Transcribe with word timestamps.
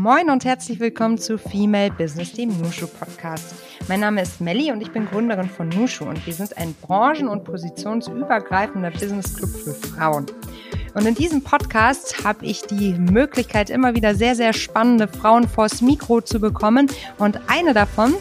Moin 0.00 0.30
und 0.30 0.44
herzlich 0.44 0.78
willkommen 0.78 1.18
zu 1.18 1.38
Female 1.38 1.90
Business, 1.90 2.32
dem 2.32 2.56
Nushu 2.60 2.86
Podcast. 2.86 3.52
Mein 3.88 3.98
Name 3.98 4.22
ist 4.22 4.40
Melli 4.40 4.70
und 4.70 4.80
ich 4.80 4.92
bin 4.92 5.06
Gründerin 5.06 5.50
von 5.50 5.68
Nushu 5.70 6.04
und 6.04 6.24
wir 6.24 6.32
sind 6.32 6.56
ein 6.56 6.72
branchen- 6.80 7.26
und 7.26 7.42
positionsübergreifender 7.42 8.92
Business 8.92 9.34
Club 9.34 9.50
für 9.50 9.74
Frauen. 9.74 10.26
Und 10.94 11.04
in 11.04 11.16
diesem 11.16 11.42
Podcast 11.42 12.22
habe 12.22 12.46
ich 12.46 12.62
die 12.62 12.92
Möglichkeit, 12.92 13.70
immer 13.70 13.96
wieder 13.96 14.14
sehr, 14.14 14.36
sehr 14.36 14.52
spannende 14.52 15.08
Frauen 15.08 15.48
vors 15.48 15.82
Mikro 15.82 16.20
zu 16.20 16.38
bekommen. 16.38 16.86
Und 17.18 17.40
eine 17.48 17.74
davon 17.74 18.14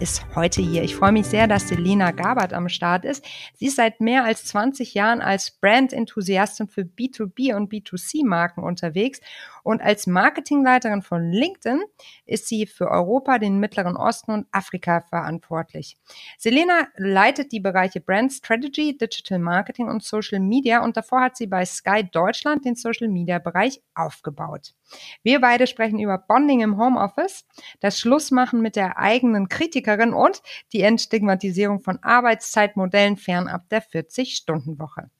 ist 0.00 0.24
heute 0.34 0.62
hier. 0.62 0.82
Ich 0.82 0.96
freue 0.96 1.12
mich 1.12 1.26
sehr, 1.26 1.46
dass 1.46 1.68
Selena 1.68 2.10
Gabert 2.10 2.54
am 2.54 2.68
Start 2.70 3.04
ist. 3.04 3.24
Sie 3.54 3.66
ist 3.66 3.76
seit 3.76 4.00
mehr 4.00 4.24
als 4.24 4.46
20 4.46 4.94
Jahren 4.94 5.20
als 5.20 5.50
Brand-Enthusiastin 5.50 6.68
für 6.68 6.82
B2B 6.82 7.54
und 7.54 7.70
B2C-Marken 7.70 8.64
unterwegs 8.64 9.20
und 9.62 9.82
als 9.82 10.06
Marketingleiterin 10.06 11.02
von 11.02 11.30
LinkedIn 11.30 11.82
ist 12.26 12.48
sie 12.48 12.66
für 12.66 12.88
Europa, 12.90 13.38
den 13.38 13.58
Mittleren 13.58 13.96
Osten 13.96 14.32
und 14.32 14.46
Afrika 14.52 15.00
verantwortlich. 15.00 15.96
Selena 16.38 16.88
leitet 16.96 17.52
die 17.52 17.60
Bereiche 17.60 18.00
Brand 18.00 18.32
Strategy, 18.32 18.96
Digital 18.96 19.38
Marketing 19.38 19.88
und 19.88 20.02
Social 20.02 20.40
Media 20.40 20.82
und 20.82 20.96
davor 20.96 21.22
hat 21.22 21.36
sie 21.36 21.46
bei 21.46 21.64
Sky 21.64 22.04
Deutschland 22.10 22.64
den 22.64 22.74
Social 22.74 23.08
Media 23.08 23.38
Bereich 23.38 23.82
aufgebaut. 23.94 24.74
Wir 25.22 25.40
beide 25.40 25.66
sprechen 25.66 26.00
über 26.00 26.18
Bonding 26.18 26.60
im 26.60 26.78
Homeoffice, 26.78 27.46
das 27.80 27.98
Schlussmachen 27.98 28.60
mit 28.60 28.76
der 28.76 28.98
eigenen 28.98 29.48
Kritikerin 29.48 30.12
und 30.12 30.42
die 30.72 30.82
Entstigmatisierung 30.82 31.80
von 31.80 32.02
Arbeitszeitmodellen 32.02 33.16
fernab 33.16 33.68
der 33.68 33.82
40-Stunden-Woche. 33.82 35.10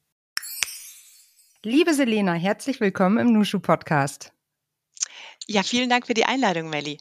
Liebe 1.62 1.92
Selena, 1.92 2.32
herzlich 2.32 2.80
willkommen 2.80 3.19
im 3.19 3.34
Nushu 3.34 3.60
Podcast. 3.60 4.32
Ja, 5.46 5.62
vielen 5.62 5.91
Dank 5.91 6.06
für 6.06 6.14
die 6.14 6.24
Einladung, 6.24 6.70
Melli. 6.70 6.96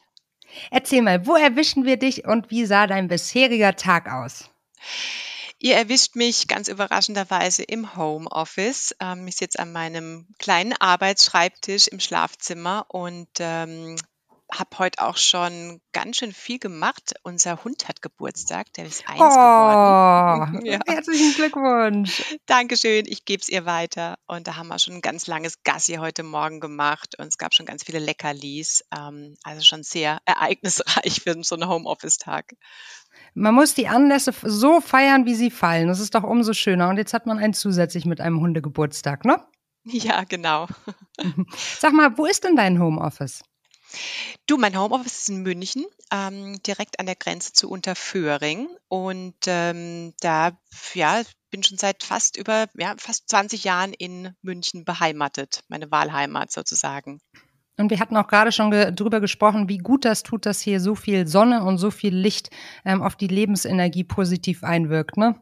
Erzähl 0.70 1.00
mal, 1.00 1.26
wo 1.26 1.34
erwischen 1.34 1.86
wir 1.86 1.96
dich 1.96 2.26
und 2.26 2.50
wie 2.50 2.66
sah 2.66 2.86
dein 2.86 3.08
bisheriger 3.08 3.74
Tag 3.74 4.12
aus? 4.12 4.50
Ihr 5.58 5.76
erwischt 5.76 6.14
mich 6.14 6.46
ganz 6.46 6.68
überraschenderweise 6.68 7.62
im 7.62 7.96
Homeoffice. 7.96 8.94
Ähm, 9.00 9.26
ich 9.26 9.36
sitze 9.36 9.60
an 9.60 9.72
meinem 9.72 10.28
kleinen 10.38 10.74
Arbeitsschreibtisch 10.78 11.88
im 11.88 11.98
Schlafzimmer 11.98 12.84
und 12.88 13.30
ähm, 13.38 13.96
habe 14.52 14.78
heute 14.78 15.02
auch 15.02 15.16
schon 15.16 15.80
ganz 15.92 16.16
schön 16.16 16.32
viel 16.32 16.58
gemacht. 16.58 17.14
Unser 17.22 17.62
Hund 17.64 17.88
hat 17.88 18.02
Geburtstag, 18.02 18.72
der 18.74 18.86
ist 18.86 19.08
eins 19.08 19.20
oh, 19.20 19.28
geworden. 19.28 20.60
Ja. 20.70 20.78
Herzlichen 20.86 21.34
Glückwunsch. 21.34 22.36
Dankeschön, 22.46 23.04
ich 23.06 23.24
gebe 23.24 23.40
es 23.40 23.48
ihr 23.48 23.64
weiter. 23.66 24.18
Und 24.26 24.46
da 24.46 24.56
haben 24.56 24.68
wir 24.68 24.78
schon 24.78 24.94
ein 24.94 25.00
ganz 25.00 25.26
langes 25.26 25.62
Gassi 25.62 25.94
heute 25.94 26.22
Morgen 26.22 26.60
gemacht 26.60 27.16
und 27.18 27.26
es 27.26 27.38
gab 27.38 27.54
schon 27.54 27.66
ganz 27.66 27.84
viele 27.84 27.98
Leckerlis. 27.98 28.84
Ähm, 28.96 29.34
also 29.42 29.62
schon 29.62 29.82
sehr 29.82 30.18
ereignisreich 30.24 31.20
für 31.22 31.36
so 31.42 31.54
einen 31.54 31.68
Homeoffice-Tag. 31.68 32.54
Man 33.34 33.54
muss 33.54 33.74
die 33.74 33.88
Anlässe 33.88 34.32
so 34.42 34.80
feiern, 34.80 35.24
wie 35.26 35.34
sie 35.34 35.50
fallen. 35.50 35.88
Das 35.88 36.00
ist 36.00 36.14
doch 36.14 36.24
umso 36.24 36.52
schöner. 36.52 36.88
Und 36.88 36.96
jetzt 36.96 37.14
hat 37.14 37.26
man 37.26 37.38
einen 37.38 37.54
zusätzlich 37.54 38.04
mit 38.04 38.20
einem 38.20 38.40
Hundegeburtstag, 38.40 39.24
ne? 39.24 39.44
Ja, 39.84 40.24
genau. 40.24 40.66
Sag 41.78 41.92
mal, 41.92 42.16
wo 42.18 42.26
ist 42.26 42.44
denn 42.44 42.56
dein 42.56 42.80
Homeoffice? 42.80 43.42
Du, 44.46 44.56
mein 44.56 44.78
Homeoffice 44.78 45.20
ist 45.20 45.28
in 45.28 45.42
München, 45.42 45.84
ähm, 46.12 46.60
direkt 46.62 47.00
an 47.00 47.06
der 47.06 47.16
Grenze 47.16 47.52
zu 47.52 47.70
Unterföhring. 47.70 48.68
Und 48.88 49.36
ähm, 49.46 50.14
da, 50.20 50.52
ja, 50.94 51.22
bin 51.50 51.62
schon 51.62 51.78
seit 51.78 52.02
fast 52.02 52.36
über, 52.36 52.66
ja, 52.76 52.94
fast 52.98 53.28
20 53.28 53.64
Jahren 53.64 53.92
in 53.92 54.34
München 54.42 54.84
beheimatet, 54.84 55.62
meine 55.68 55.90
Wahlheimat 55.90 56.52
sozusagen. 56.52 57.20
Und 57.76 57.90
wir 57.90 57.98
hatten 57.98 58.16
auch 58.16 58.28
gerade 58.28 58.52
schon 58.52 58.70
ge 58.70 58.92
drüber 58.92 59.20
gesprochen, 59.20 59.68
wie 59.68 59.78
gut 59.78 60.04
das 60.04 60.22
tut, 60.22 60.44
dass 60.44 60.60
hier 60.60 60.80
so 60.80 60.94
viel 60.94 61.26
Sonne 61.26 61.64
und 61.64 61.78
so 61.78 61.90
viel 61.90 62.14
Licht 62.14 62.50
ähm, 62.84 63.02
auf 63.02 63.16
die 63.16 63.26
Lebensenergie 63.26 64.04
positiv 64.04 64.62
einwirkt, 64.62 65.16
ne? 65.16 65.40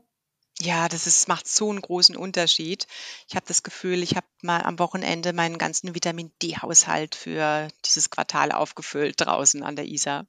Ja, 0.61 0.89
das 0.89 1.07
ist 1.09 1.27
macht 1.29 1.47
so 1.49 1.69
einen 1.71 1.81
großen 1.81 2.17
Unterschied. 2.17 2.87
Ich 3.29 3.35
habe 3.37 3.47
das 3.47 3.63
Gefühl, 3.65 4.03
ich 4.03 4.15
habe 4.17 4.27
mal 4.43 4.63
am 4.63 4.79
Wochenende 4.79 5.33
meinen 5.33 5.59
ganzen 5.59 5.95
Vitamin-D-Haushalt 5.95 7.15
für 7.17 7.69
dieses 7.85 8.11
Quartal 8.11 8.51
aufgefüllt 8.53 9.21
draußen 9.21 9.63
an 9.65 9.75
der 9.77 9.87
Isar. 9.87 10.27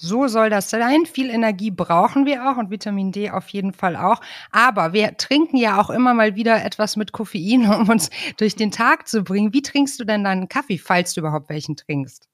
So 0.00 0.28
soll 0.28 0.48
das 0.48 0.70
sein. 0.70 1.04
Viel 1.04 1.28
Energie 1.28 1.70
brauchen 1.70 2.24
wir 2.24 2.48
auch 2.48 2.56
und 2.56 2.70
Vitamin 2.70 3.12
D 3.12 3.30
auf 3.30 3.50
jeden 3.50 3.74
Fall 3.74 3.96
auch. 3.96 4.20
Aber 4.50 4.94
wir 4.94 5.18
trinken 5.18 5.58
ja 5.58 5.78
auch 5.78 5.90
immer 5.90 6.14
mal 6.14 6.36
wieder 6.36 6.64
etwas 6.64 6.96
mit 6.96 7.12
Koffein, 7.12 7.66
um 7.70 7.88
uns 7.88 8.08
durch 8.38 8.56
den 8.56 8.70
Tag 8.70 9.08
zu 9.08 9.22
bringen. 9.22 9.52
Wie 9.52 9.60
trinkst 9.62 10.00
du 10.00 10.04
denn 10.04 10.24
deinen 10.24 10.48
Kaffee, 10.48 10.78
falls 10.78 11.12
du 11.12 11.20
überhaupt 11.20 11.50
welchen 11.50 11.76
trinkst? 11.76 12.28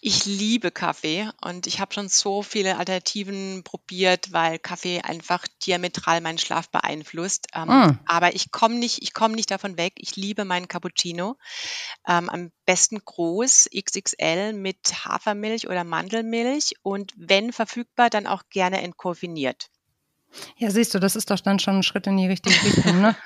Ich 0.00 0.26
liebe 0.26 0.70
Kaffee 0.70 1.28
und 1.40 1.66
ich 1.66 1.80
habe 1.80 1.92
schon 1.92 2.08
so 2.08 2.42
viele 2.42 2.76
Alternativen 2.78 3.62
probiert, 3.64 4.32
weil 4.32 4.60
Kaffee 4.60 5.00
einfach 5.00 5.46
diametral 5.66 6.20
meinen 6.20 6.38
Schlaf 6.38 6.70
beeinflusst. 6.70 7.48
Ähm, 7.54 7.68
mm. 7.68 7.98
Aber 8.06 8.36
ich 8.36 8.52
komme 8.52 8.76
nicht, 8.76 9.02
ich 9.02 9.12
komme 9.12 9.34
nicht 9.34 9.50
davon 9.50 9.76
weg. 9.76 9.94
Ich 9.96 10.14
liebe 10.14 10.44
meinen 10.44 10.68
Cappuccino. 10.68 11.36
Ähm, 12.06 12.28
am 12.28 12.52
besten 12.64 13.00
groß, 13.04 13.70
XXL 13.74 14.52
mit 14.52 15.06
Hafermilch 15.06 15.68
oder 15.68 15.84
Mandelmilch 15.84 16.74
und 16.82 17.07
wenn 17.16 17.52
verfügbar, 17.52 18.10
dann 18.10 18.26
auch 18.26 18.44
gerne 18.50 18.82
entkoffiniert. 18.82 19.70
Ja, 20.56 20.70
siehst 20.70 20.94
du, 20.94 20.98
das 20.98 21.16
ist 21.16 21.30
doch 21.30 21.40
dann 21.40 21.58
schon 21.58 21.78
ein 21.78 21.82
Schritt 21.82 22.06
in 22.06 22.16
die 22.16 22.26
richtige 22.26 22.54
Richtung. 22.62 23.00
Ne? 23.00 23.16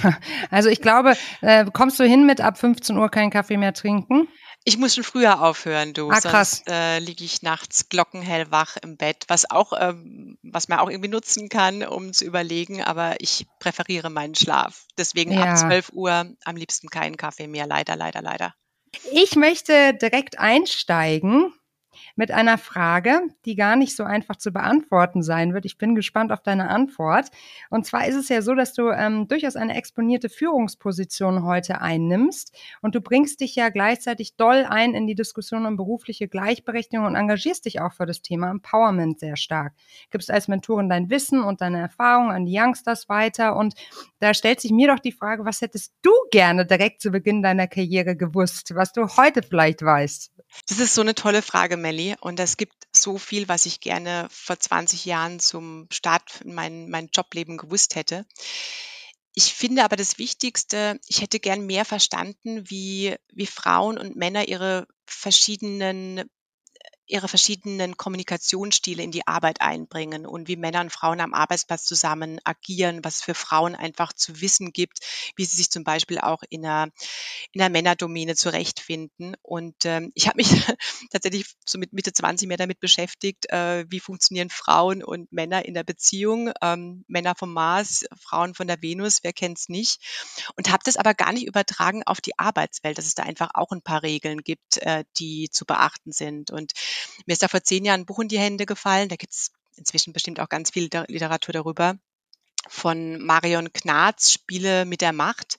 also 0.50 0.68
ich 0.68 0.80
glaube, 0.80 1.16
äh, 1.40 1.64
kommst 1.72 2.00
du 2.00 2.04
hin 2.04 2.26
mit 2.26 2.40
ab 2.40 2.58
15 2.58 2.96
Uhr 2.96 3.08
keinen 3.10 3.30
Kaffee 3.30 3.56
mehr 3.56 3.72
trinken? 3.72 4.28
Ich 4.64 4.76
muss 4.76 4.94
schon 4.94 5.04
früher 5.04 5.40
aufhören, 5.40 5.94
du. 5.94 6.10
Ah, 6.10 6.20
krass. 6.20 6.62
Sonst 6.66 6.68
äh, 6.68 6.98
liege 6.98 7.24
ich 7.24 7.42
nachts 7.42 7.88
glockenhell 7.88 8.50
wach 8.50 8.76
im 8.82 8.96
Bett, 8.96 9.24
was 9.28 9.50
auch, 9.50 9.72
ähm, 9.78 10.36
was 10.42 10.68
man 10.68 10.80
auch 10.80 10.90
irgendwie 10.90 11.08
nutzen 11.08 11.48
kann, 11.48 11.84
um 11.84 12.12
zu 12.12 12.24
überlegen. 12.24 12.82
Aber 12.82 13.14
ich 13.20 13.46
präferiere 13.60 14.10
meinen 14.10 14.34
Schlaf. 14.34 14.84
Deswegen 14.98 15.32
ja. 15.32 15.44
ab 15.44 15.58
12 15.58 15.90
Uhr 15.92 16.34
am 16.44 16.56
liebsten 16.56 16.88
keinen 16.88 17.16
Kaffee 17.16 17.46
mehr. 17.46 17.66
Leider, 17.66 17.96
leider, 17.96 18.20
leider. 18.20 18.54
Ich 19.12 19.36
möchte 19.36 19.94
direkt 19.94 20.38
einsteigen 20.38 21.52
mit 22.18 22.32
einer 22.32 22.58
Frage, 22.58 23.20
die 23.44 23.54
gar 23.54 23.76
nicht 23.76 23.94
so 23.94 24.02
einfach 24.02 24.34
zu 24.34 24.50
beantworten 24.50 25.22
sein 25.22 25.54
wird. 25.54 25.64
Ich 25.64 25.78
bin 25.78 25.94
gespannt 25.94 26.32
auf 26.32 26.42
deine 26.42 26.68
Antwort. 26.68 27.28
Und 27.70 27.86
zwar 27.86 28.08
ist 28.08 28.16
es 28.16 28.28
ja 28.28 28.42
so, 28.42 28.56
dass 28.56 28.74
du 28.74 28.90
ähm, 28.90 29.28
durchaus 29.28 29.54
eine 29.54 29.76
exponierte 29.76 30.28
Führungsposition 30.28 31.44
heute 31.44 31.80
einnimmst 31.80 32.52
und 32.82 32.96
du 32.96 33.00
bringst 33.00 33.40
dich 33.40 33.54
ja 33.54 33.68
gleichzeitig 33.68 34.34
doll 34.34 34.66
ein 34.68 34.94
in 34.94 35.06
die 35.06 35.14
Diskussion 35.14 35.64
um 35.64 35.76
berufliche 35.76 36.26
Gleichberechtigung 36.26 37.06
und 37.06 37.14
engagierst 37.14 37.66
dich 37.66 37.80
auch 37.80 37.92
für 37.92 38.04
das 38.04 38.20
Thema 38.20 38.50
Empowerment 38.50 39.20
sehr 39.20 39.36
stark. 39.36 39.74
Gibst 40.10 40.28
als 40.28 40.48
Mentorin 40.48 40.88
dein 40.88 41.10
Wissen 41.10 41.44
und 41.44 41.60
deine 41.60 41.78
Erfahrung 41.78 42.32
an 42.32 42.46
die 42.46 42.58
Youngsters 42.58 43.08
weiter 43.08 43.54
und 43.54 43.74
da 44.18 44.34
stellt 44.34 44.60
sich 44.60 44.72
mir 44.72 44.88
doch 44.88 44.98
die 44.98 45.12
Frage, 45.12 45.44
was 45.44 45.60
hättest 45.60 45.94
du 46.02 46.10
gerne 46.32 46.66
direkt 46.66 47.00
zu 47.00 47.12
Beginn 47.12 47.44
deiner 47.44 47.68
Karriere 47.68 48.16
gewusst, 48.16 48.74
was 48.74 48.92
du 48.92 49.06
heute 49.06 49.44
vielleicht 49.44 49.82
weißt? 49.82 50.32
Das 50.66 50.78
ist 50.78 50.94
so 50.94 51.00
eine 51.00 51.14
tolle 51.14 51.42
Frage, 51.42 51.76
Melli. 51.76 52.16
Und 52.20 52.40
es 52.40 52.56
gibt 52.56 52.74
so 52.92 53.18
viel, 53.18 53.48
was 53.48 53.66
ich 53.66 53.80
gerne 53.80 54.28
vor 54.30 54.58
20 54.58 55.04
Jahren 55.04 55.40
zum 55.40 55.88
Start 55.92 56.40
in 56.42 56.54
mein, 56.54 56.88
mein 56.88 57.08
Jobleben 57.12 57.56
gewusst 57.56 57.94
hätte. 57.94 58.26
Ich 59.34 59.54
finde 59.54 59.84
aber 59.84 59.96
das 59.96 60.18
Wichtigste, 60.18 60.98
ich 61.06 61.20
hätte 61.20 61.38
gern 61.38 61.64
mehr 61.64 61.84
verstanden, 61.84 62.68
wie, 62.68 63.14
wie 63.32 63.46
Frauen 63.46 63.98
und 63.98 64.16
Männer 64.16 64.48
ihre 64.48 64.88
verschiedenen 65.06 66.28
ihre 67.08 67.28
verschiedenen 67.28 67.96
Kommunikationsstile 67.96 69.02
in 69.02 69.10
die 69.10 69.26
Arbeit 69.26 69.60
einbringen 69.60 70.26
und 70.26 70.46
wie 70.46 70.56
Männer 70.56 70.80
und 70.80 70.92
Frauen 70.92 71.20
am 71.20 71.34
Arbeitsplatz 71.34 71.84
zusammen 71.84 72.38
agieren, 72.44 73.02
was 73.02 73.16
es 73.16 73.22
für 73.22 73.34
Frauen 73.34 73.74
einfach 73.74 74.12
zu 74.12 74.40
wissen 74.40 74.72
gibt, 74.72 74.98
wie 75.36 75.44
sie 75.44 75.56
sich 75.56 75.70
zum 75.70 75.84
Beispiel 75.84 76.18
auch 76.18 76.42
in 76.50 76.64
einer, 76.64 76.88
in 77.52 77.60
einer 77.60 77.70
Männerdomäne 77.70 78.36
zurechtfinden. 78.36 79.36
Und 79.42 79.84
ähm, 79.84 80.12
ich 80.14 80.28
habe 80.28 80.36
mich 80.36 80.48
tatsächlich 81.10 81.46
so 81.64 81.78
mit 81.78 81.92
Mitte 81.92 82.12
20 82.12 82.46
mehr 82.46 82.56
damit 82.58 82.80
beschäftigt, 82.80 83.50
äh, 83.50 83.86
wie 83.88 84.00
funktionieren 84.00 84.50
Frauen 84.50 85.02
und 85.02 85.32
Männer 85.32 85.64
in 85.64 85.74
der 85.74 85.84
Beziehung. 85.84 86.52
Ähm, 86.62 87.04
Männer 87.08 87.34
vom 87.34 87.52
Mars, 87.52 88.04
Frauen 88.20 88.54
von 88.54 88.66
der 88.66 88.82
Venus, 88.82 89.20
wer 89.22 89.32
kennt's 89.32 89.68
nicht? 89.68 90.00
Und 90.56 90.70
habe 90.70 90.82
das 90.84 90.96
aber 90.96 91.14
gar 91.14 91.32
nicht 91.32 91.46
übertragen 91.46 92.02
auf 92.04 92.20
die 92.20 92.38
Arbeitswelt, 92.38 92.98
dass 92.98 93.06
es 93.06 93.14
da 93.14 93.22
einfach 93.22 93.50
auch 93.54 93.72
ein 93.72 93.82
paar 93.82 94.02
Regeln 94.02 94.42
gibt, 94.42 94.76
äh, 94.78 95.04
die 95.18 95.48
zu 95.50 95.64
beachten 95.64 96.12
sind. 96.12 96.50
Und 96.50 96.72
mir 97.26 97.32
ist 97.32 97.42
da 97.42 97.48
vor 97.48 97.62
zehn 97.62 97.84
Jahren 97.84 98.00
ein 98.00 98.06
Buch 98.06 98.20
in 98.20 98.28
die 98.28 98.38
Hände 98.38 98.66
gefallen, 98.66 99.08
da 99.08 99.16
gibt 99.16 99.32
es 99.32 99.52
inzwischen 99.76 100.12
bestimmt 100.12 100.40
auch 100.40 100.48
ganz 100.48 100.70
viel 100.70 100.88
Literatur 101.08 101.52
darüber 101.52 101.96
von 102.66 103.22
Marion 103.22 103.72
Knarz, 103.72 104.32
Spiele 104.32 104.84
mit 104.84 105.00
der 105.00 105.12
Macht. 105.12 105.58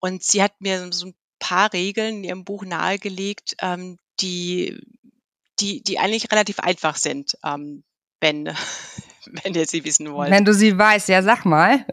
Und 0.00 0.22
sie 0.22 0.42
hat 0.42 0.60
mir 0.60 0.92
so 0.92 1.08
ein 1.08 1.14
paar 1.38 1.72
Regeln 1.72 2.16
in 2.18 2.24
ihrem 2.24 2.44
Buch 2.44 2.64
nahegelegt, 2.64 3.56
ähm, 3.60 3.98
die, 4.20 4.80
die, 5.60 5.82
die 5.82 5.98
eigentlich 5.98 6.30
relativ 6.30 6.58
einfach 6.60 6.96
sind, 6.96 7.36
ähm, 7.44 7.84
wenn, 8.20 8.46
wenn 9.26 9.54
ihr 9.54 9.66
sie 9.66 9.84
wissen 9.84 10.12
wollt. 10.12 10.30
Wenn 10.30 10.44
du 10.44 10.54
sie 10.54 10.76
weißt, 10.76 11.08
ja, 11.08 11.22
sag 11.22 11.44
mal. 11.44 11.86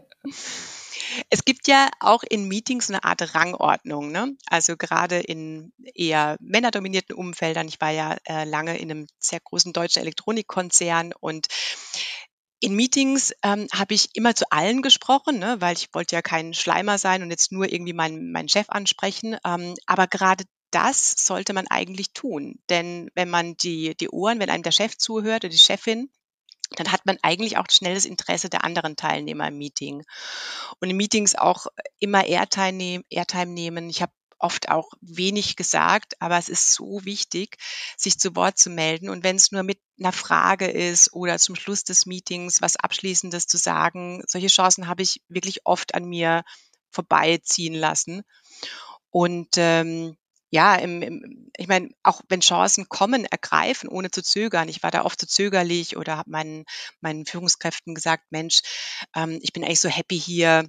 Es 1.30 1.44
gibt 1.44 1.68
ja 1.68 1.90
auch 2.00 2.22
in 2.22 2.48
Meetings 2.48 2.88
eine 2.88 3.04
Art 3.04 3.34
Rangordnung. 3.34 4.12
Ne? 4.12 4.36
Also 4.46 4.76
gerade 4.76 5.18
in 5.18 5.72
eher 5.94 6.36
männerdominierten 6.40 7.14
Umfeldern. 7.14 7.68
Ich 7.68 7.80
war 7.80 7.90
ja 7.90 8.16
äh, 8.24 8.44
lange 8.44 8.78
in 8.78 8.90
einem 8.90 9.06
sehr 9.18 9.40
großen 9.40 9.72
deutschen 9.72 10.02
Elektronikkonzern 10.02 11.12
und 11.18 11.48
in 12.60 12.76
Meetings 12.76 13.32
ähm, 13.42 13.66
habe 13.74 13.94
ich 13.94 14.10
immer 14.14 14.36
zu 14.36 14.44
allen 14.50 14.82
gesprochen, 14.82 15.40
ne, 15.40 15.60
weil 15.60 15.76
ich 15.76 15.88
wollte 15.92 16.14
ja 16.14 16.22
kein 16.22 16.54
Schleimer 16.54 16.96
sein 16.96 17.24
und 17.24 17.30
jetzt 17.30 17.50
nur 17.50 17.70
irgendwie 17.70 17.92
meinen, 17.92 18.30
meinen 18.30 18.48
Chef 18.48 18.66
ansprechen. 18.68 19.36
Ähm, 19.44 19.74
aber 19.86 20.06
gerade 20.06 20.44
das 20.70 21.14
sollte 21.18 21.54
man 21.54 21.66
eigentlich 21.66 22.12
tun. 22.12 22.60
Denn 22.70 23.10
wenn 23.14 23.28
man 23.28 23.56
die, 23.56 23.96
die 23.96 24.08
Ohren, 24.08 24.38
wenn 24.38 24.48
einem 24.48 24.62
der 24.62 24.70
Chef 24.70 24.96
zuhört 24.96 25.44
oder 25.44 25.50
die 25.50 25.58
Chefin, 25.58 26.08
dann 26.78 26.92
hat 26.92 27.06
man 27.06 27.18
eigentlich 27.22 27.56
auch 27.56 27.66
schnell 27.70 27.94
das 27.94 28.04
Interesse 28.04 28.48
der 28.48 28.64
anderen 28.64 28.96
Teilnehmer 28.96 29.48
im 29.48 29.58
Meeting. 29.58 30.04
Und 30.80 30.90
in 30.90 30.96
Meetings 30.96 31.34
auch 31.34 31.66
immer 31.98 32.26
Airtime, 32.26 33.02
nehmen. 33.46 33.88
Ich 33.88 34.02
habe 34.02 34.12
oft 34.42 34.68
auch 34.70 34.92
wenig 35.00 35.56
gesagt, 35.56 36.20
aber 36.20 36.36
es 36.36 36.48
ist 36.48 36.74
so 36.74 37.04
wichtig, 37.04 37.56
sich 37.96 38.18
zu 38.18 38.34
Wort 38.34 38.58
zu 38.58 38.70
melden. 38.70 39.08
Und 39.08 39.24
wenn 39.24 39.36
es 39.36 39.52
nur 39.52 39.62
mit 39.62 39.78
einer 39.98 40.12
Frage 40.12 40.68
ist 40.68 41.12
oder 41.12 41.38
zum 41.38 41.54
Schluss 41.54 41.84
des 41.84 42.06
Meetings 42.06 42.60
was 42.60 42.76
Abschließendes 42.76 43.46
zu 43.46 43.56
sagen, 43.56 44.22
solche 44.26 44.48
Chancen 44.48 44.88
habe 44.88 45.02
ich 45.02 45.22
wirklich 45.28 45.64
oft 45.64 45.94
an 45.94 46.04
mir 46.04 46.42
vorbeiziehen 46.90 47.74
lassen. 47.74 48.22
Und 49.10 49.50
ähm, 49.56 50.16
ja, 50.52 50.74
im, 50.76 51.00
im, 51.00 51.50
ich 51.56 51.66
meine, 51.66 51.88
auch 52.02 52.20
wenn 52.28 52.40
Chancen 52.40 52.86
kommen, 52.90 53.24
ergreifen, 53.24 53.88
ohne 53.88 54.10
zu 54.10 54.22
zögern. 54.22 54.68
Ich 54.68 54.82
war 54.82 54.90
da 54.90 55.02
oft 55.04 55.18
zu 55.18 55.26
zögerlich 55.26 55.96
oder 55.96 56.18
habe 56.18 56.30
meinen, 56.30 56.66
meinen 57.00 57.24
Führungskräften 57.24 57.94
gesagt, 57.94 58.24
Mensch, 58.30 58.60
ähm, 59.16 59.38
ich 59.40 59.54
bin 59.54 59.64
eigentlich 59.64 59.80
so 59.80 59.88
happy 59.88 60.20
hier. 60.20 60.68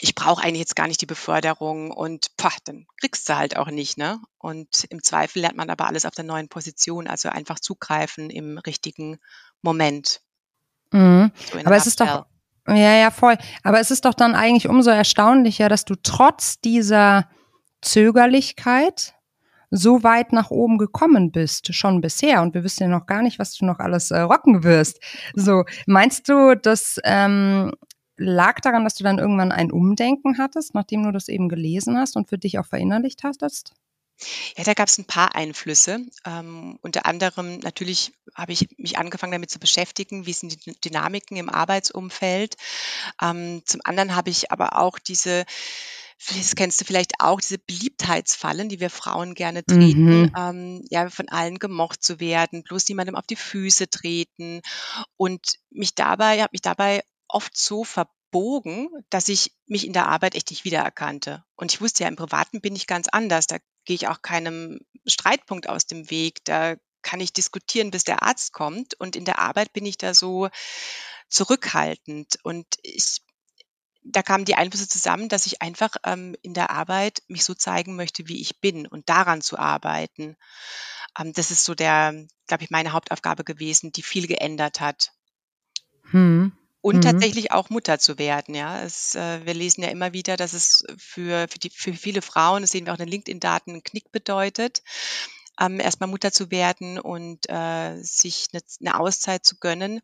Ich 0.00 0.14
brauche 0.14 0.42
eigentlich 0.42 0.60
jetzt 0.60 0.76
gar 0.76 0.88
nicht 0.88 1.02
die 1.02 1.06
Beförderung 1.06 1.90
und 1.90 2.34
poh, 2.38 2.48
dann 2.64 2.86
kriegst 2.98 3.28
du 3.28 3.36
halt 3.36 3.58
auch 3.58 3.68
nicht, 3.68 3.98
ne? 3.98 4.18
Und 4.38 4.84
im 4.88 5.02
Zweifel 5.02 5.42
lernt 5.42 5.58
man 5.58 5.68
aber 5.68 5.86
alles 5.86 6.06
auf 6.06 6.14
der 6.14 6.24
neuen 6.24 6.48
Position, 6.48 7.06
also 7.06 7.28
einfach 7.28 7.60
zugreifen 7.60 8.30
im 8.30 8.56
richtigen 8.56 9.18
Moment. 9.60 10.22
Mhm. 10.90 11.32
So 11.52 11.58
aber 11.58 11.76
es 11.76 11.86
ist 11.86 12.00
doch, 12.00 12.24
ja, 12.66 12.96
ja, 12.96 13.10
voll. 13.10 13.36
Aber 13.62 13.78
es 13.78 13.90
ist 13.90 14.06
doch 14.06 14.14
dann 14.14 14.34
eigentlich 14.34 14.68
umso 14.68 14.88
erstaunlicher, 14.90 15.68
dass 15.68 15.84
du 15.84 15.96
trotz 15.96 16.60
dieser 16.60 17.28
Zögerlichkeit 17.82 19.14
so 19.70 20.02
weit 20.02 20.32
nach 20.32 20.50
oben 20.50 20.76
gekommen 20.76 21.32
bist, 21.32 21.74
schon 21.74 22.02
bisher. 22.02 22.42
Und 22.42 22.54
wir 22.54 22.62
wissen 22.62 22.82
ja 22.84 22.88
noch 22.88 23.06
gar 23.06 23.22
nicht, 23.22 23.38
was 23.38 23.54
du 23.54 23.64
noch 23.64 23.78
alles 23.78 24.10
äh, 24.10 24.20
rocken 24.20 24.64
wirst. 24.64 25.00
So, 25.34 25.64
meinst 25.86 26.28
du, 26.28 26.54
das 26.54 27.00
ähm, 27.04 27.72
lag 28.18 28.60
daran, 28.60 28.84
dass 28.84 28.94
du 28.94 29.04
dann 29.04 29.18
irgendwann 29.18 29.50
ein 29.50 29.72
Umdenken 29.72 30.36
hattest, 30.36 30.74
nachdem 30.74 31.02
du 31.04 31.10
das 31.10 31.28
eben 31.28 31.48
gelesen 31.48 31.96
hast 31.98 32.16
und 32.16 32.28
für 32.28 32.38
dich 32.38 32.58
auch 32.58 32.66
verinnerlicht 32.66 33.24
hast? 33.24 33.72
Ja, 34.56 34.64
da 34.64 34.74
gab 34.74 34.88
es 34.88 34.98
ein 34.98 35.06
paar 35.06 35.34
Einflüsse. 35.34 36.00
Ähm, 36.26 36.78
unter 36.82 37.06
anderem 37.06 37.58
natürlich 37.60 38.12
habe 38.34 38.52
ich 38.52 38.68
mich 38.76 38.98
angefangen 38.98 39.32
damit 39.32 39.50
zu 39.50 39.58
beschäftigen, 39.58 40.26
wie 40.26 40.32
sind 40.32 40.66
die 40.66 40.80
Dynamiken 40.80 41.36
im 41.38 41.48
Arbeitsumfeld. 41.48 42.56
Ähm, 43.20 43.62
zum 43.64 43.80
anderen 43.84 44.14
habe 44.14 44.30
ich 44.30 44.52
aber 44.52 44.78
auch 44.78 44.98
diese 44.98 45.44
das 46.28 46.54
kennst 46.54 46.80
du 46.80 46.84
vielleicht 46.84 47.14
auch, 47.18 47.40
diese 47.40 47.58
Beliebtheitsfallen, 47.58 48.68
die 48.68 48.80
wir 48.80 48.90
Frauen 48.90 49.34
gerne 49.34 49.64
treten, 49.64 50.22
mhm. 50.22 50.32
ähm, 50.36 50.84
ja, 50.90 51.08
von 51.10 51.28
allen 51.28 51.58
gemocht 51.58 52.02
zu 52.02 52.20
werden, 52.20 52.62
bloß 52.62 52.88
niemandem 52.88 53.16
auf 53.16 53.26
die 53.26 53.36
Füße 53.36 53.88
treten 53.88 54.60
und 55.16 55.58
mich 55.70 55.94
dabei, 55.94 56.40
habe 56.40 56.50
mich 56.52 56.62
dabei 56.62 57.02
oft 57.28 57.56
so 57.56 57.84
verbogen, 57.84 58.88
dass 59.10 59.28
ich 59.28 59.52
mich 59.66 59.86
in 59.86 59.92
der 59.92 60.08
Arbeit 60.08 60.34
echt 60.34 60.50
nicht 60.50 60.64
wiedererkannte. 60.64 61.44
Und 61.56 61.72
ich 61.72 61.80
wusste 61.80 62.04
ja, 62.04 62.08
im 62.08 62.16
Privaten 62.16 62.60
bin 62.60 62.76
ich 62.76 62.86
ganz 62.86 63.08
anders. 63.08 63.46
Da 63.46 63.58
gehe 63.84 63.96
ich 63.96 64.08
auch 64.08 64.22
keinem 64.22 64.80
Streitpunkt 65.06 65.68
aus 65.68 65.86
dem 65.86 66.10
Weg. 66.10 66.44
Da 66.44 66.76
kann 67.02 67.20
ich 67.20 67.32
diskutieren, 67.32 67.90
bis 67.90 68.04
der 68.04 68.22
Arzt 68.22 68.52
kommt. 68.52 68.94
Und 69.00 69.16
in 69.16 69.24
der 69.24 69.38
Arbeit 69.38 69.72
bin 69.72 69.86
ich 69.86 69.98
da 69.98 70.14
so 70.14 70.48
zurückhaltend. 71.28 72.38
Und 72.42 72.66
ich 72.82 73.22
da 74.04 74.22
kamen 74.22 74.44
die 74.44 74.54
Einflüsse 74.54 74.88
zusammen, 74.88 75.28
dass 75.28 75.46
ich 75.46 75.62
einfach 75.62 75.96
ähm, 76.04 76.36
in 76.42 76.54
der 76.54 76.70
Arbeit 76.70 77.22
mich 77.28 77.44
so 77.44 77.54
zeigen 77.54 77.96
möchte, 77.96 78.28
wie 78.28 78.40
ich 78.40 78.60
bin 78.60 78.86
und 78.86 79.08
daran 79.08 79.42
zu 79.42 79.58
arbeiten. 79.58 80.36
Ähm, 81.18 81.32
das 81.32 81.50
ist 81.50 81.64
so 81.64 81.74
der, 81.74 82.12
glaube 82.46 82.64
ich, 82.64 82.70
meine 82.70 82.92
Hauptaufgabe 82.92 83.44
gewesen, 83.44 83.92
die 83.92 84.02
viel 84.02 84.26
geändert 84.26 84.80
hat. 84.80 85.12
Hm. 86.10 86.52
Und 86.80 86.96
mhm. 86.96 87.00
tatsächlich 87.02 87.52
auch 87.52 87.70
Mutter 87.70 88.00
zu 88.00 88.18
werden, 88.18 88.56
ja. 88.56 88.82
Es, 88.82 89.14
äh, 89.14 89.46
wir 89.46 89.54
lesen 89.54 89.82
ja 89.82 89.90
immer 89.90 90.12
wieder, 90.12 90.36
dass 90.36 90.52
es 90.52 90.84
für, 90.98 91.46
für, 91.48 91.58
die, 91.60 91.70
für 91.70 91.92
viele 91.92 92.22
Frauen, 92.22 92.62
das 92.62 92.72
sehen 92.72 92.86
wir 92.86 92.92
auch 92.92 92.98
in 92.98 93.04
den 93.04 93.12
LinkedIn-Daten, 93.12 93.70
einen 93.70 93.84
Knick 93.84 94.10
bedeutet 94.10 94.82
ähm, 95.60 95.80
erstmal 95.80 96.08
Mutter 96.08 96.32
zu 96.32 96.50
werden 96.50 96.98
und 96.98 97.48
äh, 97.48 98.02
sich 98.02 98.46
eine, 98.52 98.62
eine 98.80 99.00
Auszeit 99.00 99.44
zu 99.44 99.56
gönnen. 99.58 100.00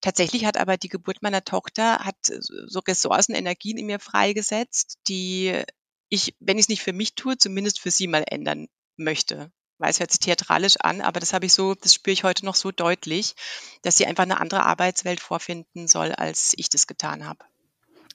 Tatsächlich 0.00 0.44
hat 0.44 0.56
aber 0.56 0.76
die 0.76 0.88
Geburt 0.88 1.22
meiner 1.22 1.44
Tochter 1.44 2.00
hat 2.00 2.16
so 2.22 2.80
Ressourcen, 2.80 3.34
Energien 3.34 3.78
in 3.78 3.86
mir 3.86 3.98
freigesetzt, 4.00 4.98
die 5.08 5.62
ich, 6.08 6.34
wenn 6.40 6.58
ich 6.58 6.64
es 6.64 6.68
nicht 6.68 6.82
für 6.82 6.92
mich 6.92 7.14
tue, 7.14 7.36
zumindest 7.36 7.80
für 7.80 7.90
sie 7.90 8.06
mal 8.06 8.24
ändern 8.26 8.68
möchte. 8.96 9.52
Weil 9.78 9.90
es 9.90 10.00
hört 10.00 10.10
sich 10.10 10.20
theatralisch 10.20 10.76
an, 10.80 11.00
aber 11.00 11.20
das 11.20 11.32
habe 11.32 11.46
ich 11.46 11.52
so, 11.52 11.74
das 11.74 11.94
spüre 11.94 12.12
ich 12.12 12.24
heute 12.24 12.44
noch 12.44 12.56
so 12.56 12.72
deutlich, 12.72 13.34
dass 13.82 13.96
sie 13.96 14.06
einfach 14.06 14.24
eine 14.24 14.40
andere 14.40 14.64
Arbeitswelt 14.64 15.20
vorfinden 15.20 15.86
soll, 15.86 16.12
als 16.12 16.52
ich 16.56 16.68
das 16.68 16.88
getan 16.88 17.24
habe. 17.24 17.44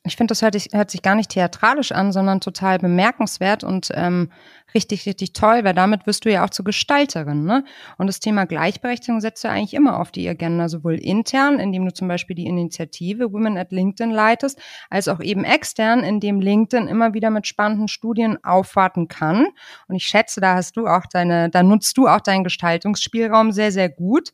Ich 0.06 0.18
finde, 0.18 0.32
das 0.32 0.42
hört, 0.42 0.56
hört, 0.56 0.92
sich 0.92 1.02
gar 1.02 1.16
nicht 1.16 1.30
theatralisch 1.30 1.94
an, 1.94 2.12
sondern 2.12 2.42
total 2.42 2.78
bemerkenswert 2.78 3.64
und 3.64 3.90
ähm, 3.94 4.32
richtig, 4.76 5.06
richtig 5.06 5.32
toll, 5.32 5.64
weil 5.64 5.74
damit 5.74 6.06
wirst 6.06 6.26
du 6.26 6.32
ja 6.32 6.44
auch 6.44 6.50
zur 6.50 6.66
Gestalterin. 6.66 7.46
Ne? 7.46 7.64
Und 7.98 8.08
das 8.08 8.20
Thema 8.20 8.46
Gleichberechtigung 8.46 9.22
setzt 9.22 9.46
du 9.46 9.48
eigentlich 9.48 9.74
immer 9.74 10.02
auf 10.02 10.12
die 10.12 10.28
Agenda, 10.28 10.68
sowohl 10.68 10.96
intern, 10.96 11.58
indem 11.58 11.86
du 11.86 11.94
zum 11.94 12.10
Beispiel 12.10 12.36
die 12.36 12.48
Initiative 12.48 13.32
Women 13.32 13.58
at 13.58 13.72
LinkedIn 13.72 14.12
leitest, 14.12 14.60
als 14.90 15.08
auch 15.08 15.22
eben 15.22 15.46
extern, 15.46 16.04
indem 16.04 16.42
LinkedIn 16.42 16.90
immer 16.90 17.14
wieder 17.14 17.30
mit 17.30 17.48
spannenden 17.48 17.88
Studien 17.88 18.44
aufwarten 18.44 19.08
kann. 19.08 19.48
Und 19.88 19.96
ich 19.96 20.04
schätze, 20.04 20.42
da 20.42 20.56
hast 20.56 20.76
du 20.76 20.86
auch 20.86 21.06
deine, 21.10 21.50
da 21.50 21.64
nutzt 21.64 21.98
du 21.98 22.10
auch 22.10 22.20
deinen 22.20 22.44
Gestaltungsspielraum 22.44 23.54
sehr, 23.54 23.72
sehr 23.72 23.88
gut. 23.88 24.32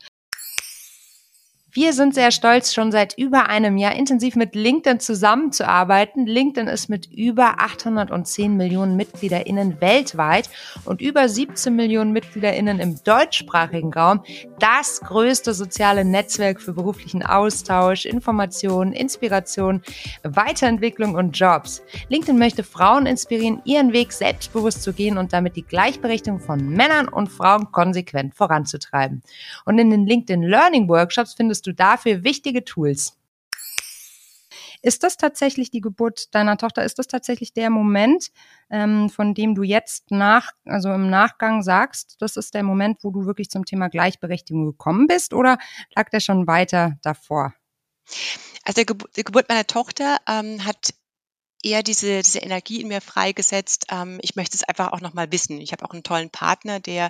Wir 1.72 1.94
sind 1.94 2.16
sehr 2.16 2.32
stolz, 2.32 2.74
schon 2.74 2.92
seit 2.92 3.16
über 3.16 3.48
einem 3.48 3.78
Jahr 3.78 3.96
intensiv 3.96 4.36
mit 4.36 4.56
LinkedIn 4.56 5.00
zusammenzuarbeiten. 5.00 6.26
LinkedIn 6.26 6.68
ist 6.68 6.90
mit 6.90 7.06
über 7.14 7.62
810 7.62 8.58
Millionen 8.58 8.96
MitgliederInnen 8.96 9.80
weltweit 9.80 10.50
und 10.86 11.00
über 11.00 11.30
17 11.30 11.76
Millionen 11.76 12.12
MitgliederInnen 12.12 12.80
im 12.80 12.96
deutschsprachigen 13.04 13.94
Raum 13.94 14.24
das 14.58 15.02
größte 15.02 15.54
soziale 15.54 16.04
Netzwerk 16.04 16.60
für 16.60 16.74
beruflichen 16.74 17.24
Austausch, 17.24 18.08
Informationen, 18.08 18.92
Inspiration, 18.92 19.84
Weiterentwicklung 20.24 21.14
und 21.14 21.38
Jobs. 21.38 21.84
LinkedIn 22.08 22.40
möchte 22.40 22.64
Frauen 22.64 23.06
inspirieren, 23.06 23.62
ihren 23.66 23.94
Weg 23.94 24.12
selbstbewusst 24.12 24.82
zu 24.82 24.92
gehen 24.92 25.20
und 25.20 25.34
damit 25.34 25.56
die 25.56 25.66
Gleichberechtigung 25.66 26.40
von 26.40 26.68
Männern 26.68 27.08
und 27.08 27.28
Frauen 27.28 27.72
konsequent 27.72 28.34
voranzutreiben. 28.34 29.22
Und 29.66 29.78
in 29.78 29.92
den 29.92 30.08
LinkedIn 30.08 30.42
Learning 30.42 30.90
Workshops 30.90 31.36
findest 31.36 31.59
findest 31.60 31.68
du 31.68 31.74
dafür 31.74 32.24
wichtige 32.24 32.64
Tools. 32.64 33.16
Ist 34.82 35.04
das 35.04 35.18
tatsächlich 35.18 35.72
die 35.72 35.82
Geburt 35.82 36.34
deiner 36.34 36.58
Tochter? 36.58 36.86
Ist 36.86 37.00
das 37.00 37.08
tatsächlich 37.08 37.54
der 37.54 37.70
Moment, 37.70 38.32
ähm, 38.70 39.10
von 39.10 39.34
dem 39.34 39.54
du 39.54 39.64
jetzt 39.64 40.10
nach, 40.10 40.52
also 40.64 40.94
im 40.94 41.10
Nachgang 41.10 41.64
sagst, 41.64 42.16
das 42.20 42.38
ist 42.38 42.54
der 42.54 42.64
Moment, 42.64 43.00
wo 43.04 43.12
du 43.12 43.26
wirklich 43.26 43.50
zum 43.50 43.66
Thema 43.66 43.90
Gleichberechtigung 43.90 44.66
gekommen 44.66 45.08
bist, 45.08 45.34
oder 45.34 45.58
lag 45.96 46.10
der 46.10 46.22
schon 46.22 46.48
weiter 46.48 46.98
davor? 47.02 47.54
Also 48.64 48.82
die 48.82 49.24
Geburt 49.24 49.50
meiner 49.50 49.68
Tochter 49.68 50.18
ähm, 50.28 50.64
hat 50.64 50.94
eher 51.62 51.84
diese, 51.84 52.22
diese 52.22 52.40
Energie 52.40 52.82
in 52.82 52.88
mir 52.88 53.02
freigesetzt. 53.02 53.88
Ähm, 53.92 54.20
ich 54.22 54.36
möchte 54.36 54.56
es 54.56 54.64
einfach 54.64 54.94
auch 54.94 55.02
nochmal 55.02 55.32
wissen. 55.32 55.60
Ich 55.60 55.74
habe 55.74 55.86
auch 55.86 55.92
einen 55.92 56.04
tollen 56.04 56.30
Partner, 56.30 56.80
der, 56.80 57.10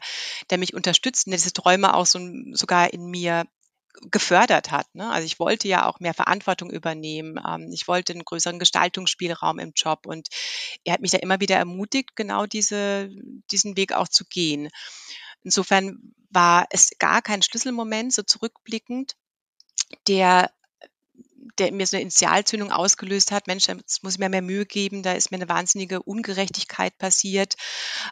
der 0.50 0.58
mich 0.58 0.74
unterstützt 0.74 1.27
und 1.27 1.32
der 1.32 1.38
diese 1.38 1.53
Träume 1.53 1.94
auch 1.94 2.08
so 2.08 2.20
sogar 2.53 2.91
in 2.91 3.06
mir 3.12 3.46
gefördert 4.12 4.72
hat. 4.72 4.88
Ne? 4.94 5.10
Also 5.10 5.25
ich 5.25 5.39
wollte 5.39 5.68
ja 5.68 5.86
auch 5.86 6.00
mehr 6.00 6.13
Verantwortung 6.13 6.70
übernehmen. 6.70 7.39
Ähm, 7.46 7.70
ich 7.72 7.88
wollte 7.88 8.13
einen 8.13 8.25
größeren 8.25 8.60
Gestaltungsspielraum 8.60 9.60
im 9.60 9.74
Job 9.75 10.06
und 10.06 10.27
er 10.84 10.94
hat 10.94 11.01
mich 11.01 11.12
da 11.12 11.18
immer 11.18 11.39
wieder 11.39 11.58
ermutigt, 11.58 12.15
genau 12.15 12.46
diese, 12.46 13.10
diesen 13.51 13.77
Weg 13.77 13.94
auch 13.94 14.08
zu 14.08 14.25
gehen. 14.25 14.70
Insofern 15.44 16.13
war 16.29 16.68
es 16.70 16.91
gar 17.00 17.22
kein 17.22 17.41
Schlüsselmoment, 17.41 18.13
so 18.13 18.24
zurückblickend, 18.24 19.15
der 20.08 20.51
der 21.58 21.72
mir 21.74 21.86
so 21.86 21.98
eine 21.98 22.03
Initialzündung 22.03 22.72
ausgelöst 22.72 23.32
hat, 23.32 23.48
Mensch, 23.48 23.68
jetzt 23.68 24.03
muss 24.03 24.13
ich 24.13 24.20
mir 24.20 24.29
mehr 24.29 24.41
Mühe 24.41 24.65
geben, 24.65 25.03
da 25.03 25.13
ist 25.13 25.32
mir 25.32 25.38
eine 25.38 25.50
wahnsinnige 25.50 26.01
Ungerechtigkeit 26.01 26.98
passiert. 26.98 27.56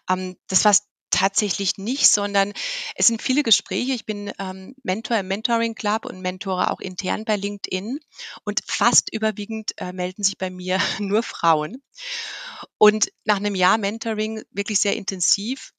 Ähm, 0.10 0.38
das 0.48 0.66
war 0.66 0.76
tatsächlich 1.10 1.78
nicht, 1.78 2.08
sondern 2.10 2.54
es 2.96 3.08
sind 3.08 3.22
viele 3.22 3.44
Gespräche. 3.44 3.94
Ich 3.94 4.06
bin 4.06 4.32
ähm, 4.40 4.76
Mentor 4.84 5.18
im 5.18 5.28
Mentoring 5.28 5.76
Club 5.76 6.06
und 6.06 6.22
mentore 6.22 6.72
auch 6.72 6.80
intern 6.80 7.26
bei 7.26 7.36
LinkedIn 7.36 8.00
und 8.44 8.62
fast 8.66 9.14
überwiegend 9.14 9.72
äh, 9.78 9.94
melden 9.94 10.24
sich 10.24 10.38
bei 10.38 10.50
mir 10.50 10.80
nur 11.00 11.24
Frauen. 11.24 11.82
Und 12.78 13.12
nach 13.26 13.38
einem 13.38 13.56
Jahr 13.56 13.78
Mentoring 13.78 14.44
wirklich 14.52 14.80
sehr 14.80 14.96
intensiv 14.96 15.74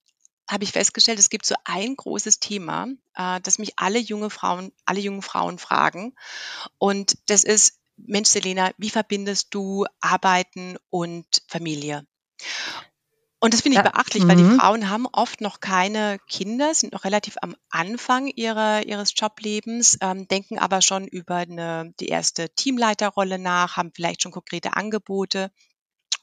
habe 0.48 0.64
ich 0.64 0.72
festgestellt, 0.72 1.18
es 1.18 1.30
gibt 1.30 1.44
so 1.44 1.54
ein 1.64 1.94
großes 1.94 2.40
Thema, 2.40 2.88
äh, 3.14 3.40
das 3.42 3.58
mich 3.58 3.72
alle 3.76 3.98
junge 3.98 4.30
Frauen, 4.30 4.72
alle 4.86 5.00
jungen 5.00 5.22
Frauen 5.22 5.58
fragen. 5.58 6.14
Und 6.78 7.18
das 7.26 7.44
ist, 7.44 7.78
Mensch, 7.96 8.28
Selena, 8.28 8.70
wie 8.78 8.90
verbindest 8.90 9.48
du 9.50 9.84
Arbeiten 10.00 10.78
und 10.88 11.26
Familie? 11.48 12.06
Und 13.40 13.54
das 13.54 13.60
finde 13.60 13.78
ich 13.78 13.84
Ja, 13.84 13.90
beachtlich, 13.90 14.26
weil 14.26 14.36
die 14.36 14.42
mhm. 14.42 14.58
Frauen 14.58 14.90
haben 14.90 15.06
oft 15.12 15.40
noch 15.40 15.60
keine 15.60 16.18
Kinder, 16.28 16.74
sind 16.74 16.92
noch 16.92 17.04
relativ 17.04 17.36
am 17.40 17.54
Anfang 17.70 18.26
ihrer, 18.26 18.84
ihres 18.84 19.12
Joblebens, 19.16 19.96
ähm, 20.00 20.26
denken 20.26 20.58
aber 20.58 20.82
schon 20.82 21.06
über 21.06 21.36
eine, 21.36 21.92
die 22.00 22.08
erste 22.08 22.48
Teamleiterrolle 22.50 23.38
nach, 23.38 23.76
haben 23.76 23.92
vielleicht 23.94 24.22
schon 24.22 24.32
konkrete 24.32 24.74
Angebote 24.74 25.52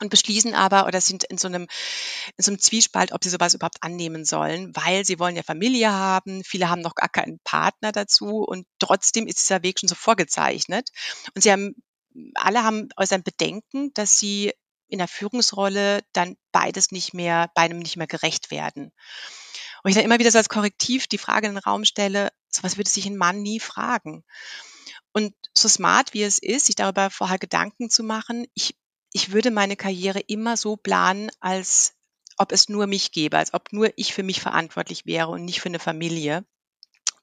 und 0.02 0.10
beschließen 0.10 0.54
aber 0.54 0.88
oder 0.88 1.00
sind 1.00 1.24
in 1.24 1.38
so 1.38 1.48
einem 1.48 1.68
in 2.36 2.44
so 2.44 2.52
einem 2.52 2.60
Zwiespalt, 2.60 3.14
ob 3.14 3.24
sie 3.24 3.30
sowas 3.30 3.54
überhaupt 3.54 3.82
annehmen 3.82 4.26
sollen, 4.26 4.76
weil 4.76 5.06
sie 5.06 5.20
wollen 5.20 5.38
ja 5.38 5.44
Familie 5.44 5.92
haben, 5.92 6.44
viele 6.44 6.70
haben 6.70 6.82
noch 6.82 6.96
gar 6.96 7.10
keinen 7.10 7.40
Partner 7.46 7.94
dazu 7.94 8.44
und 8.44 8.68
trotzdem 8.80 9.28
ist 9.28 9.40
dieser 9.40 9.64
Weg 9.64 9.80
schon 9.80 9.88
so 9.88 9.96
vorgezeichnet. 9.96 10.90
Und 11.34 11.44
sie 11.44 11.52
haben 11.52 11.76
alle 12.36 12.64
haben 12.64 12.90
äußern 12.98 13.24
Bedenken, 13.24 13.94
dass 13.94 14.18
sie 14.20 14.54
in 14.88 15.00
der 15.00 15.08
Führungsrolle 15.08 16.04
dann 16.13 16.38
beides 16.51 16.92
nicht 16.92 17.13
mehr 17.13 17.51
beidem 17.56 17.80
nicht 17.80 17.98
mehr 17.98 18.08
gerecht 18.08 18.51
werden. 18.51 18.92
Und 19.84 19.89
ich 19.89 19.96
dann 19.96 20.06
immer 20.06 20.20
wieder 20.20 20.32
so 20.32 20.38
als 20.38 20.50
Korrektiv 20.50 21.08
die 21.08 21.18
Frage 21.18 21.48
in 21.48 21.54
den 21.54 21.63
Raum 21.63 21.86
stelle, 21.86 22.30
so 22.50 22.63
was 22.63 22.77
würde 22.77 22.89
sich 22.89 23.06
ein 23.06 23.18
Mann 23.18 23.42
nie 23.42 23.60
fragen. 23.60 24.24
Und 25.12 25.34
so 25.54 25.68
smart 25.68 26.13
wie 26.13 26.24
es 26.24 26.39
ist, 26.39 26.65
sich 26.65 26.75
darüber 26.75 27.10
vorher 27.10 27.38
Gedanken 27.38 27.89
zu 27.89 28.04
machen, 28.04 28.48
ich 28.54 28.75
ich 29.15 29.32
würde 29.32 29.50
meine 29.50 29.77
Karriere 29.77 30.20
immer 30.20 30.58
so 30.58 30.75
planen, 30.75 31.32
als 31.39 31.96
ob 32.36 32.51
es 32.51 32.68
nur 32.68 32.86
mich 32.86 33.13
gäbe, 33.13 33.38
als 33.38 33.54
ob 33.54 33.72
nur 33.72 33.94
ich 33.96 34.13
für 34.13 34.24
mich 34.24 34.42
verantwortlich 34.42 35.06
wäre 35.06 35.30
und 35.30 35.46
nicht 35.46 35.62
für 35.62 35.70
eine 35.70 35.80
Familie. 35.80 36.46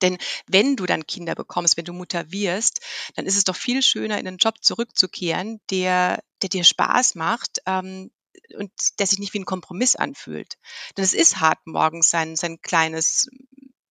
Denn 0.03 0.19
wenn 0.47 0.77
du 0.77 0.87
dann 0.87 1.07
Kinder 1.07 1.35
bekommst, 1.35 1.77
wenn 1.77 1.85
du 1.85 1.93
Mutter 1.93 2.31
wirst, 2.31 2.81
dann 3.15 3.27
ist 3.27 3.37
es 3.37 3.45
doch 3.45 3.57
viel 3.57 3.83
schöner, 3.83 4.19
in 4.19 4.27
einen 4.27 4.39
Job 4.39 4.63
zurückzukehren, 4.63 5.61
der, 5.71 6.23
der 6.43 6.49
dir 6.49 6.65
Spaß 6.65 7.15
macht 7.15 7.61
ähm, 7.67 8.11
und 8.57 8.71
der 8.99 9.07
sich 9.07 9.19
nicht 9.19 9.35
wie 9.35 9.41
ein 9.41 9.47
Kompromiss 9.47 9.97
anfühlt. 9.97 10.59
Denn 10.97 11.05
es 11.05 11.15
ist 11.15 11.41
hart, 11.41 11.59
morgens 11.65 12.11
sein, 12.11 12.37
sein 12.37 12.61
kleines 12.61 13.29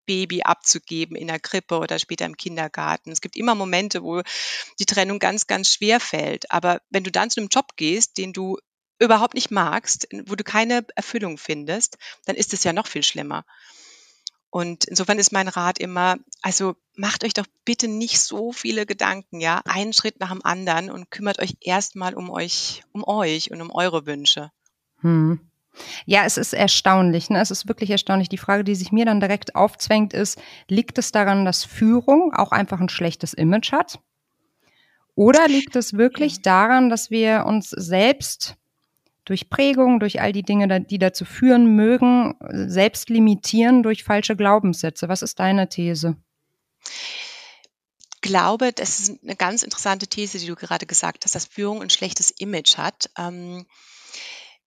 Baby 0.06 0.42
abzugeben 0.44 1.16
in 1.16 1.28
der 1.28 1.40
Krippe 1.40 1.78
oder 1.78 1.98
später 2.00 2.26
im 2.26 2.36
Kindergarten. 2.36 3.12
Es 3.12 3.22
gibt 3.22 3.38
immer 3.38 3.56
Momente, 3.56 4.04
wo 4.04 4.22
die 4.80 4.86
Trennung 4.86 5.20
ganz, 5.20 5.48
ganz 5.48 5.74
schwer 5.74 6.00
fällt. 6.00 6.52
Aber 6.52 6.82
wenn 6.90 7.04
du 7.04 7.12
dann 7.12 7.30
zu 7.30 7.40
einem 7.40 7.50
Job 7.50 7.78
gehst, 7.78 8.18
den 8.18 8.34
du 8.34 8.58
überhaupt 9.00 9.34
nicht 9.34 9.52
magst, 9.52 10.08
wo 10.26 10.36
du 10.36 10.44
keine 10.44 10.86
Erfüllung 10.96 11.38
findest, 11.38 11.98
dann 12.26 12.36
ist 12.36 12.54
es 12.54 12.64
ja 12.64 12.74
noch 12.74 12.88
viel 12.88 13.04
schlimmer. 13.04 13.46
Und 14.52 14.84
insofern 14.84 15.18
ist 15.18 15.32
mein 15.32 15.48
Rat 15.48 15.80
immer, 15.80 16.18
also 16.42 16.76
macht 16.96 17.24
euch 17.24 17.34
doch 17.34 17.48
bitte 17.64 17.88
nicht 17.88 18.20
so 18.20 18.52
viele 18.52 18.86
Gedanken, 18.86 19.40
ja, 19.40 19.62
einen 19.64 19.94
Schritt 19.94 20.20
nach 20.20 20.30
dem 20.30 20.44
anderen 20.44 20.92
und 20.92 21.10
kümmert 21.10 21.40
euch 21.40 21.56
erstmal 21.62 22.14
um 22.14 22.30
euch, 22.30 22.84
um 22.92 23.04
euch 23.08 23.50
und 23.52 23.62
um 23.62 23.72
eure 23.72 24.06
Wünsche. 24.06 24.52
Hm. 25.00 25.40
Ja, 26.06 26.26
es 26.26 26.36
ist 26.36 26.52
erstaunlich. 26.54 27.30
Ne? 27.30 27.40
Es 27.40 27.50
ist 27.50 27.70
wirklich 27.70 27.90
erstaunlich. 27.92 28.28
Die 28.28 28.38
Frage, 28.38 28.66
die 28.66 28.76
sich 28.76 28.92
mir 28.92 29.06
dann 29.06 29.22
direkt 29.22 29.56
aufzwängt, 29.56 30.12
ist, 30.12 30.38
liegt 30.68 30.98
es 30.98 31.14
daran, 31.14 31.46
dass 31.46 31.64
Führung 31.64 32.34
auch 32.34 32.52
einfach 32.52 32.82
ein 32.82 32.90
schlechtes 32.90 33.34
Image 33.34 33.72
hat? 33.72 34.00
Oder 35.16 35.48
liegt 35.48 35.78
es 35.78 35.94
wirklich 35.94 36.42
daran, 36.42 36.90
dass 36.90 37.10
wir 37.10 37.46
uns 37.46 37.70
selbst 37.70 38.58
durch 39.26 39.50
Prägung, 39.50 40.00
durch 40.00 40.22
all 40.22 40.32
die 40.32 40.44
Dinge, 40.44 40.82
die 40.82 41.00
dazu 41.00 41.26
führen 41.26 41.76
mögen, 41.76 42.36
selbst 42.52 43.10
limitieren 43.10 43.84
durch 43.84 44.04
falsche 44.04 44.36
Glaubenssätze? 44.36 45.10
Was 45.10 45.22
ist 45.22 45.40
deine 45.40 45.70
These? 45.70 46.18
glaube, 48.22 48.72
das 48.72 49.00
ist 49.00 49.24
eine 49.24 49.36
ganz 49.36 49.64
interessante 49.64 50.08
These, 50.08 50.40
die 50.40 50.46
du 50.46 50.56
gerade 50.56 50.86
gesagt 50.86 51.26
hast, 51.26 51.36
dass 51.36 51.46
Führung 51.46 51.82
ein 51.82 51.90
schlechtes 51.90 52.32
Image 52.32 52.78
hat. 52.78 53.10
Ähm, 53.18 53.66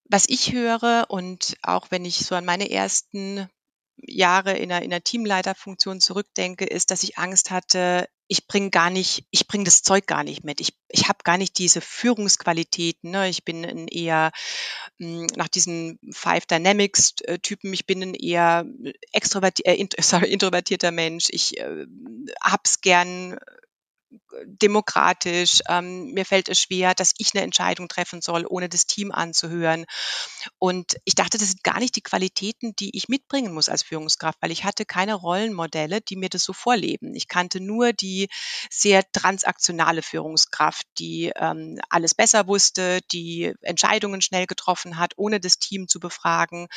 was 0.04 0.28
ich 0.28 0.52
höre 0.52 1.06
und 1.08 1.56
auch 1.62 1.86
wenn 1.90 2.04
ich 2.04 2.18
so 2.18 2.34
an 2.34 2.44
meine 2.44 2.70
ersten 2.70 3.48
Jahre 3.96 4.52
in 4.52 4.68
der, 4.68 4.82
in 4.82 4.90
der 4.90 5.02
Teamleiterfunktion 5.02 6.00
zurückdenke, 6.00 6.66
ist, 6.66 6.90
dass 6.90 7.04
ich 7.04 7.16
Angst 7.16 7.50
hatte, 7.50 8.08
ich 8.26 8.46
bringe 8.46 8.70
gar 8.70 8.90
nicht, 8.90 9.26
ich 9.30 9.46
bringe 9.46 9.64
das 9.64 9.82
Zeug 9.82 10.06
gar 10.06 10.24
nicht 10.24 10.44
mit. 10.44 10.60
Ich, 10.60 10.74
ich 10.88 11.08
habe 11.08 11.18
gar 11.24 11.36
nicht 11.36 11.58
diese 11.58 11.80
Führungsqualitäten. 11.80 13.10
Ne? 13.10 13.28
Ich 13.28 13.44
bin 13.44 13.64
ein 13.64 13.88
eher 13.88 14.32
mh, 14.98 15.26
nach 15.36 15.48
diesen 15.48 15.98
Five 16.10 16.46
Dynamics 16.46 17.14
äh, 17.24 17.38
ich 17.72 17.86
bin 17.86 18.02
ein 18.02 18.14
eher 18.14 18.64
extroverti 19.12 19.62
äh, 19.64 19.74
int 19.74 19.94
sorry, 20.00 20.30
introvertierter 20.30 20.90
Mensch. 20.90 21.26
Ich 21.30 21.58
äh, 21.58 21.86
hab's 22.42 22.80
gern 22.80 23.38
demokratisch. 24.44 25.60
Ähm, 25.68 26.12
mir 26.12 26.24
fällt 26.24 26.48
es 26.48 26.60
schwer, 26.60 26.94
dass 26.94 27.12
ich 27.18 27.34
eine 27.34 27.44
Entscheidung 27.44 27.88
treffen 27.88 28.20
soll, 28.20 28.44
ohne 28.48 28.68
das 28.68 28.86
Team 28.86 29.12
anzuhören. 29.12 29.84
Und 30.58 30.96
ich 31.04 31.14
dachte, 31.14 31.38
das 31.38 31.48
sind 31.48 31.64
gar 31.64 31.78
nicht 31.78 31.96
die 31.96 32.02
Qualitäten, 32.02 32.74
die 32.76 32.96
ich 32.96 33.08
mitbringen 33.08 33.52
muss 33.52 33.68
als 33.68 33.82
Führungskraft, 33.82 34.38
weil 34.40 34.50
ich 34.50 34.64
hatte 34.64 34.84
keine 34.84 35.14
Rollenmodelle, 35.14 36.00
die 36.00 36.16
mir 36.16 36.28
das 36.28 36.44
so 36.44 36.52
vorleben. 36.52 37.14
Ich 37.14 37.28
kannte 37.28 37.60
nur 37.60 37.92
die 37.92 38.28
sehr 38.70 39.02
transaktionale 39.12 40.02
Führungskraft, 40.02 40.86
die 40.98 41.32
ähm, 41.36 41.78
alles 41.88 42.14
besser 42.14 42.46
wusste, 42.46 43.00
die 43.12 43.52
Entscheidungen 43.62 44.20
schnell 44.20 44.46
getroffen 44.46 44.98
hat, 44.98 45.14
ohne 45.16 45.40
das 45.40 45.58
Team 45.58 45.88
zu 45.88 46.00
befragen 46.00 46.68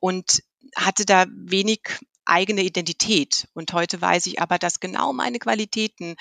und 0.00 0.42
hatte 0.76 1.04
da 1.04 1.26
wenig 1.28 1.80
eigene 2.24 2.62
Identität. 2.62 3.48
Und 3.54 3.72
heute 3.72 4.00
weiß 4.00 4.26
ich 4.26 4.40
aber, 4.40 4.58
dass 4.58 4.80
genau 4.80 5.12
meine 5.12 5.38
Qualitäten 5.38 6.16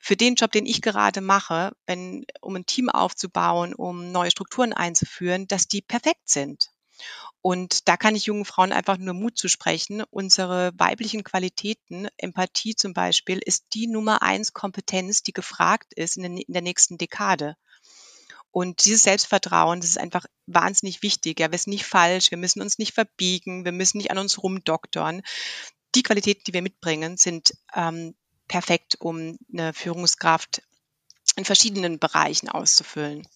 für 0.00 0.16
den 0.16 0.34
Job, 0.34 0.52
den 0.52 0.66
ich 0.66 0.82
gerade 0.82 1.20
mache, 1.20 1.72
wenn, 1.86 2.24
um 2.40 2.56
ein 2.56 2.66
Team 2.66 2.88
aufzubauen, 2.88 3.74
um 3.74 4.12
neue 4.12 4.30
Strukturen 4.30 4.72
einzuführen, 4.72 5.46
dass 5.46 5.68
die 5.68 5.82
perfekt 5.82 6.28
sind. 6.28 6.70
Und 7.46 7.88
da 7.88 7.98
kann 7.98 8.16
ich 8.16 8.24
jungen 8.24 8.46
Frauen 8.46 8.72
einfach 8.72 8.96
nur 8.96 9.12
Mut 9.12 9.36
zu 9.36 9.48
sprechen. 9.48 10.02
Unsere 10.10 10.72
weiblichen 10.78 11.24
Qualitäten, 11.24 12.08
Empathie 12.16 12.74
zum 12.74 12.94
Beispiel, 12.94 13.38
ist 13.38 13.66
die 13.74 13.86
Nummer 13.86 14.22
eins 14.22 14.54
Kompetenz, 14.54 15.22
die 15.22 15.32
gefragt 15.32 15.92
ist 15.94 16.16
in 16.16 16.22
der, 16.22 16.46
in 16.46 16.52
der 16.54 16.62
nächsten 16.62 16.96
Dekade. 16.96 17.56
Und 18.54 18.84
dieses 18.84 19.02
Selbstvertrauen, 19.02 19.80
das 19.80 19.90
ist 19.90 19.98
einfach 19.98 20.26
wahnsinnig 20.46 21.02
wichtig. 21.02 21.40
Ja, 21.40 21.50
wir 21.50 21.58
sind 21.58 21.72
nicht 21.72 21.84
falsch, 21.84 22.30
wir 22.30 22.38
müssen 22.38 22.62
uns 22.62 22.78
nicht 22.78 22.94
verbiegen, 22.94 23.64
wir 23.64 23.72
müssen 23.72 23.98
nicht 23.98 24.12
an 24.12 24.18
uns 24.18 24.40
rumdoktern. 24.40 25.22
Die 25.96 26.04
Qualitäten, 26.04 26.44
die 26.46 26.52
wir 26.52 26.62
mitbringen, 26.62 27.16
sind 27.16 27.54
ähm, 27.74 28.14
perfekt, 28.46 28.96
um 29.00 29.38
eine 29.52 29.72
Führungskraft 29.72 30.62
in 31.34 31.44
verschiedenen 31.44 31.98
Bereichen 31.98 32.48
auszufüllen. 32.48 33.26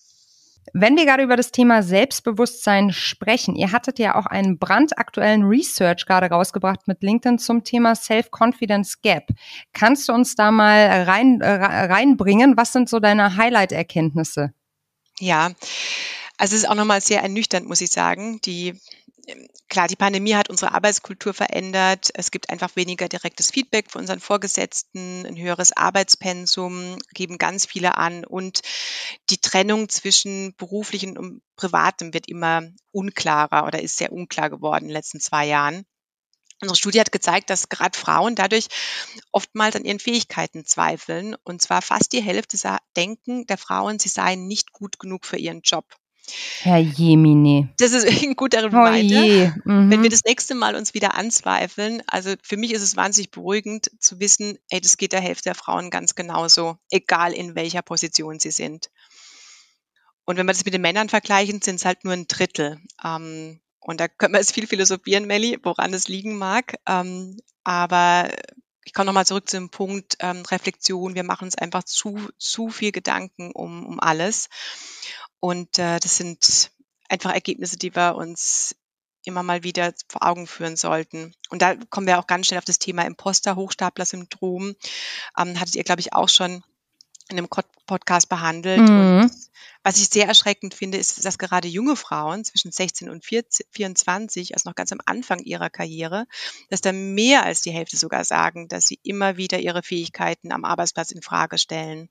Wenn 0.73 0.97
wir 0.97 1.05
gerade 1.05 1.25
über 1.25 1.37
das 1.37 1.51
Thema 1.51 1.83
Selbstbewusstsein 1.83 2.93
sprechen, 2.93 3.57
ihr 3.57 3.73
hattet 3.73 3.99
ja 3.99 4.15
auch 4.15 4.27
einen 4.27 4.61
brandaktuellen 4.61 5.43
Research 5.43 6.07
gerade 6.07 6.27
rausgebracht 6.27 6.87
mit 6.87 7.03
LinkedIn 7.03 7.41
zum 7.41 7.65
Thema 7.65 7.97
Self-Confidence 7.97 9.01
Gap. 9.03 9.31
Kannst 9.73 10.09
du 10.09 10.13
uns 10.13 10.37
da 10.37 10.53
mal 10.53 11.03
rein, 11.03 11.41
äh, 11.41 11.51
reinbringen? 11.51 12.57
Was 12.57 12.73
sind 12.73 12.89
so 12.89 13.01
deine 13.01 13.35
Highlight-Erkenntnisse? 13.35 14.53
Ja, 15.21 15.53
also 16.37 16.55
es 16.55 16.63
ist 16.63 16.69
auch 16.69 16.75
nochmal 16.75 17.01
sehr 17.01 17.23
ernüchternd, 17.23 17.67
muss 17.67 17.81
ich 17.81 17.91
sagen. 17.91 18.41
Die 18.43 18.81
klar, 19.69 19.89
die 19.89 19.97
Pandemie 19.97 20.35
hat 20.35 20.51
unsere 20.51 20.73
Arbeitskultur 20.73 21.35
verändert. 21.35 22.11
Es 22.15 22.31
gibt 22.31 22.51
einfach 22.51 22.77
weniger 22.77 23.09
direktes 23.09 23.51
Feedback 23.51 23.91
von 23.91 24.03
unseren 24.03 24.21
Vorgesetzten, 24.21 25.27
ein 25.27 25.37
höheres 25.37 25.77
Arbeitspensum 25.77 26.99
geben 27.15 27.39
ganz 27.39 27.67
viele 27.67 27.97
an 27.97 28.25
und 28.25 28.63
die 29.31 29.39
Trennung 29.39 29.89
zwischen 29.89 30.55
beruflichen 30.57 31.19
und 31.19 31.43
privatem 31.57 32.15
wird 32.15 32.29
immer 32.29 32.63
unklarer 32.93 33.67
oder 33.67 33.83
ist 33.83 33.99
sehr 33.99 34.13
unklar 34.13 34.51
geworden 34.51 34.85
in 34.85 34.89
den 34.89 34.97
letzten 34.97 35.21
zwei 35.21 35.47
Jahren. 35.47 35.85
Unsere 36.61 36.77
Studie 36.77 37.01
hat 37.01 37.13
gezeigt, 37.13 37.51
dass 37.51 37.69
gerade 37.69 37.97
Frauen 37.97 38.35
dadurch 38.35 38.67
oftmals 39.31 39.77
an 39.77 39.85
ihren 39.85 40.01
Fähigkeiten 40.01 40.65
zweifeln. 40.65 41.37
Und 41.45 41.63
zwar 41.63 41.83
fast 41.83 42.13
die 42.13 42.23
Hälfte 42.23 42.59
denken 42.97 43.47
der 43.47 43.59
Frauen, 43.59 43.99
sie 43.99 44.09
seien 44.09 44.49
nicht 44.49 44.73
gut 44.73 44.99
genug 44.99 45.25
für 45.25 45.37
ihren 45.37 45.61
Job. 45.63 45.85
Herr 46.61 46.79
Jemine. 46.79 47.73
Das 47.79 47.93
ist 47.93 48.07
ein 48.23 48.35
guter 48.35 48.65
Reminder. 48.65 49.55
Oh. 49.65 49.71
Mhm. 49.71 49.91
Wenn 49.91 50.03
wir 50.03 50.11
das 50.11 50.25
nächste 50.25 50.55
Mal 50.55 50.75
uns 50.75 50.95
wieder 50.95 51.15
anzweifeln, 51.15 52.03
also 52.07 52.35
für 52.43 52.57
mich 52.57 52.73
ist 52.73 52.83
es 52.83 52.97
wahnsinnig 52.97 53.31
beruhigend 53.31 53.91
zu 54.01 54.21
wissen, 54.21 54.59
ey, 54.69 54.81
das 54.81 54.97
geht 54.97 55.13
der 55.13 55.21
Hälfte 55.21 55.45
der 55.45 55.55
Frauen 55.55 55.91
ganz 55.91 56.15
genauso, 56.15 56.77
egal 56.91 57.33
in 57.33 57.55
welcher 57.55 57.83
Position 57.83 58.39
sie 58.39 58.51
sind. 58.51 58.91
Und 60.25 60.37
wenn 60.37 60.47
wir 60.47 60.53
das 60.53 60.65
mit 60.65 60.75
den 60.75 60.83
Männern 60.83 61.09
vergleichen, 61.09 61.63
sind 61.63 61.77
es 61.77 61.87
halt 61.87 62.05
nur 62.05 62.13
ein 62.13 62.27
Drittel. 62.29 62.79
Ähm, 63.03 63.61
Und 63.81 64.01
da 64.01 64.09
können 64.09 64.35
wir 64.35 64.41
jetzt 64.41 64.53
viel 64.53 64.67
philosophieren, 64.67 65.27
Melli, 65.27 65.59
woran 65.63 65.95
es 65.95 66.09
liegen 66.09 66.37
mag. 66.37 66.75
Ähm, 66.87 67.39
aber 67.65 68.29
ich 68.85 68.95
komme 68.95 69.07
nochmal 69.07 69.27
zurück 69.27 69.49
zu 69.49 69.57
dem 69.57 69.71
Punkt 69.71 70.17
ähm, 70.21 70.43
Reflexion. 70.47 71.15
Wir 71.15 71.25
machen 71.25 71.45
uns 71.45 71.57
einfach 71.57 71.85
zu, 71.85 72.19
zu 72.39 72.71
viel 72.71 72.93
Gedanken 72.93 73.53
um, 73.53 73.87
um 73.87 74.01
alles. 74.01 74.49
Und 75.41 75.79
äh, 75.79 76.01
das 76.01 76.17
sind 76.17 76.71
einfach 77.09 77.33
Ergebnisse, 77.33 77.77
die 77.77 77.95
wir 77.95 78.17
uns 78.17 78.75
immer 79.25 79.43
mal 79.43 79.63
wieder 79.63 79.93
vor 80.09 80.27
Augen 80.27 80.47
führen 80.47 80.77
sollten. 80.77 81.35
Und 81.51 81.63
da 81.63 81.75
kommen 81.91 82.07
wir 82.07 82.19
auch 82.19 82.27
ganz 82.27 82.47
schnell 82.47 82.59
auf 82.59 82.65
das 82.65 82.79
Thema 82.79 83.05
Imposter-Hochstapler-Syndrom. 83.05 84.75
Ähm, 85.39 85.61
hattet 85.61 85.77
ihr, 85.77 85.85
glaube 85.85 86.01
ich, 86.01 86.15
auch 86.15 86.29
schon 86.29 86.63
in 87.29 87.39
einem 87.39 87.49
Podcast 87.87 88.29
behandelt. 88.29 88.81
Mhm. 88.81 89.31
Was 89.89 89.99
ich 90.03 90.11
sehr 90.11 90.27
erschreckend 90.27 90.75
finde, 90.75 90.99
ist, 90.99 91.25
dass 91.25 91.39
gerade 91.39 91.67
junge 91.67 91.97
Frauen 91.97 92.45
zwischen 92.45 92.71
16 92.71 93.09
und 93.09 93.25
24, 93.25 94.53
also 94.53 94.69
noch 94.69 94.75
ganz 94.75 94.93
am 94.93 95.01
Anfang 95.07 95.39
ihrer 95.39 95.71
Karriere, 95.71 96.27
dass 96.69 96.83
da 96.83 96.93
mehr 96.93 97.45
als 97.45 97.63
die 97.63 97.71
Hälfte 97.71 97.97
sogar 97.97 98.25
sagen, 98.25 98.69
dass 98.69 98.85
sie 98.85 99.01
immer 99.03 99.39
wieder 99.39 99.61
ihre 99.61 99.83
Fähigkeiten 99.83 100.53
am 100.53 100.67
Arbeitsplatz 100.67 101.11
in 101.11 101.23
Frage 101.23 101.57
stellen. 101.57 102.11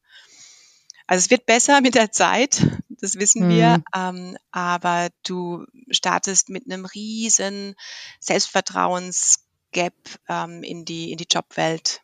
Also 1.06 1.26
es 1.26 1.30
wird 1.30 1.46
besser 1.46 1.82
mit 1.82 1.94
der 1.94 2.12
Zeit, 2.12 2.66
das 2.90 3.20
wissen 3.20 3.46
mhm. 3.46 3.50
wir, 3.52 3.84
ähm, 3.96 4.38
aber 4.50 5.10
du 5.24 5.64
startest 5.92 6.50
mit 6.50 6.66
einem 6.66 6.86
riesen 6.86 7.76
Selbstvertrauensgap 8.20 9.94
ähm, 10.28 10.64
in 10.64 10.84
die 10.84 11.12
in 11.12 11.20
die 11.20 11.28
Jobwelt. 11.30 12.02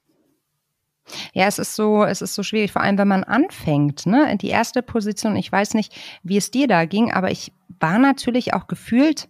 Ja, 1.34 1.48
es 1.48 1.60
ist 1.60 1.76
so, 1.76 2.04
es 2.04 2.22
ist 2.22 2.34
so 2.34 2.44
schwierig, 2.44 2.72
vor 2.72 2.82
allem 2.82 2.98
wenn 2.98 3.08
man 3.08 3.24
anfängt, 3.24 4.06
ne? 4.06 4.38
Die 4.38 4.50
erste 4.50 4.82
Position, 4.82 5.36
ich 5.36 5.52
weiß 5.52 5.74
nicht, 5.74 5.94
wie 6.24 6.38
es 6.38 6.52
dir 6.52 6.68
da 6.68 6.86
ging, 6.86 7.12
aber 7.12 7.32
ich 7.32 7.52
war 7.80 8.00
natürlich 8.00 8.54
auch 8.54 8.68
gefühlt 8.68 9.28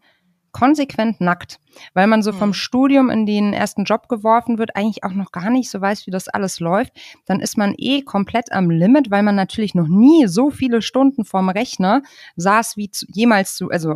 konsequent 0.51 1.19
nackt, 1.19 1.59
weil 1.93 2.07
man 2.07 2.21
so 2.21 2.31
vom 2.31 2.49
mhm. 2.49 2.53
Studium 2.53 3.09
in 3.09 3.25
den 3.25 3.53
ersten 3.53 3.83
Job 3.83 4.07
geworfen 4.09 4.57
wird, 4.57 4.75
eigentlich 4.75 5.03
auch 5.03 5.13
noch 5.13 5.31
gar 5.31 5.49
nicht 5.49 5.69
so 5.69 5.81
weiß, 5.81 6.07
wie 6.07 6.11
das 6.11 6.27
alles 6.27 6.59
läuft, 6.59 6.93
dann 7.25 7.39
ist 7.39 7.57
man 7.57 7.73
eh 7.77 8.01
komplett 8.01 8.51
am 8.51 8.69
Limit, 8.69 9.11
weil 9.11 9.23
man 9.23 9.35
natürlich 9.35 9.75
noch 9.75 9.87
nie 9.87 10.27
so 10.27 10.49
viele 10.49 10.81
Stunden 10.81 11.25
vorm 11.25 11.49
Rechner 11.49 12.01
saß 12.35 12.77
wie 12.77 12.89
zu, 12.89 13.05
jemals 13.09 13.55
zu, 13.55 13.69
also 13.69 13.95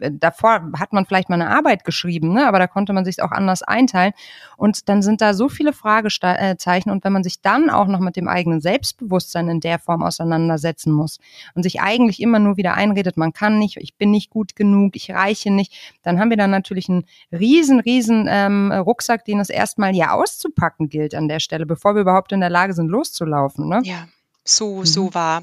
äh, 0.00 0.10
davor 0.12 0.70
hat 0.78 0.92
man 0.92 1.06
vielleicht 1.06 1.28
mal 1.28 1.40
eine 1.40 1.50
Arbeit 1.50 1.84
geschrieben, 1.84 2.32
ne, 2.32 2.46
aber 2.46 2.58
da 2.58 2.66
konnte 2.66 2.92
man 2.92 3.04
sich 3.04 3.22
auch 3.22 3.32
anders 3.32 3.62
einteilen 3.62 4.12
und 4.56 4.88
dann 4.88 5.02
sind 5.02 5.20
da 5.20 5.34
so 5.34 5.48
viele 5.48 5.72
Fragezeichen 5.72 6.90
und 6.90 7.04
wenn 7.04 7.12
man 7.12 7.24
sich 7.24 7.40
dann 7.40 7.70
auch 7.70 7.86
noch 7.86 8.00
mit 8.00 8.16
dem 8.16 8.28
eigenen 8.28 8.60
Selbstbewusstsein 8.60 9.48
in 9.48 9.60
der 9.60 9.78
Form 9.78 10.02
auseinandersetzen 10.02 10.92
muss 10.92 11.18
und 11.54 11.62
sich 11.62 11.80
eigentlich 11.80 12.20
immer 12.20 12.38
nur 12.38 12.56
wieder 12.56 12.74
einredet, 12.74 13.16
man 13.16 13.32
kann 13.32 13.58
nicht, 13.58 13.76
ich 13.78 13.96
bin 13.96 14.10
nicht 14.10 14.30
gut 14.30 14.56
genug, 14.56 14.96
ich 14.96 15.10
reiche 15.10 15.50
nicht, 15.50 15.72
dann 16.02 16.18
haben 16.18 16.30
wir 16.30 16.36
dann 16.36 16.50
natürlich 16.50 16.88
einen 16.88 17.04
riesen, 17.32 17.80
riesen 17.80 18.26
ähm, 18.28 18.72
Rucksack, 18.72 19.24
den 19.24 19.40
es 19.40 19.50
erstmal 19.50 19.94
ja 19.94 20.12
auszupacken 20.12 20.88
gilt 20.88 21.14
an 21.14 21.28
der 21.28 21.40
Stelle, 21.40 21.66
bevor 21.66 21.94
wir 21.94 22.02
überhaupt 22.02 22.32
in 22.32 22.40
der 22.40 22.50
Lage 22.50 22.74
sind, 22.74 22.88
loszulaufen. 22.88 23.68
Ne? 23.68 23.80
Ja. 23.84 24.08
So, 24.44 24.82
so 24.86 25.06
mhm. 25.06 25.14
war. 25.14 25.42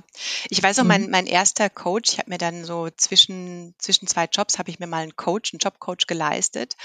Ich 0.50 0.63
weiß 0.63 0.79
auch, 0.79 0.84
mein, 0.84 1.03
mhm. 1.03 1.12
mein 1.12 1.27
erster 1.27 1.69
Coach, 1.69 2.13
ich 2.13 2.17
habe 2.17 2.31
mir 2.31 2.39
dann 2.39 2.65
so 2.65 2.89
zwischen, 2.98 3.75
zwischen 3.77 4.07
zwei 4.07 4.25
Jobs, 4.25 4.57
habe 4.57 4.72
ich 4.72 4.79
mir 4.79 4.88
mal 4.88 5.03
einen 5.03 5.15
Coach, 5.15 5.53
einen 5.53 5.60
Jobcoach 5.60 6.07
geleistet 6.07 6.75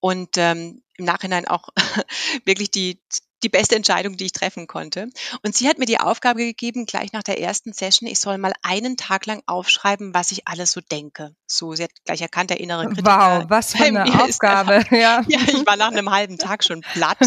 und 0.00 0.38
ähm, 0.38 0.82
im 0.96 1.04
Nachhinein 1.04 1.46
auch 1.46 1.68
wirklich 2.46 2.70
die, 2.70 2.98
die 3.42 3.48
beste 3.48 3.76
Entscheidung, 3.76 4.16
die 4.16 4.26
ich 4.26 4.32
treffen 4.32 4.66
konnte. 4.66 5.08
Und 5.42 5.56
sie 5.56 5.68
hat 5.68 5.78
mir 5.78 5.86
die 5.86 6.00
Aufgabe 6.00 6.40
gegeben, 6.40 6.86
gleich 6.86 7.12
nach 7.12 7.22
der 7.22 7.40
ersten 7.40 7.72
Session, 7.72 8.08
ich 8.08 8.18
soll 8.18 8.38
mal 8.38 8.52
einen 8.62 8.96
Tag 8.96 9.26
lang 9.26 9.42
aufschreiben, 9.46 10.14
was 10.14 10.32
ich 10.32 10.46
alles 10.46 10.72
so 10.72 10.80
denke. 10.80 11.34
So, 11.46 11.74
sie 11.74 11.84
hat 11.84 11.90
gleich 12.04 12.20
erkannt, 12.20 12.50
der 12.50 12.60
innere 12.60 12.86
Kritiker. 12.86 13.40
Wow, 13.40 13.44
was 13.48 13.72
für 13.74 13.84
eine 13.84 14.22
Aufgabe. 14.22 14.84
Ja. 14.90 15.24
ja, 15.28 15.40
ich 15.46 15.66
war 15.66 15.76
nach 15.76 15.90
einem 15.90 16.10
halben 16.10 16.38
Tag 16.38 16.64
schon 16.64 16.80
platt. 16.80 17.18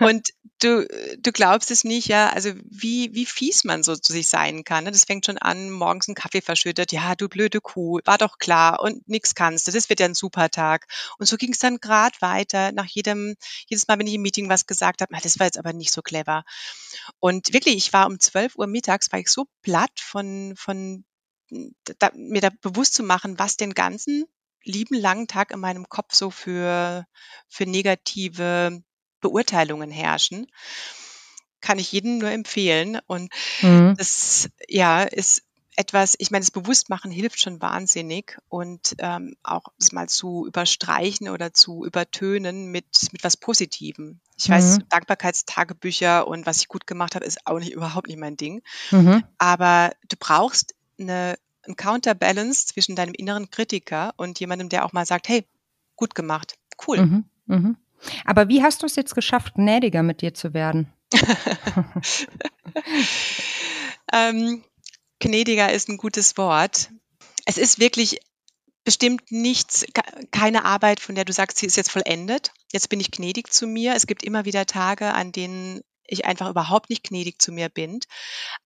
Und 0.00 0.28
du, 0.62 0.86
du 1.18 1.32
glaubst 1.32 1.70
es 1.70 1.84
nicht, 1.84 2.08
ja, 2.08 2.30
also 2.30 2.50
wie, 2.64 3.14
wie 3.14 3.26
fies 3.26 3.64
man 3.64 3.82
so 3.82 3.96
zu 3.96 4.12
sich 4.12 4.28
sein 4.28 4.64
kann. 4.64 4.84
Ne? 4.84 4.90
Das 4.90 5.04
fängt 5.04 5.26
schon 5.26 5.38
an, 5.38 5.70
morgens 5.70 6.08
einen 6.08 6.14
Kaffee 6.14 6.40
verschüttet, 6.40 6.92
ja, 6.92 7.14
du 7.14 7.28
blöde 7.28 7.60
Kuh, 7.60 8.00
war 8.04 8.18
doch 8.18 8.38
klar 8.38 8.80
und 8.80 9.08
nix 9.08 9.34
kannst 9.34 9.66
du, 9.66 9.72
das 9.72 9.88
wird 9.88 10.00
ja 10.00 10.06
ein 10.06 10.14
super 10.14 10.50
Tag. 10.50 10.86
Und 11.18 11.26
so 11.26 11.36
ging 11.36 11.52
es 11.52 11.58
dann 11.58 11.78
gerade 11.78 12.16
weiter, 12.20 12.72
nach 12.72 12.86
jedem, 12.86 13.34
jedes 13.66 13.88
Mal, 13.88 13.98
wenn 13.98 14.06
ich 14.06 14.14
im 14.14 14.22
Meeting 14.22 14.48
was 14.48 14.66
gesagt 14.66 15.02
habe, 15.02 15.12
das 15.24 15.38
war 15.38 15.46
jetzt 15.46 15.58
aber 15.58 15.72
nicht 15.72 15.92
so 15.92 16.02
clever. 16.02 16.44
Und 17.18 17.52
wirklich, 17.52 17.76
ich 17.76 17.92
war 17.92 18.06
um 18.06 18.20
12 18.20 18.56
Uhr 18.56 18.66
mittags, 18.66 19.10
war 19.12 19.18
ich 19.18 19.28
so 19.28 19.46
platt 19.62 19.92
von, 19.96 20.54
von 20.56 21.04
da, 21.98 22.10
mir 22.14 22.40
da 22.40 22.50
bewusst 22.60 22.94
zu 22.94 23.02
machen, 23.02 23.38
was 23.38 23.56
den 23.56 23.74
ganzen 23.74 24.24
lieben 24.64 24.94
langen 24.94 25.26
Tag 25.26 25.50
in 25.50 25.60
meinem 25.60 25.88
Kopf 25.88 26.14
so 26.14 26.30
für, 26.30 27.06
für 27.48 27.66
negative 27.66 28.82
Beurteilungen 29.20 29.90
herrschen. 29.90 30.46
Kann 31.60 31.78
ich 31.78 31.92
jedem 31.92 32.18
nur 32.18 32.30
empfehlen. 32.30 32.98
Und 33.06 33.32
mhm. 33.60 33.94
das 33.96 34.48
ja 34.68 35.02
ist 35.02 35.42
etwas, 35.76 36.14
ich 36.18 36.30
meine, 36.30 36.42
das 36.42 36.50
Bewusstmachen 36.50 37.10
hilft 37.10 37.40
schon 37.40 37.62
wahnsinnig 37.62 38.38
und 38.48 38.94
ähm, 38.98 39.36
auch 39.42 39.68
das 39.78 39.92
mal 39.92 40.08
zu 40.08 40.46
überstreichen 40.46 41.28
oder 41.28 41.54
zu 41.54 41.84
übertönen 41.84 42.66
mit, 42.66 42.84
mit 43.12 43.24
was 43.24 43.36
Positivem. 43.36 44.20
Ich 44.36 44.48
mhm. 44.48 44.52
weiß, 44.54 44.78
Dankbarkeitstagebücher 44.88 46.26
und 46.26 46.46
was 46.46 46.58
ich 46.58 46.68
gut 46.68 46.86
gemacht 46.86 47.14
habe, 47.14 47.24
ist 47.24 47.46
auch 47.46 47.58
nicht 47.58 47.72
überhaupt 47.74 48.08
nicht 48.08 48.18
mein 48.18 48.36
Ding. 48.36 48.62
Mhm. 48.90 49.24
Aber 49.38 49.92
du 50.08 50.16
brauchst 50.18 50.74
eine, 50.98 51.38
ein 51.66 51.76
Counterbalance 51.76 52.66
zwischen 52.66 52.96
deinem 52.96 53.14
inneren 53.14 53.50
Kritiker 53.50 54.12
und 54.16 54.38
jemandem, 54.40 54.68
der 54.68 54.84
auch 54.84 54.92
mal 54.92 55.06
sagt, 55.06 55.28
hey, 55.28 55.46
gut 55.96 56.14
gemacht, 56.14 56.58
cool. 56.86 57.00
Mhm. 57.00 57.24
mhm. 57.46 57.76
Aber 58.24 58.48
wie 58.48 58.64
hast 58.64 58.82
du 58.82 58.86
es 58.86 58.96
jetzt 58.96 59.14
geschafft, 59.14 59.54
gnädiger 59.54 60.02
mit 60.02 60.22
dir 60.22 60.34
zu 60.34 60.52
werden? 60.54 60.92
ähm, 64.12 64.64
gnädiger 65.22 65.72
ist 65.72 65.88
ein 65.88 65.96
gutes 65.96 66.36
Wort. 66.36 66.90
Es 67.46 67.56
ist 67.56 67.78
wirklich 67.78 68.20
bestimmt 68.84 69.30
nichts, 69.30 69.86
keine 70.32 70.64
Arbeit, 70.64 71.00
von 71.00 71.14
der 71.14 71.24
du 71.24 71.32
sagst, 71.32 71.58
sie 71.58 71.66
ist 71.66 71.76
jetzt 71.76 71.90
vollendet. 71.90 72.52
Jetzt 72.72 72.88
bin 72.88 73.00
ich 73.00 73.12
gnädig 73.12 73.52
zu 73.52 73.66
mir. 73.66 73.94
Es 73.94 74.06
gibt 74.06 74.24
immer 74.24 74.44
wieder 74.44 74.66
Tage, 74.66 75.14
an 75.14 75.30
denen 75.30 75.82
ich 76.06 76.24
einfach 76.24 76.50
überhaupt 76.50 76.90
nicht 76.90 77.04
gnädig 77.04 77.40
zu 77.40 77.52
mir 77.52 77.68
bin. 77.68 78.00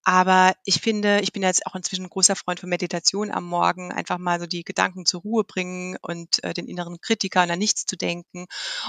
Aber 0.05 0.55
ich 0.65 0.81
finde, 0.81 1.21
ich 1.21 1.33
bin 1.33 1.43
jetzt 1.43 1.67
auch 1.67 1.75
inzwischen 1.75 2.05
ein 2.05 2.11
großer 2.11 2.37
Freund 2.37 2.61
von 2.61 2.69
Meditation 2.69 3.31
am 3.31 3.45
Morgen, 3.45 3.93
einfach 3.93 4.19
mal 4.19 4.41
so 4.41 4.47
die 4.47 4.65
Gedanken 4.65 5.07
zur 5.07 5.21
Ruhe 5.23 5.45
bringen 5.45 5.97
und 6.03 6.43
äh, 6.45 6.55
den 6.55 6.67
inneren 6.67 7.01
Kritiker 7.01 7.43
an 7.43 7.59
nichts 7.59 7.87
zu 7.87 7.97
denken. 7.97 8.47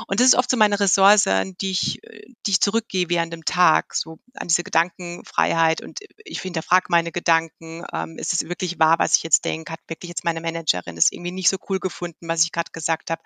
Und 0.07 0.19
das 0.19 0.27
ist 0.27 0.35
oft 0.35 0.49
so 0.49 0.57
meine 0.57 0.79
Ressource, 0.79 1.25
die 1.61 1.71
ich, 1.71 1.99
die 2.45 2.51
ich 2.51 2.61
zurückgehe 2.61 3.09
während 3.09 3.33
dem 3.33 3.45
Tag, 3.45 3.93
so 3.93 4.19
an 4.35 4.47
diese 4.47 4.63
Gedankenfreiheit. 4.63 5.81
Und 5.81 5.99
ich 6.23 6.41
hinterfrage 6.41 6.87
meine 6.89 7.11
Gedanken. 7.11 7.83
Ähm, 7.93 8.17
ist 8.17 8.33
es 8.33 8.47
wirklich 8.47 8.79
wahr, 8.79 8.99
was 8.99 9.17
ich 9.17 9.23
jetzt 9.23 9.45
denke? 9.45 9.73
Hat 9.73 9.79
wirklich 9.87 10.09
jetzt 10.09 10.23
meine 10.23 10.41
Managerin 10.41 10.95
das 10.95 11.11
irgendwie 11.11 11.31
nicht 11.31 11.49
so 11.49 11.57
cool 11.69 11.79
gefunden, 11.79 12.27
was 12.27 12.43
ich 12.43 12.51
gerade 12.51 12.71
gesagt 12.71 13.09
habe? 13.09 13.21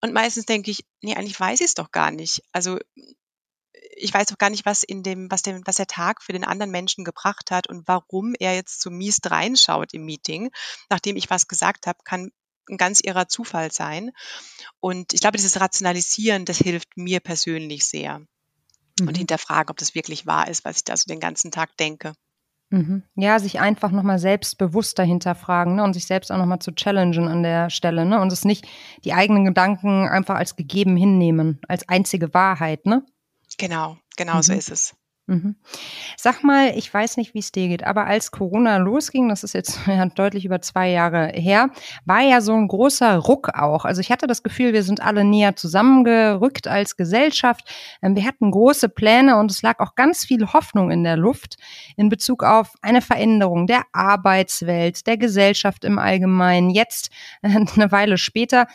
Und 0.00 0.12
meistens 0.12 0.44
denke 0.44 0.70
ich, 0.70 0.84
nee, 1.00 1.14
eigentlich 1.14 1.38
weiß 1.38 1.60
ich 1.60 1.66
es 1.66 1.74
doch 1.74 1.90
gar 1.90 2.10
nicht. 2.10 2.42
Also 2.52 2.78
ich 3.96 4.12
weiß 4.12 4.32
auch 4.32 4.38
gar 4.38 4.50
nicht, 4.50 4.66
was 4.66 4.82
in 4.82 5.02
dem, 5.02 5.30
was, 5.30 5.42
dem, 5.42 5.62
was 5.66 5.76
der 5.76 5.86
Tag 5.86 6.22
für 6.22 6.32
den 6.32 6.44
anderen 6.44 6.70
Menschen 6.70 7.04
gebracht 7.04 7.50
hat 7.50 7.68
und 7.68 7.86
warum 7.86 8.34
er 8.38 8.54
jetzt 8.54 8.80
so 8.80 8.90
mies 8.90 9.20
reinschaut 9.24 9.94
im 9.94 10.04
Meeting, 10.04 10.50
nachdem 10.90 11.16
ich 11.16 11.30
was 11.30 11.48
gesagt 11.48 11.86
habe, 11.86 11.98
kann 12.04 12.30
ein 12.68 12.76
ganz 12.76 13.00
irrer 13.00 13.28
Zufall 13.28 13.70
sein. 13.72 14.10
Und 14.80 15.12
ich 15.12 15.20
glaube, 15.20 15.36
dieses 15.36 15.60
Rationalisieren, 15.60 16.44
das 16.44 16.58
hilft 16.58 16.96
mir 16.96 17.20
persönlich 17.20 17.84
sehr. 17.84 18.20
Mhm. 19.00 19.08
Und 19.08 19.18
hinterfragen, 19.18 19.70
ob 19.70 19.76
das 19.76 19.94
wirklich 19.94 20.26
wahr 20.26 20.48
ist, 20.48 20.64
was 20.64 20.76
ich 20.76 20.84
da 20.84 20.96
so 20.96 21.06
den 21.06 21.20
ganzen 21.20 21.50
Tag 21.50 21.76
denke. 21.76 22.14
Mhm. 22.70 23.02
Ja, 23.14 23.38
sich 23.38 23.60
einfach 23.60 23.90
nochmal 23.90 24.18
selbstbewusster 24.18 25.04
hinterfragen 25.04 25.76
ne, 25.76 25.84
und 25.84 25.92
sich 25.92 26.06
selbst 26.06 26.32
auch 26.32 26.38
nochmal 26.38 26.60
zu 26.60 26.72
challengen 26.72 27.28
an 27.28 27.42
der 27.42 27.70
Stelle 27.70 28.04
ne, 28.04 28.20
und 28.20 28.32
es 28.32 28.44
nicht 28.44 28.66
die 29.04 29.12
eigenen 29.12 29.44
Gedanken 29.44 30.08
einfach 30.08 30.36
als 30.36 30.56
gegeben 30.56 30.96
hinnehmen, 30.96 31.60
als 31.68 31.88
einzige 31.88 32.32
Wahrheit. 32.32 32.86
Ne? 32.86 33.04
Genau, 33.58 33.98
genau 34.16 34.36
mhm. 34.36 34.42
so 34.42 34.52
ist 34.52 34.70
es. 34.70 34.94
Mhm. 35.26 35.56
Sag 36.18 36.44
mal, 36.44 36.76
ich 36.76 36.92
weiß 36.92 37.16
nicht, 37.16 37.32
wie 37.32 37.38
es 37.38 37.50
dir 37.50 37.68
geht, 37.68 37.82
aber 37.84 38.06
als 38.06 38.30
Corona 38.30 38.76
losging, 38.76 39.30
das 39.30 39.42
ist 39.42 39.54
jetzt 39.54 39.78
ja, 39.86 40.04
deutlich 40.04 40.44
über 40.44 40.60
zwei 40.60 40.90
Jahre 40.90 41.28
her, 41.28 41.70
war 42.04 42.20
ja 42.20 42.42
so 42.42 42.52
ein 42.52 42.68
großer 42.68 43.16
Ruck 43.16 43.48
auch. 43.54 43.86
Also 43.86 44.02
ich 44.02 44.10
hatte 44.10 44.26
das 44.26 44.42
Gefühl, 44.42 44.74
wir 44.74 44.82
sind 44.82 45.00
alle 45.00 45.24
näher 45.24 45.56
zusammengerückt 45.56 46.68
als 46.68 46.98
Gesellschaft. 46.98 47.66
Ähm, 48.02 48.16
wir 48.16 48.26
hatten 48.26 48.50
große 48.50 48.90
Pläne 48.90 49.38
und 49.38 49.50
es 49.50 49.62
lag 49.62 49.80
auch 49.80 49.94
ganz 49.94 50.26
viel 50.26 50.52
Hoffnung 50.52 50.90
in 50.90 51.04
der 51.04 51.16
Luft 51.16 51.56
in 51.96 52.10
Bezug 52.10 52.42
auf 52.44 52.74
eine 52.82 53.00
Veränderung 53.00 53.66
der 53.66 53.84
Arbeitswelt, 53.92 55.06
der 55.06 55.16
Gesellschaft 55.16 55.84
im 55.84 55.98
Allgemeinen. 55.98 56.68
Jetzt, 56.68 57.10
eine 57.42 57.90
Weile 57.90 58.18
später, 58.18 58.66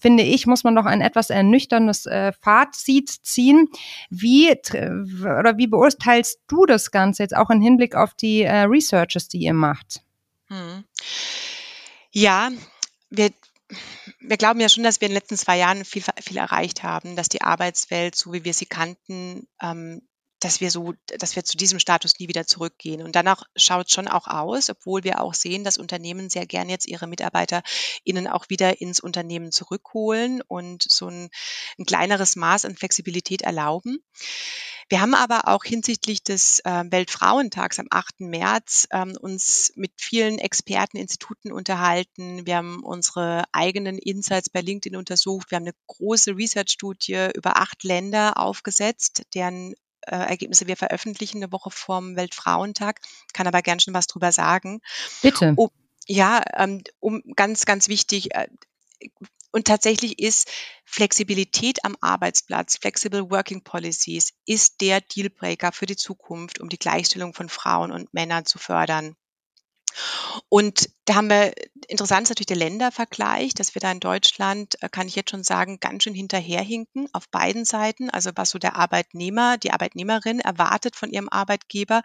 finde 0.00 0.24
ich, 0.24 0.48
muss 0.48 0.64
man 0.64 0.74
doch 0.74 0.86
ein 0.86 1.00
etwas 1.00 1.30
ernüchterndes 1.30 2.06
äh, 2.06 2.32
Fazit 2.32 3.08
ziehen. 3.08 3.68
Wie 4.10 4.50
oder 4.50 5.56
wie 5.58 5.68
beurteilt 5.68 5.91
beurteilst 5.98 6.40
du 6.48 6.66
das 6.66 6.90
Ganze 6.90 7.22
jetzt 7.22 7.36
auch 7.36 7.50
im 7.50 7.60
Hinblick 7.60 7.94
auf 7.94 8.14
die 8.14 8.42
äh, 8.42 8.62
Researches, 8.62 9.28
die 9.28 9.38
ihr 9.38 9.54
macht? 9.54 10.02
Hm. 10.48 10.84
Ja, 12.10 12.50
wir, 13.10 13.30
wir 14.20 14.36
glauben 14.36 14.60
ja 14.60 14.68
schon, 14.68 14.84
dass 14.84 15.00
wir 15.00 15.06
in 15.06 15.12
den 15.12 15.18
letzten 15.20 15.36
zwei 15.36 15.58
Jahren 15.58 15.84
viel, 15.84 16.02
viel 16.20 16.36
erreicht 16.36 16.82
haben, 16.82 17.16
dass 17.16 17.28
die 17.28 17.42
Arbeitswelt, 17.42 18.14
so 18.14 18.32
wie 18.32 18.44
wir 18.44 18.54
sie 18.54 18.66
kannten, 18.66 19.48
ähm, 19.60 20.02
dass 20.44 20.60
wir 20.60 20.70
so, 20.70 20.94
dass 21.06 21.36
wir 21.36 21.44
zu 21.44 21.56
diesem 21.56 21.78
Status 21.78 22.18
nie 22.18 22.28
wieder 22.28 22.46
zurückgehen. 22.46 23.02
Und 23.02 23.14
danach 23.14 23.44
schaut 23.54 23.86
es 23.86 23.92
schon 23.92 24.08
auch 24.08 24.26
aus, 24.26 24.70
obwohl 24.70 25.04
wir 25.04 25.20
auch 25.20 25.34
sehen, 25.34 25.62
dass 25.62 25.78
Unternehmen 25.78 26.30
sehr 26.30 26.46
gern 26.46 26.68
jetzt 26.68 26.88
ihre 26.88 27.06
MitarbeiterInnen 27.06 28.26
auch 28.26 28.48
wieder 28.48 28.80
ins 28.80 29.00
Unternehmen 29.00 29.52
zurückholen 29.52 30.42
und 30.42 30.82
so 30.82 31.08
ein, 31.08 31.30
ein 31.78 31.86
kleineres 31.86 32.34
Maß 32.34 32.64
an 32.64 32.76
Flexibilität 32.76 33.42
erlauben. 33.42 33.98
Wir 34.88 35.00
haben 35.00 35.14
aber 35.14 35.48
auch 35.48 35.64
hinsichtlich 35.64 36.22
des 36.22 36.60
äh, 36.64 36.84
Weltfrauentags 36.90 37.78
am 37.78 37.86
8. 37.88 38.20
März 38.20 38.88
ähm, 38.90 39.16
uns 39.18 39.72
mit 39.76 39.92
vielen 39.96 40.38
Experten, 40.38 40.96
Instituten 40.96 41.52
unterhalten. 41.52 42.46
Wir 42.46 42.56
haben 42.56 42.82
unsere 42.82 43.44
eigenen 43.52 43.96
Insights 43.96 44.50
bei 44.50 44.60
LinkedIn 44.60 44.98
untersucht. 44.98 45.50
Wir 45.50 45.56
haben 45.56 45.64
eine 45.64 45.76
große 45.86 46.36
Research-Studie 46.36 47.28
über 47.34 47.56
acht 47.56 47.84
Länder 47.84 48.38
aufgesetzt, 48.38 49.22
deren 49.34 49.74
äh, 50.06 50.16
Ergebnisse 50.16 50.66
wir 50.66 50.76
veröffentlichen 50.76 51.38
eine 51.38 51.52
Woche 51.52 51.70
vorm 51.70 52.16
Weltfrauentag. 52.16 53.00
Kann 53.32 53.46
aber 53.46 53.62
gern 53.62 53.80
schon 53.80 53.94
was 53.94 54.06
drüber 54.06 54.32
sagen. 54.32 54.80
Bitte. 55.22 55.54
Um, 55.56 55.70
ja, 56.06 56.42
ähm, 56.56 56.82
um 57.00 57.22
ganz, 57.36 57.64
ganz 57.64 57.88
wichtig. 57.88 58.34
Äh, 58.34 58.48
und 59.52 59.66
tatsächlich 59.66 60.18
ist 60.18 60.50
Flexibilität 60.84 61.84
am 61.84 61.96
Arbeitsplatz, 62.00 62.78
Flexible 62.78 63.30
Working 63.30 63.62
Policies, 63.62 64.32
ist 64.46 64.80
der 64.80 65.02
Dealbreaker 65.02 65.72
für 65.72 65.86
die 65.86 65.96
Zukunft, 65.96 66.58
um 66.58 66.70
die 66.70 66.78
Gleichstellung 66.78 67.34
von 67.34 67.50
Frauen 67.50 67.92
und 67.92 68.14
Männern 68.14 68.46
zu 68.46 68.58
fördern. 68.58 69.14
Und 70.48 70.90
da 71.04 71.16
haben 71.16 71.28
wir, 71.28 71.52
interessant 71.88 72.22
ist 72.22 72.30
natürlich 72.30 72.46
der 72.46 72.56
Ländervergleich, 72.56 73.54
dass 73.54 73.74
wir 73.74 73.80
da 73.80 73.90
in 73.90 74.00
Deutschland, 74.00 74.80
äh, 74.82 74.88
kann 74.88 75.08
ich 75.08 75.16
jetzt 75.16 75.30
schon 75.30 75.44
sagen, 75.44 75.80
ganz 75.80 76.04
schön 76.04 76.14
hinterherhinken 76.14 77.08
auf 77.12 77.28
beiden 77.28 77.64
Seiten. 77.64 78.10
Also 78.10 78.30
was 78.36 78.50
so 78.50 78.58
der 78.58 78.76
Arbeitnehmer, 78.76 79.58
die 79.58 79.72
Arbeitnehmerin 79.72 80.40
erwartet 80.40 80.96
von 80.96 81.10
ihrem 81.10 81.28
Arbeitgeber. 81.28 82.02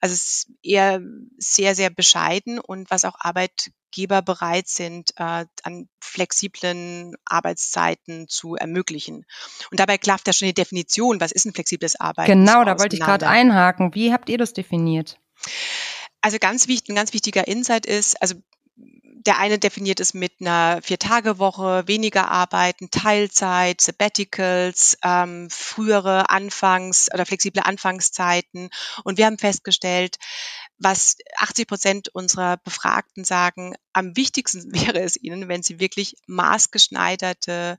Also 0.00 0.14
es 0.14 0.22
ist 0.22 0.50
eher 0.62 1.00
sehr, 1.38 1.74
sehr 1.74 1.90
bescheiden 1.90 2.58
und 2.58 2.90
was 2.90 3.04
auch 3.04 3.14
Arbeitgeber 3.18 4.22
bereit 4.22 4.68
sind, 4.68 5.12
äh, 5.16 5.46
an 5.62 5.88
flexiblen 6.00 7.14
Arbeitszeiten 7.24 8.28
zu 8.28 8.56
ermöglichen. 8.56 9.24
Und 9.70 9.80
dabei 9.80 9.98
klafft 9.98 10.26
ja 10.26 10.32
schon 10.32 10.48
die 10.48 10.54
Definition, 10.54 11.20
was 11.20 11.32
ist 11.32 11.46
ein 11.46 11.54
flexibles 11.54 11.98
Arbeiten? 11.98 12.30
Genau, 12.30 12.64
da 12.64 12.78
wollte 12.78 12.96
ich 12.96 13.02
gerade 13.02 13.28
einhaken. 13.28 13.94
Wie 13.94 14.12
habt 14.12 14.28
ihr 14.28 14.38
das 14.38 14.52
definiert? 14.52 15.18
Also 16.24 16.38
ganz 16.38 16.68
wichtig, 16.68 16.88
ein 16.88 16.96
ganz 16.96 17.12
wichtiger 17.12 17.46
Insight 17.46 17.84
ist, 17.84 18.22
also 18.22 18.36
der 18.76 19.38
eine 19.38 19.58
definiert 19.58 20.00
es 20.00 20.14
mit 20.14 20.32
einer 20.40 20.80
Vier-Tage-Woche, 20.80 21.82
weniger 21.86 22.30
arbeiten, 22.30 22.90
Teilzeit, 22.90 23.82
Sabbaticals, 23.82 24.96
ähm, 25.04 25.50
frühere 25.50 26.30
Anfangs- 26.30 27.12
oder 27.12 27.26
flexible 27.26 27.60
Anfangszeiten. 27.62 28.70
Und 29.04 29.18
wir 29.18 29.26
haben 29.26 29.36
festgestellt, 29.36 30.16
was 30.78 31.18
80 31.36 31.68
Prozent 31.68 32.08
unserer 32.14 32.56
Befragten 32.56 33.24
sagen, 33.24 33.74
am 33.92 34.16
wichtigsten 34.16 34.72
wäre 34.96 35.00
es 35.00 35.18
ihnen, 35.18 35.48
wenn 35.48 35.62
sie 35.62 35.78
wirklich 35.78 36.16
maßgeschneiderte 36.26 37.76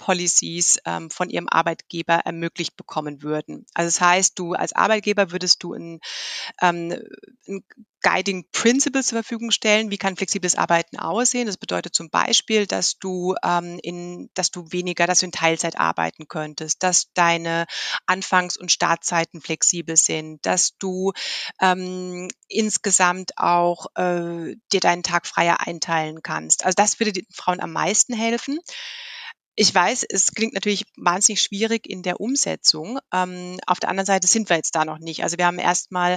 Flexibilitätspolicies 0.00 0.78
ähm, 0.84 1.10
von 1.10 1.30
ihrem 1.30 1.48
Arbeitgeber 1.48 2.14
ermöglicht 2.24 2.76
bekommen 2.76 3.22
würden. 3.22 3.66
Also 3.74 3.88
das 3.88 4.00
heißt, 4.00 4.38
du 4.38 4.54
als 4.54 4.72
Arbeitgeber 4.72 5.30
würdest 5.30 5.62
du 5.62 5.74
ein, 5.74 6.00
ähm, 6.60 6.94
ein 7.48 7.64
Guiding 8.02 8.46
Principle 8.50 9.02
zur 9.02 9.18
Verfügung 9.18 9.50
stellen. 9.50 9.90
Wie 9.90 9.98
kann 9.98 10.16
flexibles 10.16 10.54
Arbeiten 10.54 10.98
aussehen? 10.98 11.46
Das 11.46 11.58
bedeutet 11.58 11.94
zum 11.94 12.08
Beispiel, 12.08 12.66
dass 12.66 12.98
du 12.98 13.34
ähm, 13.44 13.78
in, 13.82 14.30
dass 14.32 14.50
du 14.50 14.72
weniger, 14.72 15.06
dass 15.06 15.18
du 15.18 15.26
in 15.26 15.32
Teilzeit 15.32 15.78
arbeiten 15.78 16.26
könntest, 16.26 16.82
dass 16.82 17.12
deine 17.12 17.66
Anfangs- 18.06 18.56
und 18.56 18.72
Startzeiten 18.72 19.42
flexibel 19.42 19.98
sind, 19.98 20.44
dass 20.46 20.78
du 20.78 21.12
ähm, 21.60 22.28
insgesamt 22.48 23.32
auch 23.36 23.86
äh, 23.96 24.56
dir 24.72 24.80
deinen 24.80 25.02
Tag 25.02 25.26
freier 25.26 25.66
einteilen 25.66 26.22
kannst. 26.22 26.64
Also 26.64 26.74
das 26.76 27.00
würde 27.00 27.12
den 27.12 27.26
Frauen 27.30 27.60
am 27.60 27.72
meisten 27.72 28.14
helfen. 28.14 28.58
Ich 29.62 29.74
weiß, 29.74 30.06
es 30.08 30.32
klingt 30.32 30.54
natürlich 30.54 30.86
wahnsinnig 30.96 31.42
schwierig 31.42 31.86
in 31.86 32.02
der 32.02 32.18
Umsetzung. 32.18 32.98
Ähm, 33.12 33.58
auf 33.66 33.78
der 33.78 33.90
anderen 33.90 34.06
Seite 34.06 34.26
sind 34.26 34.48
wir 34.48 34.56
jetzt 34.56 34.74
da 34.74 34.86
noch 34.86 34.98
nicht. 34.98 35.22
Also 35.22 35.36
wir 35.36 35.44
haben 35.44 35.58
erstmal 35.58 36.16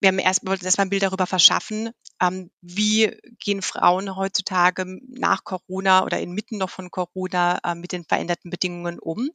wir 0.00 0.08
haben 0.08 0.18
erst, 0.18 0.46
wollten 0.46 0.64
erstmal 0.64 0.86
ein 0.86 0.90
Bild 0.90 1.02
darüber 1.02 1.26
verschaffen, 1.26 1.90
ähm, 2.20 2.50
wie 2.60 3.16
gehen 3.38 3.62
Frauen 3.62 4.16
heutzutage 4.16 4.84
nach 5.08 5.44
Corona 5.44 6.04
oder 6.04 6.20
inmitten 6.20 6.58
noch 6.58 6.70
von 6.70 6.90
Corona 6.90 7.58
äh, 7.64 7.74
mit 7.74 7.92
den 7.92 8.04
veränderten 8.04 8.50
Bedingungen 8.50 8.98
um. 8.98 9.30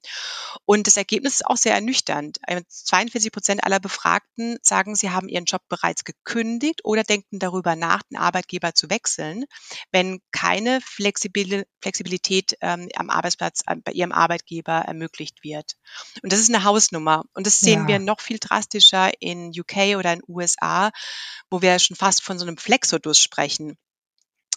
Und 0.66 0.88
das 0.88 0.98
Ergebnis 0.98 1.36
ist 1.36 1.46
auch 1.46 1.58
sehr 1.58 1.74
ernüchternd. 1.74 2.40
42 2.68 3.32
Prozent 3.32 3.64
aller 3.64 3.80
Befragten 3.80 4.58
sagen, 4.62 4.96
sie 4.96 5.12
haben 5.12 5.30
ihren 5.30 5.46
Job 5.46 5.62
bereits 5.70 6.04
gekündigt 6.04 6.82
oder 6.84 7.04
denken 7.04 7.40
darüber 7.40 7.76
nach, 7.76 8.04
den 8.04 8.18
Arbeitgeber 8.18 8.74
zu 8.74 8.90
wechseln, 8.90 9.46
wenn 9.92 10.20
keine 10.32 10.80
Flexibilität 10.82 12.58
ähm, 12.62 12.90
am 12.96 13.10
Arbeitsplatz 13.10 13.62
äh, 13.68 13.76
bei 13.84 13.92
ihrem 13.92 14.12
Arbeitgeber 14.12 14.80
ermöglicht 14.80 15.44
wird. 15.44 15.74
Und 16.22 16.32
das 16.32 16.40
ist 16.40 16.54
eine 16.54 16.64
Hausnummer. 16.64 17.24
Und 17.34 17.48
das 17.48 17.60
sehen 17.60 17.82
ja. 17.82 17.88
wir 17.88 18.00
noch 18.00 18.22
viel 18.22 18.40
drastischer 18.40 19.12
in 19.20 19.52
UK 19.58 19.98
oder 19.98 20.14
in 20.14 20.22
USA, 20.28 20.53
wo 21.50 21.62
wir 21.62 21.80
schon 21.80 21.96
fast 21.96 22.24
von 22.24 22.40
so 22.40 22.46
einem 22.46 22.58
Flexodus 22.58 23.20
sprechen. 23.20 23.78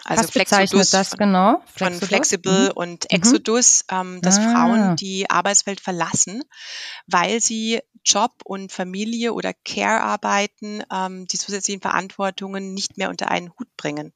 Also 0.04 0.22
Was 0.22 0.30
Flexodus 0.30 0.90
das 0.90 1.10
genau? 1.16 1.62
Flexodus? 1.66 1.98
von 1.98 2.08
Flexible 2.08 2.64
mhm. 2.66 2.72
und 2.74 3.04
mhm. 3.04 3.16
Exodus, 3.16 3.84
ähm, 3.90 4.20
dass 4.22 4.38
ah. 4.38 4.52
Frauen 4.52 4.96
die 4.96 5.28
Arbeitswelt 5.28 5.80
verlassen, 5.80 6.42
weil 7.06 7.40
sie 7.40 7.80
Job 8.04 8.34
und 8.44 8.70
Familie 8.70 9.32
oder 9.32 9.52
Care-Arbeiten, 9.52 10.84
ähm, 10.92 11.26
die 11.26 11.38
zusätzlichen 11.38 11.80
Verantwortungen 11.80 12.72
nicht 12.72 12.98
mehr 12.98 13.10
unter 13.10 13.30
einen 13.30 13.50
Hut 13.58 13.68
bringen. 13.76 14.12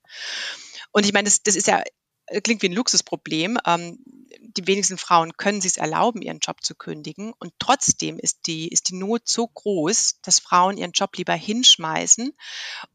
Und 0.92 1.06
ich 1.06 1.12
meine, 1.12 1.24
das, 1.24 1.42
das 1.42 1.56
ist 1.56 1.66
ja 1.66 1.82
klingt 2.42 2.62
wie 2.62 2.68
ein 2.68 2.74
Luxusproblem. 2.74 3.58
Ähm, 3.66 3.98
die 4.56 4.66
wenigsten 4.66 4.98
Frauen 4.98 5.36
können 5.36 5.60
sich 5.60 5.72
es 5.72 5.76
erlauben, 5.76 6.22
ihren 6.22 6.38
Job 6.40 6.62
zu 6.62 6.74
kündigen. 6.74 7.32
Und 7.38 7.52
trotzdem 7.58 8.18
ist 8.18 8.46
die, 8.46 8.68
ist 8.68 8.88
die 8.88 8.96
Not 8.96 9.28
so 9.28 9.46
groß, 9.46 10.20
dass 10.22 10.40
Frauen 10.40 10.76
ihren 10.76 10.92
Job 10.92 11.16
lieber 11.16 11.34
hinschmeißen, 11.34 12.32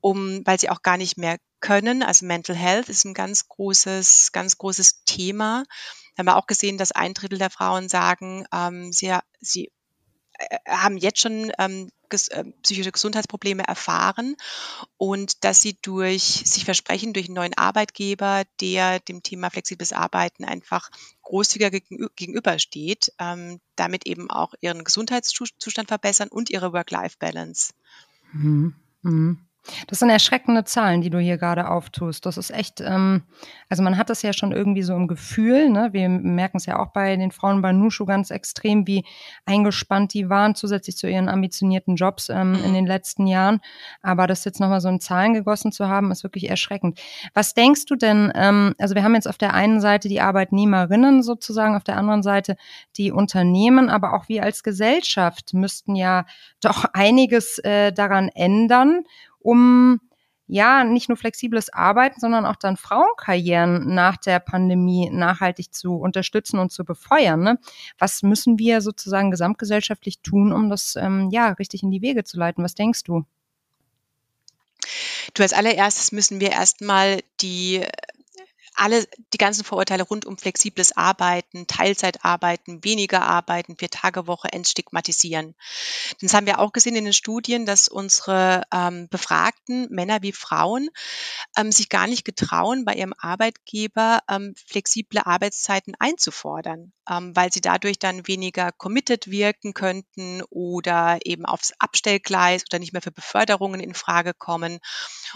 um, 0.02 0.46
weil 0.46 0.60
sie 0.60 0.70
auch 0.70 0.82
gar 0.82 0.98
nicht 0.98 1.18
mehr 1.18 1.38
können. 1.60 2.04
Also 2.04 2.26
Mental 2.26 2.56
Health 2.56 2.90
ist 2.90 3.06
ein 3.06 3.14
ganz 3.14 3.48
großes, 3.48 4.32
ganz 4.32 4.58
großes 4.58 5.04
Thema. 5.06 5.64
Da 6.16 6.22
haben 6.22 6.28
wir 6.28 6.38
auch 6.38 6.48
gesehen, 6.48 6.78
dass 6.78 6.92
ein 6.92 7.14
Drittel 7.14 7.38
der 7.38 7.50
Frauen 7.50 7.90
sagen, 7.90 8.46
ähm, 8.54 8.92
sie, 8.94 9.14
sie 9.40 9.72
haben 10.68 10.98
jetzt 10.98 11.22
schon 11.22 11.52
ähm, 11.60 11.90
ges 12.10 12.28
äh, 12.28 12.44
psychische 12.62 12.92
Gesundheitsprobleme 12.92 13.64
erfahren 13.68 14.36
und 14.98 15.44
dass 15.44 15.62
sie 15.62 15.78
durch 15.82 16.24
sich 16.24 16.66
versprechen, 16.66 17.14
durch 17.14 17.28
einen 17.28 17.36
neuen 17.36 17.58
Arbeitgeber, 17.58 18.44
der 18.62 19.00
dem 19.00 19.24
Thema 19.24 19.50
flexibles 19.50 19.94
Arbeiten 19.94 20.46
einfach 20.46 20.90
großzügiger 21.24 21.72
gegenübersteht, 22.16 23.12
ähm, 23.20 23.60
damit 23.76 24.06
eben 24.06 24.30
auch 24.30 24.54
ihren 24.62 24.84
Gesundheitszustand 24.84 25.88
verbessern 25.88 26.30
und 26.30 26.50
ihre 26.50 26.74
Work-Life-Balance. 26.74 27.74
Mhm. 28.32 28.76
Mhm. 29.02 29.40
Das 29.88 30.00
sind 30.00 30.10
erschreckende 30.10 30.64
Zahlen, 30.64 31.02
die 31.02 31.10
du 31.10 31.20
hier 31.20 31.38
gerade 31.38 31.70
auftust. 31.70 32.26
Das 32.26 32.38
ist 32.38 32.52
echt, 32.52 32.82
ähm, 32.82 33.24
also 33.70 33.84
man 33.84 33.98
hat 33.98 34.10
das 34.10 34.22
ja 34.22 34.34
schon 34.34 34.52
irgendwie 34.52 34.84
so 34.84 34.96
im 34.96 35.08
Gefühl, 35.08 35.70
ne? 35.70 35.90
Wir 35.92 36.08
merken 36.08 36.58
es 36.58 36.66
ja 36.66 36.80
auch 36.80 36.92
bei 36.92 37.16
den 37.16 37.32
Frauen 37.32 37.62
bei 37.62 37.72
Nushu 37.72 38.06
ganz 38.06 38.30
extrem, 38.32 38.86
wie 38.88 39.04
eingespannt 39.46 40.14
die 40.14 40.30
waren, 40.30 40.56
zusätzlich 40.56 40.98
zu 40.98 41.10
ihren 41.10 41.30
ambitionierten 41.30 41.96
Jobs 41.96 42.30
ähm, 42.30 42.58
in 42.64 42.74
den 42.74 42.86
letzten 42.86 43.28
Jahren. 43.28 43.60
Aber 44.02 44.28
das 44.28 44.46
jetzt 44.46 44.60
nochmal 44.60 44.82
so 44.82 44.90
in 44.90 45.00
Zahlen 45.00 45.34
gegossen 45.34 45.72
zu 45.72 45.88
haben, 45.88 46.12
ist 46.12 46.24
wirklich 46.24 46.50
erschreckend. 46.50 47.00
Was 47.34 47.54
denkst 47.54 47.86
du 47.86 47.96
denn, 47.96 48.32
ähm, 48.36 48.76
also 48.78 48.96
wir 48.96 49.04
haben 49.04 49.16
jetzt 49.16 49.28
auf 49.28 49.38
der 49.38 49.54
einen 49.54 49.82
Seite 49.82 50.10
die 50.10 50.22
Arbeitnehmerinnen 50.22 51.24
sozusagen, 51.24 51.76
auf 51.76 51.84
der 51.84 51.98
anderen 51.98 52.24
Seite 52.24 52.56
die 52.98 53.12
Unternehmen, 53.12 53.90
aber 53.90 54.14
auch 54.14 54.30
wir 54.30 54.44
als 54.44 54.64
Gesellschaft 54.64 55.54
müssten 55.54 55.96
ja 55.96 56.26
doch 56.62 56.86
einiges 56.94 57.58
äh, 57.60 57.92
daran 57.92 58.30
ändern 58.30 59.04
um 59.46 60.00
ja 60.48 60.84
nicht 60.84 61.10
nur 61.10 61.18
flexibles 61.18 61.72
Arbeiten, 61.72 62.20
sondern 62.20 62.46
auch 62.46 62.56
dann 62.56 62.78
Frauenkarrieren 62.78 63.94
nach 63.94 64.18
der 64.18 64.40
Pandemie 64.40 65.10
nachhaltig 65.12 65.74
zu 65.74 65.96
unterstützen 65.96 66.60
und 66.60 66.72
zu 66.72 66.84
befeuern. 66.84 67.42
Ne? 67.42 67.60
Was 67.98 68.22
müssen 68.24 68.60
wir 68.60 68.82
sozusagen 68.82 69.32
gesamtgesellschaftlich 69.32 70.22
tun, 70.22 70.52
um 70.52 70.70
das 70.70 70.96
ähm, 70.96 71.30
ja 71.32 71.50
richtig 71.50 71.84
in 71.84 71.92
die 71.92 72.02
Wege 72.02 72.24
zu 72.24 72.38
leiten? 72.38 72.64
Was 72.64 72.76
denkst 72.76 73.04
du? 73.04 73.24
Du 75.34 75.42
als 75.42 75.54
allererstes 75.54 76.12
müssen 76.12 76.40
wir 76.40 76.52
erstmal 76.52 77.22
die 77.42 77.82
alle 78.76 79.08
die 79.34 79.38
ganzen 79.38 79.64
Vorurteile 79.64 80.04
rund 80.04 80.26
um 80.26 80.38
flexibles 80.38 80.96
Arbeiten, 80.96 81.68
Teilzeitarbeiten, 81.68 82.84
weniger 82.84 83.24
Arbeiten, 83.24 83.78
vier 83.78 83.90
Tage 83.90 84.28
Woche 84.28 84.52
entstigmatisieren. 84.52 85.56
Das 86.22 86.34
haben 86.34 86.46
wir 86.46 86.60
auch 86.60 86.74
gesehen 86.74 86.96
in 86.96 87.06
den 87.06 87.14
Studien, 87.14 87.66
dass 87.66 87.88
unsere 87.88 88.64
ähm, 88.74 89.08
Befragten, 89.10 89.88
Männer 89.90 90.22
wie 90.22 90.32
Frauen, 90.32 90.90
ähm, 91.58 91.72
sich 91.72 91.90
gar 91.90 92.08
nicht 92.08 92.26
getrauen, 92.26 92.86
bei 92.86 92.94
ihrem 92.96 93.14
Arbeitgeber 93.18 94.20
ähm, 94.30 94.54
flexible 94.68 95.22
Arbeitszeiten 95.24 95.94
einzufordern, 96.00 96.94
ähm, 97.10 97.36
weil 97.36 97.52
sie 97.52 97.62
dadurch 97.62 98.00
dann 98.00 98.28
weniger 98.28 98.72
committed 98.72 99.30
wirken 99.30 99.74
könnten 99.74 100.42
oder 100.50 101.20
eben 101.24 101.46
aufs 101.46 101.74
Abstellgleis 101.80 102.64
oder 102.70 102.80
nicht 102.80 102.94
mehr 102.94 103.02
für 103.02 103.12
Beförderungen 103.12 103.80
in 103.80 103.94
Frage 103.94 104.34
kommen. 104.34 104.80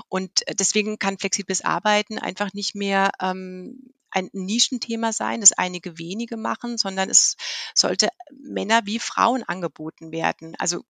Und 0.07 0.43
deswegen 0.59 0.99
kann 0.99 1.17
flexibles 1.17 1.63
Arbeiten 1.63 2.19
einfach 2.19 2.53
nicht 2.53 2.75
mehr 2.75 3.11
ähm, 3.31 3.93
ein 4.11 4.29
Nischenthema 4.33 5.13
sein, 5.13 5.41
das 5.41 5.51
einige 5.51 5.97
wenige 5.97 6.37
machen, 6.37 6.77
sondern 6.77 7.09
es 7.09 7.35
sollte 7.75 8.09
Männer 8.31 8.81
wie 8.85 8.99
Frauen 8.99 9.43
angeboten 9.43 10.11
werden. 10.11 10.55
Also 10.57 10.83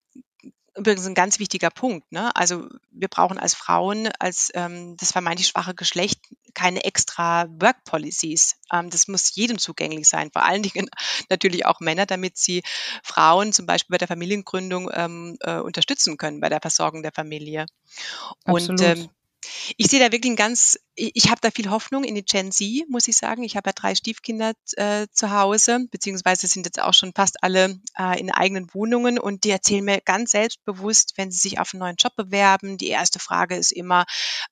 übrigens 0.77 1.07
ein 1.07 1.15
ganz 1.15 1.39
wichtiger 1.39 1.71
Punkt. 1.71 2.11
Ne? 2.13 2.35
Also 2.37 2.69
wir 2.91 3.09
brauchen 3.09 3.39
als 3.39 3.55
Frauen, 3.55 4.09
als 4.19 4.51
ähm, 4.55 4.97
das 4.97 5.13
vermeintlich 5.13 5.49
schwache 5.49 5.75
Geschlecht, 5.75 6.21
keine 6.55 6.85
extra 6.85 7.47
Work 7.61 7.85
Policies. 7.85 8.57
Ähm, 8.73 8.89
das 8.91 9.09
muss 9.09 9.35
jedem 9.35 9.59
zugänglich 9.59 10.09
sein, 10.09 10.31
vor 10.33 10.45
allen 10.45 10.63
Dingen 10.63 10.89
natürlich 11.31 11.67
auch 11.67 11.81
Männer, 11.81 12.07
damit 12.07 12.39
sie 12.39 12.63
Frauen 13.03 13.53
zum 13.53 13.67
Beispiel 13.67 13.95
bei 13.95 13.99
der 13.99 14.09
Familiengründung 14.09 14.91
ähm, 14.93 15.37
äh, 15.41 15.59
unterstützen 15.59 16.17
können, 16.17 16.41
bei 16.41 16.49
der 16.49 16.61
Versorgung 16.61 17.03
der 17.03 17.13
Familie. 17.13 17.67
Absolut. 18.45 18.81
Und 18.81 18.83
ähm, 18.83 19.09
ich 19.77 19.87
sehe 19.87 20.01
da 20.01 20.13
wirklich 20.13 20.33
ein 20.33 20.37
ganz, 20.37 20.79
ich, 20.95 21.29
habe 21.29 21.41
da 21.41 21.51
viel 21.51 21.71
Hoffnung 21.71 22.05
in 22.05 22.15
die 22.15 22.25
Gen 22.25 22.51
Z, 22.51 22.89
muss 22.89 23.09
ich 23.09 23.17
sagen. 23.17 23.43
Ich 23.43 23.57
habe 23.57 23.69
ja 23.69 23.73
drei 23.73 23.95
Stiefkinder 23.95 24.53
äh, 24.77 25.07
zu 25.13 25.31
Hause, 25.31 25.87
beziehungsweise 25.91 26.47
sind 26.47 26.67
jetzt 26.67 26.81
auch 26.81 26.95
schon 26.95 27.13
fast 27.15 27.43
alle 27.43 27.79
äh, 27.97 28.19
in 28.19 28.31
eigenen 28.31 28.73
Wohnungen 28.75 29.19
und 29.19 29.45
die 29.45 29.51
erzählen 29.51 29.85
mir 29.85 30.01
ganz 30.01 30.33
selbstbewusst, 30.33 31.15
wenn 31.17 31.31
sie 31.31 31.39
sich 31.39 31.61
auf 31.61 31.73
einen 31.73 31.81
neuen 31.81 31.97
Job 31.97 32.17
bewerben. 32.17 32.79
Die 32.79 32.89
erste 32.89 33.19
Frage 33.19 33.57
ist 33.57 33.73
immer, 33.73 34.05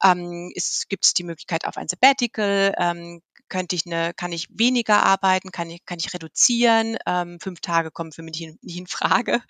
ähm, 0.03 0.53
gibt 0.88 1.05
es 1.05 1.14
die 1.14 1.25
Möglichkeit 1.25 1.66
auf 1.66 1.77
ein 1.77 1.88
Sabbatical? 1.88 2.75
Ähm, 2.79 3.22
könnte 3.49 3.77
ich 3.77 3.87
eine, 3.87 4.13
kann 4.15 4.33
ich 4.33 4.49
weniger 4.51 5.03
arbeiten, 5.03 5.51
kann 5.51 5.71
ich, 5.71 5.85
kann 5.85 5.99
ich 5.99 6.13
reduzieren, 6.13 6.97
ähm, 7.07 7.39
fünf 7.41 7.61
Tage 7.61 7.91
kommen 7.91 8.13
für 8.13 8.23
mich 8.23 8.41
nicht, 8.63 8.77
in 8.79 8.87
Frage, 8.87 9.41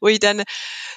wo 0.00 0.08
ich 0.08 0.20
dann 0.20 0.42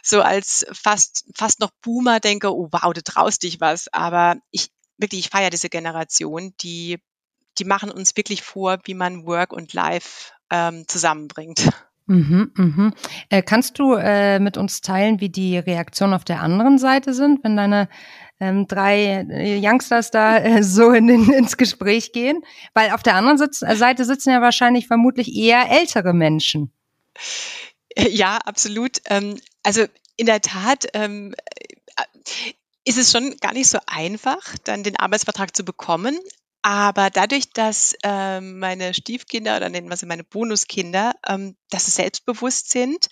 so 0.04 0.22
als 0.22 0.66
fast, 0.72 1.26
fast 1.36 1.60
noch 1.60 1.72
Boomer 1.82 2.20
denke, 2.20 2.54
oh 2.54 2.70
wow, 2.72 2.94
du 2.94 3.04
traust 3.04 3.44
dich 3.44 3.60
was, 3.62 3.88
aber 3.94 4.36
ich, 4.52 4.70
wirklich, 4.98 5.22
ich 5.22 5.30
feiere 5.30 5.50
diese 5.50 5.70
Generation, 5.70 6.54
die, 6.62 7.00
die 7.58 7.66
machen 7.66 7.92
uns 7.92 8.16
wirklich 8.16 8.42
vor, 8.42 8.80
wie 8.86 8.94
man 8.94 9.26
Work 9.26 9.54
und 9.54 9.74
Life 9.74 10.32
ähm, 10.50 10.86
zusammenbringt. 10.88 11.70
Mhm, 12.08 12.52
mhm. 12.56 12.94
Äh, 13.30 13.42
kannst 13.42 13.80
du 13.80 13.94
äh, 13.94 14.40
mit 14.40 14.58
uns 14.58 14.82
teilen, 14.82 15.22
wie 15.22 15.30
die 15.30 15.58
Reaktionen 15.58 16.14
auf 16.14 16.26
der 16.26 16.42
anderen 16.42 16.78
Seite 16.78 17.14
sind, 17.14 17.44
wenn 17.44 17.56
deine 17.56 17.88
ähm, 18.42 18.68
drei 18.68 19.26
äh, 19.30 19.60
Youngsters 19.66 20.12
da 20.12 20.38
äh, 20.38 20.64
so 20.64 20.92
in, 20.92 21.08
in, 21.08 21.32
ins 21.32 21.56
Gespräch 21.56 22.12
gehen? 22.12 22.44
Weil 22.74 22.92
auf 22.92 23.04
der 23.04 23.16
anderen 23.16 23.38
Sitz 23.38 23.62
äh, 23.62 23.76
Seite 23.76 24.04
sitzen 24.04 24.32
ja 24.32 24.42
wahrscheinlich 24.42 24.88
vermutlich 24.88 25.34
eher 25.34 25.70
ältere 25.72 26.14
Menschen. 26.14 26.74
Ja, 27.98 28.38
absolut. 28.38 28.98
Ähm, 29.06 29.40
also 29.64 29.86
in 30.18 30.26
der 30.26 30.42
Tat 30.42 30.88
ähm, 30.94 31.36
ist 32.86 32.98
es 32.98 33.12
schon 33.12 33.38
gar 33.38 33.54
nicht 33.54 33.70
so 33.70 33.80
einfach, 33.86 34.58
dann 34.64 34.84
den 34.84 34.98
Arbeitsvertrag 34.98 35.56
zu 35.56 35.64
bekommen. 35.64 36.18
Aber 36.64 37.10
dadurch, 37.10 37.52
dass 37.54 37.96
ähm, 38.04 38.60
meine 38.60 38.94
Stiefkinder 38.94 39.58
oder 39.58 39.70
nennen 39.70 39.90
wir 39.90 39.98
sie 39.98 40.06
meine 40.06 40.24
Bonuskinder, 40.24 41.14
ähm, 41.28 41.56
dass 41.72 41.86
sie 41.86 41.92
selbstbewusst 41.92 42.70
sind, 42.70 43.08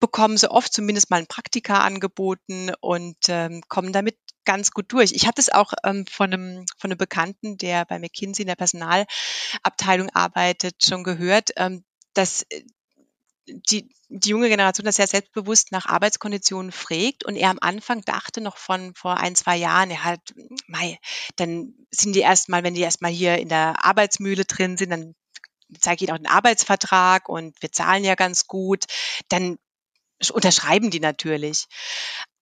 bekommen 0.00 0.38
sie 0.38 0.50
oft 0.50 0.72
zumindest 0.72 1.10
mal 1.10 1.18
ein 1.18 1.26
Praktika 1.26 1.80
angeboten 1.80 2.72
und 2.80 3.18
ähm, 3.28 3.62
kommen 3.68 3.92
damit 3.92 4.16
ganz 4.44 4.70
gut 4.70 4.92
durch. 4.92 5.12
Ich 5.12 5.24
habe 5.24 5.34
das 5.34 5.50
auch 5.50 5.72
ähm, 5.84 6.06
von, 6.06 6.32
einem, 6.32 6.66
von 6.78 6.90
einem 6.90 6.98
Bekannten, 6.98 7.56
der 7.58 7.84
bei 7.84 7.98
McKinsey 7.98 8.42
in 8.42 8.48
der 8.48 8.56
Personalabteilung 8.56 10.10
arbeitet, 10.10 10.84
schon 10.84 11.04
gehört, 11.04 11.50
ähm, 11.56 11.84
dass 12.14 12.42
äh, 12.50 12.62
die, 13.46 13.94
die 14.08 14.30
junge 14.30 14.48
Generation 14.48 14.86
das 14.86 14.96
sehr 14.96 15.06
selbstbewusst 15.06 15.72
nach 15.72 15.86
Arbeitskonditionen 15.86 16.72
fragt 16.72 17.24
und 17.24 17.36
er 17.36 17.50
am 17.50 17.58
Anfang 17.60 18.02
dachte 18.02 18.40
noch 18.40 18.56
von 18.56 18.94
vor 18.94 19.18
ein, 19.18 19.34
zwei 19.34 19.56
Jahren, 19.56 19.90
er 19.90 20.04
hat, 20.04 20.20
mei, 20.66 20.98
dann 21.36 21.74
sind 21.90 22.14
die 22.14 22.20
erstmal, 22.20 22.62
wenn 22.62 22.74
die 22.74 22.80
erstmal 22.80 23.10
hier 23.10 23.38
in 23.38 23.48
der 23.48 23.84
Arbeitsmühle 23.84 24.44
drin 24.44 24.76
sind, 24.76 24.90
dann 24.90 25.14
zeige 25.78 26.04
ich 26.04 26.08
ihnen 26.08 26.16
auch 26.16 26.22
den 26.22 26.26
Arbeitsvertrag 26.26 27.28
und 27.28 27.60
wir 27.60 27.72
zahlen 27.72 28.04
ja 28.04 28.14
ganz 28.14 28.46
gut, 28.46 28.84
dann 29.28 29.58
unterschreiben 30.32 30.90
die 30.90 31.00
natürlich. 31.00 31.66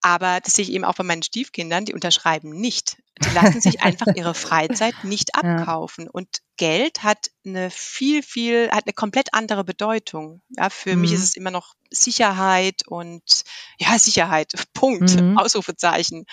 Aber 0.02 0.40
das 0.40 0.54
sehe 0.54 0.64
ich 0.64 0.72
eben 0.72 0.84
auch 0.84 0.96
bei 0.96 1.04
meinen 1.04 1.22
Stiefkindern, 1.22 1.84
die 1.84 1.94
unterschreiben 1.94 2.50
nicht. 2.50 2.96
Die 3.24 3.30
lassen 3.30 3.60
sich 3.60 3.82
einfach 3.82 4.06
ihre 4.16 4.34
Freizeit 4.34 4.94
nicht 5.04 5.36
abkaufen. 5.36 6.08
Und 6.08 6.28
Geld 6.56 7.04
hat 7.04 7.30
eine 7.46 7.70
viel, 7.70 8.22
viel, 8.22 8.70
hat 8.72 8.84
eine 8.86 8.94
komplett 8.94 9.32
andere 9.32 9.64
Bedeutung. 9.64 10.42
Ja, 10.50 10.70
für 10.70 10.96
mhm. 10.96 11.02
mich 11.02 11.12
ist 11.12 11.20
mhm. 11.20 11.24
es 11.24 11.36
immer 11.36 11.50
noch 11.52 11.74
Sicherheit 11.90 12.82
und 12.86 13.22
ja, 13.78 13.96
Sicherheit, 13.98 14.52
Punkt, 14.74 15.20
mhm. 15.20 15.38
Ausrufezeichen. 15.38 16.26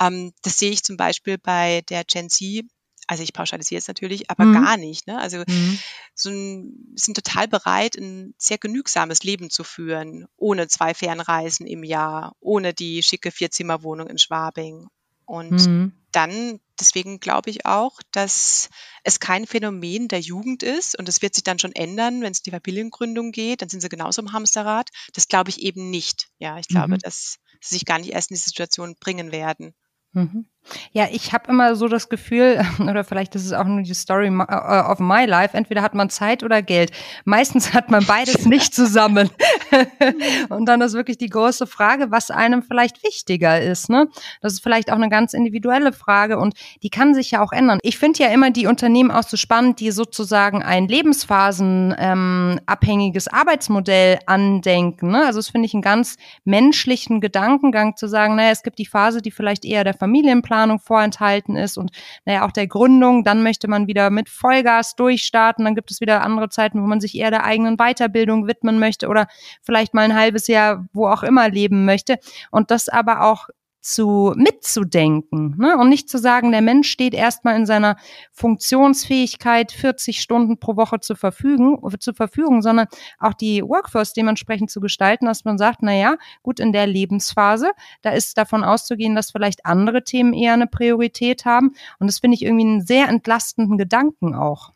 Ähm, 0.00 0.32
das 0.42 0.58
sehe 0.58 0.70
ich 0.70 0.82
zum 0.82 0.96
Beispiel 0.96 1.36
bei 1.36 1.82
der 1.88 2.04
Gen 2.04 2.30
Z 2.30 2.64
also 3.06 3.22
ich 3.22 3.32
pauschalisiere 3.32 3.78
jetzt 3.78 3.88
natürlich, 3.88 4.30
aber 4.30 4.44
mhm. 4.44 4.52
gar 4.54 4.76
nicht. 4.76 5.06
Ne? 5.06 5.18
Also 5.18 5.38
mhm. 5.46 5.78
so 6.14 6.30
ein, 6.30 6.92
sind 6.94 7.14
total 7.14 7.48
bereit, 7.48 7.96
ein 7.96 8.34
sehr 8.38 8.58
genügsames 8.58 9.22
Leben 9.22 9.50
zu 9.50 9.64
führen, 9.64 10.26
ohne 10.36 10.68
zwei 10.68 10.94
Fernreisen 10.94 11.66
im 11.66 11.84
Jahr, 11.84 12.34
ohne 12.40 12.72
die 12.72 13.02
schicke 13.02 13.30
Vierzimmerwohnung 13.30 14.08
in 14.08 14.18
Schwabing. 14.18 14.88
Und 15.26 15.66
mhm. 15.66 15.92
dann, 16.12 16.60
deswegen 16.78 17.18
glaube 17.18 17.50
ich 17.50 17.64
auch, 17.64 18.00
dass 18.10 18.68
es 19.04 19.20
kein 19.20 19.46
Phänomen 19.46 20.08
der 20.08 20.20
Jugend 20.20 20.62
ist 20.62 20.98
und 20.98 21.08
es 21.08 21.22
wird 21.22 21.34
sich 21.34 21.44
dann 21.44 21.58
schon 21.58 21.72
ändern, 21.72 22.20
wenn 22.20 22.32
es 22.32 22.42
die 22.42 22.50
Familiengründung 22.50 23.32
geht, 23.32 23.62
dann 23.62 23.68
sind 23.68 23.80
sie 23.80 23.88
genauso 23.88 24.20
im 24.20 24.32
Hamsterrad. 24.32 24.90
Das 25.14 25.28
glaube 25.28 25.50
ich 25.50 25.62
eben 25.62 25.90
nicht. 25.90 26.28
Ja, 26.38 26.58
ich 26.58 26.68
glaube, 26.68 26.94
mhm. 26.94 26.98
dass 26.98 27.38
sie 27.60 27.76
sich 27.76 27.84
gar 27.86 27.98
nicht 27.98 28.12
erst 28.12 28.30
in 28.30 28.34
diese 28.34 28.50
Situation 28.50 28.96
bringen 29.00 29.32
werden. 29.32 29.74
Mhm. 30.12 30.46
Ja, 30.92 31.06
ich 31.10 31.32
habe 31.32 31.50
immer 31.50 31.74
so 31.76 31.88
das 31.88 32.08
Gefühl, 32.08 32.64
oder 32.80 33.04
vielleicht 33.04 33.34
ist 33.34 33.44
es 33.44 33.52
auch 33.52 33.64
nur 33.64 33.82
die 33.82 33.92
Story 33.94 34.28
äh, 34.28 34.80
of 34.80 34.98
my 34.98 35.26
life, 35.26 35.54
entweder 35.56 35.82
hat 35.82 35.94
man 35.94 36.08
Zeit 36.10 36.42
oder 36.42 36.62
Geld. 36.62 36.90
Meistens 37.24 37.74
hat 37.74 37.90
man 37.90 38.04
beides 38.06 38.46
nicht 38.46 38.74
zusammen. 38.74 39.30
und 40.48 40.66
dann 40.66 40.80
ist 40.80 40.94
wirklich 40.94 41.18
die 41.18 41.28
große 41.28 41.66
Frage, 41.66 42.10
was 42.10 42.30
einem 42.30 42.62
vielleicht 42.62 43.04
wichtiger 43.04 43.60
ist. 43.60 43.90
Ne? 43.90 44.08
Das 44.40 44.54
ist 44.54 44.62
vielleicht 44.62 44.90
auch 44.90 44.96
eine 44.96 45.08
ganz 45.08 45.34
individuelle 45.34 45.92
Frage 45.92 46.38
und 46.38 46.54
die 46.82 46.90
kann 46.90 47.14
sich 47.14 47.30
ja 47.32 47.42
auch 47.42 47.52
ändern. 47.52 47.78
Ich 47.82 47.98
finde 47.98 48.22
ja 48.22 48.28
immer 48.30 48.50
die 48.50 48.66
Unternehmen 48.66 49.10
auch 49.10 49.24
so 49.24 49.36
spannend, 49.36 49.80
die 49.80 49.90
sozusagen 49.90 50.62
ein 50.62 50.88
lebensphasenabhängiges 50.88 53.26
ähm, 53.26 53.34
Arbeitsmodell 53.34 54.20
andenken. 54.26 55.10
Ne? 55.10 55.26
Also 55.26 55.40
das 55.40 55.50
finde 55.50 55.66
ich 55.66 55.74
einen 55.74 55.82
ganz 55.82 56.16
menschlichen 56.44 57.20
Gedankengang 57.20 57.96
zu 57.96 58.06
sagen, 58.06 58.36
naja, 58.36 58.50
es 58.50 58.62
gibt 58.62 58.78
die 58.78 58.86
Phase, 58.86 59.20
die 59.20 59.30
vielleicht 59.30 59.64
eher 59.64 59.84
der 59.84 59.94
Familienplan 59.94 60.53
Planung 60.54 60.78
vorenthalten 60.78 61.56
ist 61.56 61.76
und 61.76 61.90
naja 62.24 62.46
auch 62.46 62.52
der 62.52 62.68
Gründung. 62.68 63.24
Dann 63.24 63.42
möchte 63.42 63.66
man 63.66 63.88
wieder 63.88 64.10
mit 64.10 64.28
Vollgas 64.28 64.94
durchstarten. 64.94 65.64
Dann 65.64 65.74
gibt 65.74 65.90
es 65.90 66.00
wieder 66.00 66.22
andere 66.22 66.48
Zeiten, 66.48 66.80
wo 66.80 66.86
man 66.86 67.00
sich 67.00 67.16
eher 67.16 67.32
der 67.32 67.42
eigenen 67.42 67.76
Weiterbildung 67.76 68.46
widmen 68.46 68.78
möchte 68.78 69.08
oder 69.08 69.26
vielleicht 69.62 69.94
mal 69.94 70.02
ein 70.02 70.14
halbes 70.14 70.46
Jahr 70.46 70.86
wo 70.92 71.08
auch 71.08 71.24
immer 71.24 71.48
leben 71.48 71.84
möchte. 71.84 72.18
Und 72.52 72.70
das 72.70 72.88
aber 72.88 73.22
auch 73.22 73.48
zu 73.84 74.32
mitzudenken 74.34 75.56
ne? 75.58 75.76
und 75.76 75.90
nicht 75.90 76.08
zu 76.08 76.18
sagen, 76.18 76.52
der 76.52 76.62
Mensch 76.62 76.90
steht 76.90 77.12
erstmal 77.12 77.54
in 77.56 77.66
seiner 77.66 77.96
Funktionsfähigkeit 78.32 79.72
40 79.72 80.20
Stunden 80.20 80.58
pro 80.58 80.76
Woche 80.76 81.00
zur 81.00 81.16
Verfügung, 81.16 81.78
zur 82.00 82.14
Verfügung, 82.14 82.62
sondern 82.62 82.86
auch 83.18 83.34
die 83.34 83.62
Workforce 83.62 84.14
dementsprechend 84.14 84.70
zu 84.70 84.80
gestalten, 84.80 85.26
dass 85.26 85.44
man 85.44 85.58
sagt, 85.58 85.80
na 85.82 85.92
ja, 85.94 86.16
gut 86.42 86.60
in 86.60 86.72
der 86.72 86.86
Lebensphase, 86.86 87.72
da 88.00 88.10
ist 88.10 88.38
davon 88.38 88.64
auszugehen, 88.64 89.14
dass 89.14 89.32
vielleicht 89.32 89.66
andere 89.66 90.02
Themen 90.02 90.32
eher 90.32 90.54
eine 90.54 90.66
Priorität 90.66 91.44
haben 91.44 91.74
und 91.98 92.06
das 92.06 92.20
finde 92.20 92.36
ich 92.36 92.42
irgendwie 92.42 92.64
einen 92.64 92.86
sehr 92.86 93.08
entlastenden 93.08 93.76
Gedanken 93.76 94.34
auch. 94.34 94.72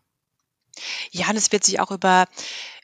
Ja, 1.10 1.26
es 1.34 1.50
wird 1.50 1.64
sich 1.64 1.80
auch 1.80 1.90
über 1.90 2.26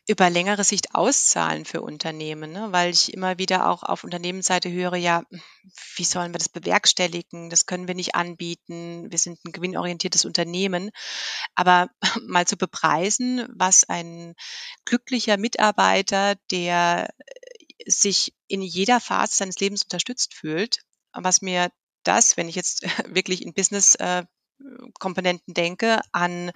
über 0.06 0.28
längere 0.28 0.64
Sicht 0.64 0.94
auszahlen 0.94 1.64
für 1.64 1.80
Unternehmen, 1.80 2.52
ne? 2.52 2.68
weil 2.72 2.90
ich 2.90 3.14
immer 3.14 3.38
wieder 3.38 3.70
auch 3.70 3.82
auf 3.82 4.04
Unternehmensseite 4.04 4.70
höre, 4.70 4.96
ja, 4.96 5.22
wie 5.96 6.04
sollen 6.04 6.34
wir 6.34 6.38
das 6.38 6.50
bewerkstelligen? 6.50 7.48
Das 7.48 7.64
können 7.64 7.88
wir 7.88 7.94
nicht 7.94 8.14
anbieten. 8.14 9.10
Wir 9.10 9.18
sind 9.18 9.38
ein 9.44 9.52
gewinnorientiertes 9.52 10.26
Unternehmen. 10.26 10.90
Aber 11.54 11.88
mal 12.26 12.46
zu 12.46 12.56
bepreisen, 12.56 13.46
was 13.54 13.84
ein 13.84 14.34
glücklicher 14.84 15.38
Mitarbeiter, 15.38 16.34
der 16.50 17.08
sich 17.86 18.34
in 18.46 18.60
jeder 18.60 19.00
Phase 19.00 19.36
seines 19.36 19.58
Lebens 19.58 19.84
unterstützt 19.84 20.34
fühlt, 20.34 20.80
was 21.12 21.40
mir 21.40 21.70
das, 22.02 22.36
wenn 22.36 22.48
ich 22.48 22.56
jetzt 22.56 22.82
wirklich 23.08 23.42
in 23.42 23.54
Business 23.54 23.94
äh, 23.94 24.24
denke, 25.46 26.00
an, 26.12 26.50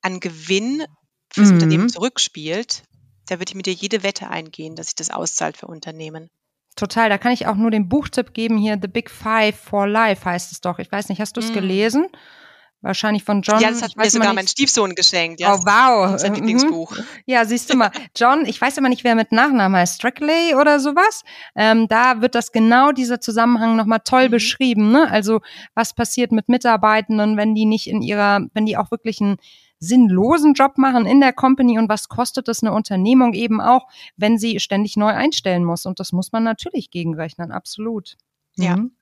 an 0.00 0.20
Gewinn 0.20 0.84
fürs 1.32 1.48
mhm. 1.48 1.54
Unternehmen 1.54 1.88
zurückspielt, 1.88 2.82
da 3.28 3.38
würde 3.38 3.50
ich 3.50 3.54
mit 3.54 3.66
dir 3.66 3.72
jede 3.72 4.02
Wette 4.02 4.28
eingehen, 4.28 4.76
dass 4.76 4.86
sich 4.86 4.94
das 4.94 5.10
auszahlt 5.10 5.56
für 5.56 5.66
Unternehmen. 5.66 6.30
Total, 6.76 7.08
da 7.08 7.18
kann 7.18 7.32
ich 7.32 7.46
auch 7.46 7.56
nur 7.56 7.70
den 7.70 7.88
Buchtipp 7.88 8.32
geben 8.32 8.56
hier, 8.56 8.78
The 8.80 8.88
Big 8.88 9.10
Five 9.10 9.56
for 9.56 9.86
Life 9.86 10.24
heißt 10.24 10.52
es 10.52 10.60
doch. 10.60 10.78
Ich 10.78 10.90
weiß 10.90 11.08
nicht, 11.08 11.20
hast 11.20 11.36
du 11.36 11.40
es 11.40 11.50
mm. 11.50 11.54
gelesen? 11.54 12.06
Wahrscheinlich 12.82 13.22
von 13.22 13.42
John. 13.42 13.60
Ja, 13.60 13.70
das 13.70 13.80
hat 13.80 13.96
mir 13.96 14.10
sogar 14.10 14.34
mein 14.34 14.48
Stiefsohn 14.48 14.96
geschenkt. 14.96 15.38
Ja, 15.40 15.54
oh, 15.54 15.58
wow. 15.64 16.18
Sein 16.18 16.32
mhm. 16.32 16.38
Lieblingsbuch. 16.38 16.96
Ja, 17.26 17.44
siehst 17.44 17.72
du 17.72 17.76
mal. 17.76 17.92
John, 18.16 18.44
ich 18.44 18.60
weiß 18.60 18.76
immer 18.76 18.88
nicht, 18.88 19.04
wer 19.04 19.14
mit 19.14 19.30
Nachnamen 19.30 19.76
heißt. 19.76 19.96
Strackley 19.96 20.56
oder 20.56 20.80
sowas. 20.80 21.22
Ähm, 21.54 21.86
da 21.86 22.20
wird 22.22 22.34
das 22.34 22.50
genau 22.50 22.90
dieser 22.90 23.20
Zusammenhang 23.20 23.76
nochmal 23.76 24.00
toll 24.04 24.26
mhm. 24.26 24.32
beschrieben. 24.32 24.90
Ne? 24.90 25.08
Also, 25.08 25.40
was 25.76 25.94
passiert 25.94 26.32
mit 26.32 26.48
Mitarbeitenden, 26.48 27.36
wenn 27.36 27.54
die 27.54 27.66
nicht 27.66 27.86
in 27.86 28.02
ihrer, 28.02 28.40
wenn 28.52 28.66
die 28.66 28.76
auch 28.76 28.90
wirklich 28.90 29.20
einen 29.20 29.36
sinnlosen 29.82 30.54
Job 30.54 30.78
machen 30.78 31.06
in 31.06 31.20
der 31.20 31.32
Company 31.32 31.76
und 31.76 31.88
was 31.88 32.08
kostet 32.08 32.48
es 32.48 32.62
eine 32.62 32.72
Unternehmung 32.72 33.34
eben 33.34 33.60
auch, 33.60 33.88
wenn 34.16 34.38
sie 34.38 34.60
ständig 34.60 34.96
neu 34.96 35.08
einstellen 35.08 35.64
muss. 35.64 35.86
Und 35.86 35.98
das 35.98 36.12
muss 36.12 36.30
man 36.30 36.44
natürlich 36.44 36.90
gegenrechnen, 36.90 37.50
absolut. 37.50 38.16
Ja. 38.56 38.76
Mhm. 38.76 38.92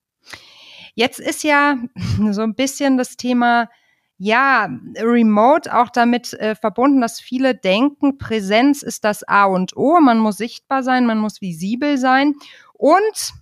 Jetzt 0.94 1.20
ist 1.20 1.44
ja 1.44 1.76
so 2.30 2.40
ein 2.40 2.54
bisschen 2.54 2.96
das 2.96 3.16
Thema, 3.18 3.68
ja, 4.16 4.70
remote 4.96 5.74
auch 5.76 5.90
damit 5.90 6.32
äh, 6.34 6.54
verbunden, 6.54 7.02
dass 7.02 7.20
viele 7.20 7.54
denken, 7.54 8.16
Präsenz 8.16 8.82
ist 8.82 9.04
das 9.04 9.22
A 9.22 9.44
und 9.44 9.76
O. 9.76 10.00
Man 10.00 10.18
muss 10.18 10.38
sichtbar 10.38 10.82
sein, 10.82 11.04
man 11.04 11.18
muss 11.18 11.42
visibel 11.42 11.98
sein. 11.98 12.34
Und 12.72 13.32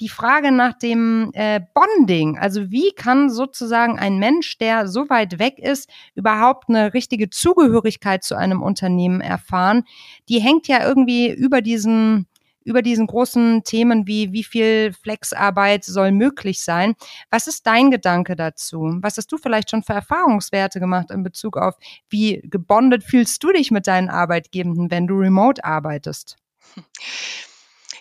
die 0.00 0.08
Frage 0.08 0.50
nach 0.50 0.72
dem 0.72 1.30
äh, 1.34 1.60
Bonding, 1.74 2.38
also 2.38 2.70
wie 2.70 2.92
kann 2.92 3.28
sozusagen 3.28 3.98
ein 3.98 4.18
Mensch, 4.18 4.56
der 4.58 4.88
so 4.88 5.10
weit 5.10 5.38
weg 5.38 5.58
ist, 5.58 5.90
überhaupt 6.14 6.68
eine 6.68 6.94
richtige 6.94 7.28
Zugehörigkeit 7.28 8.24
zu 8.24 8.34
einem 8.34 8.62
Unternehmen 8.62 9.20
erfahren, 9.20 9.84
die 10.28 10.40
hängt 10.40 10.68
ja 10.68 10.86
irgendwie 10.86 11.30
über 11.30 11.60
diesen 11.60 12.26
über 12.62 12.82
diesen 12.82 13.06
großen 13.06 13.64
Themen 13.64 14.06
wie 14.06 14.32
wie 14.32 14.44
viel 14.44 14.92
Flexarbeit 14.92 15.84
soll 15.84 16.12
möglich 16.12 16.62
sein. 16.62 16.94
Was 17.30 17.46
ist 17.46 17.66
dein 17.66 17.90
Gedanke 17.90 18.36
dazu? 18.36 18.98
Was 19.00 19.16
hast 19.16 19.32
du 19.32 19.38
vielleicht 19.38 19.70
schon 19.70 19.82
für 19.82 19.94
Erfahrungswerte 19.94 20.78
gemacht 20.78 21.10
in 21.10 21.22
Bezug 21.22 21.56
auf, 21.56 21.74
wie 22.08 22.40
gebondet 22.44 23.02
fühlst 23.02 23.42
du 23.42 23.52
dich 23.52 23.70
mit 23.70 23.86
deinen 23.86 24.08
Arbeitgebenden, 24.10 24.90
wenn 24.90 25.06
du 25.06 25.18
remote 25.18 25.64
arbeitest? 25.64 26.36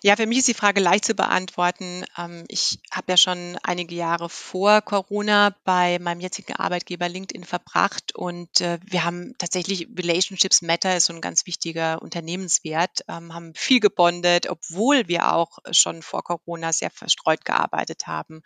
Ja, 0.02 0.16
für 0.16 0.26
mich 0.28 0.38
ist 0.38 0.48
die 0.48 0.54
Frage 0.54 0.80
leicht 0.80 1.04
zu 1.04 1.14
beantworten. 1.14 2.06
Ähm, 2.18 2.46
ich 2.48 2.80
habe 2.90 3.12
ja 3.12 3.18
schon 3.18 3.58
einige 3.64 3.96
Jahre 3.96 4.30
vor 4.30 4.82
Corona 4.82 5.54
bei 5.66 6.00
meinem 6.00 6.22
jetzigen 6.22 6.56
Arbeitgeber 6.56 7.10
LinkedIn 7.10 7.44
verbracht 7.44 8.16
und 8.16 8.62
äh, 8.62 8.80
wir 8.82 9.04
haben 9.04 9.34
tatsächlich 9.38 9.90
Relationships 9.98 10.62
Matter 10.62 10.96
ist 10.96 11.08
so 11.08 11.14
ein 11.14 11.20
ganz 11.20 11.46
wichtiger 11.48 12.02
Unternehmenswert, 12.02 13.02
ähm, 13.10 13.34
haben 13.34 13.54
viel 13.56 13.82
gebondet, 13.82 14.50
obwohl 14.50 15.10
wir 15.10 15.34
auch 15.34 15.58
schon 15.72 16.02
vor 16.02 16.24
Corona 16.24 16.72
sehr 16.72 16.92
verstreut 16.92 17.44
gearbeitet 17.44 18.08
haben, 18.08 18.42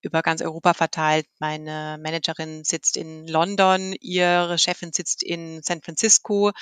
über 0.00 0.22
ganz 0.22 0.40
Europa 0.40 0.72
verteilt. 0.72 1.26
Meine 1.38 1.98
Managerin 2.02 2.64
sitzt 2.64 2.96
in 2.96 3.26
London, 3.26 3.94
ihre 4.00 4.56
Chefin 4.56 4.92
sitzt 4.94 5.22
in 5.22 5.62
San 5.62 5.82
Francisco. 5.82 6.52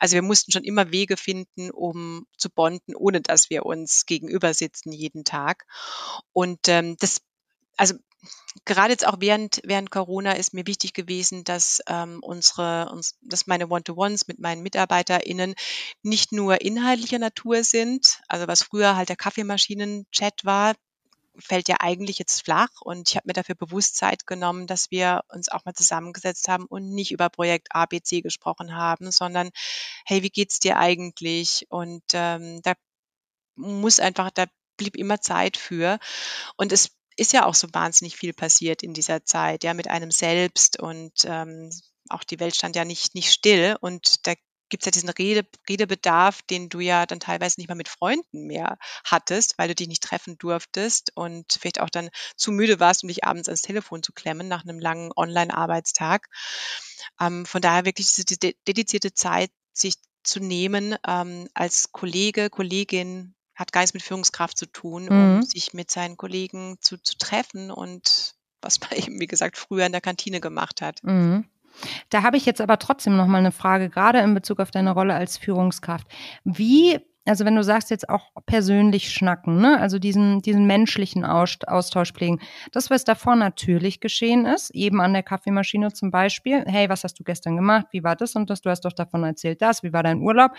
Also 0.00 0.14
wir 0.14 0.22
mussten 0.22 0.50
schon 0.50 0.64
immer 0.64 0.90
Wege 0.90 1.16
finden, 1.16 1.70
um 1.70 2.26
zu 2.36 2.50
bonden, 2.50 2.96
ohne 2.96 3.20
dass 3.20 3.50
wir 3.50 3.67
uns 3.68 4.06
gegenüber 4.06 4.54
sitzen 4.54 4.92
jeden 4.92 5.24
Tag. 5.24 5.66
Und 6.32 6.68
ähm, 6.68 6.96
das, 6.98 7.20
also 7.76 7.94
gerade 8.64 8.90
jetzt 8.90 9.06
auch 9.06 9.16
während, 9.20 9.60
während 9.64 9.90
Corona 9.90 10.32
ist 10.32 10.54
mir 10.54 10.66
wichtig 10.66 10.92
gewesen, 10.92 11.44
dass 11.44 11.80
ähm, 11.86 12.20
unsere, 12.22 12.90
uns, 12.90 13.16
dass 13.22 13.46
meine 13.46 13.68
One-to-Ones 13.68 14.26
mit 14.28 14.38
meinen 14.38 14.62
MitarbeiterInnen 14.62 15.54
nicht 16.02 16.32
nur 16.32 16.60
inhaltlicher 16.60 17.18
Natur 17.18 17.64
sind, 17.64 18.20
also 18.28 18.48
was 18.48 18.62
früher 18.62 18.96
halt 18.96 19.08
der 19.08 19.16
Kaffeemaschinen-Chat 19.16 20.44
war, 20.44 20.74
fällt 21.40 21.68
ja 21.68 21.76
eigentlich 21.80 22.18
jetzt 22.18 22.44
flach 22.44 22.80
und 22.80 23.10
ich 23.10 23.16
habe 23.16 23.28
mir 23.28 23.32
dafür 23.32 23.54
bewusst 23.54 23.96
Zeit 23.96 24.26
genommen, 24.26 24.66
dass 24.66 24.90
wir 24.90 25.22
uns 25.28 25.48
auch 25.48 25.64
mal 25.64 25.74
zusammengesetzt 25.74 26.48
haben 26.48 26.66
und 26.66 26.90
nicht 26.90 27.12
über 27.12 27.28
Projekt 27.28 27.68
ABC 27.70 28.20
gesprochen 28.22 28.74
haben, 28.74 29.12
sondern 29.12 29.50
hey, 30.04 30.22
wie 30.22 30.30
geht's 30.30 30.58
dir 30.58 30.78
eigentlich? 30.78 31.66
Und 31.68 32.02
ähm, 32.12 32.60
da 32.62 32.74
muss 33.58 34.00
einfach, 34.00 34.30
da 34.30 34.46
blieb 34.76 34.96
immer 34.96 35.20
Zeit 35.20 35.56
für. 35.56 35.98
Und 36.56 36.72
es 36.72 36.90
ist 37.16 37.32
ja 37.32 37.44
auch 37.44 37.54
so 37.54 37.68
wahnsinnig 37.72 38.16
viel 38.16 38.32
passiert 38.32 38.82
in 38.82 38.94
dieser 38.94 39.24
Zeit, 39.24 39.64
ja, 39.64 39.74
mit 39.74 39.88
einem 39.88 40.10
selbst 40.10 40.78
und 40.78 41.12
ähm, 41.24 41.70
auch 42.08 42.24
die 42.24 42.40
Welt 42.40 42.56
stand 42.56 42.76
ja 42.76 42.84
nicht, 42.84 43.14
nicht 43.14 43.32
still 43.32 43.76
und 43.80 44.26
da 44.26 44.34
gibt 44.68 44.82
es 44.82 44.86
ja 44.86 44.92
diesen 44.92 45.08
Rede, 45.08 45.46
Redebedarf, 45.68 46.42
den 46.42 46.68
du 46.68 46.80
ja 46.80 47.06
dann 47.06 47.20
teilweise 47.20 47.58
nicht 47.58 47.68
mal 47.68 47.74
mit 47.74 47.88
Freunden 47.88 48.46
mehr 48.46 48.78
hattest, 49.04 49.58
weil 49.58 49.68
du 49.68 49.74
dich 49.74 49.88
nicht 49.88 50.02
treffen 50.02 50.36
durftest 50.38 51.12
und 51.14 51.52
vielleicht 51.52 51.80
auch 51.80 51.90
dann 51.90 52.10
zu 52.36 52.52
müde 52.52 52.78
warst, 52.78 53.02
um 53.02 53.08
dich 53.08 53.24
abends 53.24 53.48
ans 53.48 53.62
Telefon 53.62 54.02
zu 54.02 54.12
klemmen 54.12 54.48
nach 54.48 54.64
einem 54.64 54.78
langen 54.78 55.10
Online-Arbeitstag. 55.16 56.28
Ähm, 57.20 57.46
von 57.46 57.62
daher 57.62 57.84
wirklich 57.84 58.12
diese 58.12 58.24
dedizierte 58.66 59.14
Zeit, 59.14 59.50
sich 59.72 59.94
zu 60.22 60.40
nehmen 60.40 60.96
ähm, 61.06 61.48
als 61.54 61.92
Kollege, 61.92 62.50
Kollegin, 62.50 63.34
hat 63.58 63.72
gar 63.72 63.80
nichts 63.80 63.94
mit 63.94 64.04
Führungskraft 64.04 64.56
zu 64.56 64.66
tun, 64.66 65.04
mhm. 65.04 65.10
um 65.10 65.42
sich 65.42 65.74
mit 65.74 65.90
seinen 65.90 66.16
Kollegen 66.16 66.76
zu, 66.80 66.96
zu 66.96 67.18
treffen 67.18 67.70
und 67.70 68.34
was 68.62 68.80
man 68.80 68.90
eben, 68.96 69.20
wie 69.20 69.26
gesagt, 69.26 69.56
früher 69.56 69.84
in 69.84 69.92
der 69.92 70.00
Kantine 70.00 70.40
gemacht 70.40 70.80
hat. 70.80 71.02
Mhm. 71.02 71.44
Da 72.08 72.22
habe 72.22 72.36
ich 72.36 72.46
jetzt 72.46 72.60
aber 72.60 72.78
trotzdem 72.78 73.16
noch 73.16 73.26
mal 73.26 73.38
eine 73.38 73.52
Frage, 73.52 73.88
gerade 73.88 74.18
in 74.20 74.34
Bezug 74.34 74.58
auf 74.60 74.70
deine 74.70 74.92
Rolle 74.92 75.14
als 75.14 75.38
Führungskraft. 75.38 76.08
Wie, 76.42 76.98
also 77.24 77.44
wenn 77.44 77.54
du 77.54 77.62
sagst 77.62 77.90
jetzt 77.90 78.08
auch 78.08 78.30
persönlich 78.46 79.12
schnacken, 79.12 79.60
ne? 79.60 79.78
also 79.78 80.00
diesen, 80.00 80.42
diesen 80.42 80.66
menschlichen 80.66 81.24
Austausch 81.24 82.12
pflegen, 82.12 82.40
das, 82.72 82.90
was 82.90 83.04
davor 83.04 83.36
natürlich 83.36 84.00
geschehen 84.00 84.44
ist, 84.44 84.70
eben 84.70 85.00
an 85.00 85.12
der 85.12 85.22
Kaffeemaschine 85.22 85.92
zum 85.92 86.10
Beispiel, 86.10 86.64
hey, 86.66 86.88
was 86.88 87.04
hast 87.04 87.20
du 87.20 87.22
gestern 87.22 87.54
gemacht, 87.54 87.86
wie 87.92 88.02
war 88.02 88.16
das 88.16 88.34
und 88.34 88.50
das, 88.50 88.60
du 88.60 88.70
hast 88.70 88.84
doch 88.84 88.92
davon 88.92 89.22
erzählt 89.22 89.62
das, 89.62 89.84
wie 89.84 89.92
war 89.92 90.02
dein 90.02 90.20
Urlaub, 90.20 90.52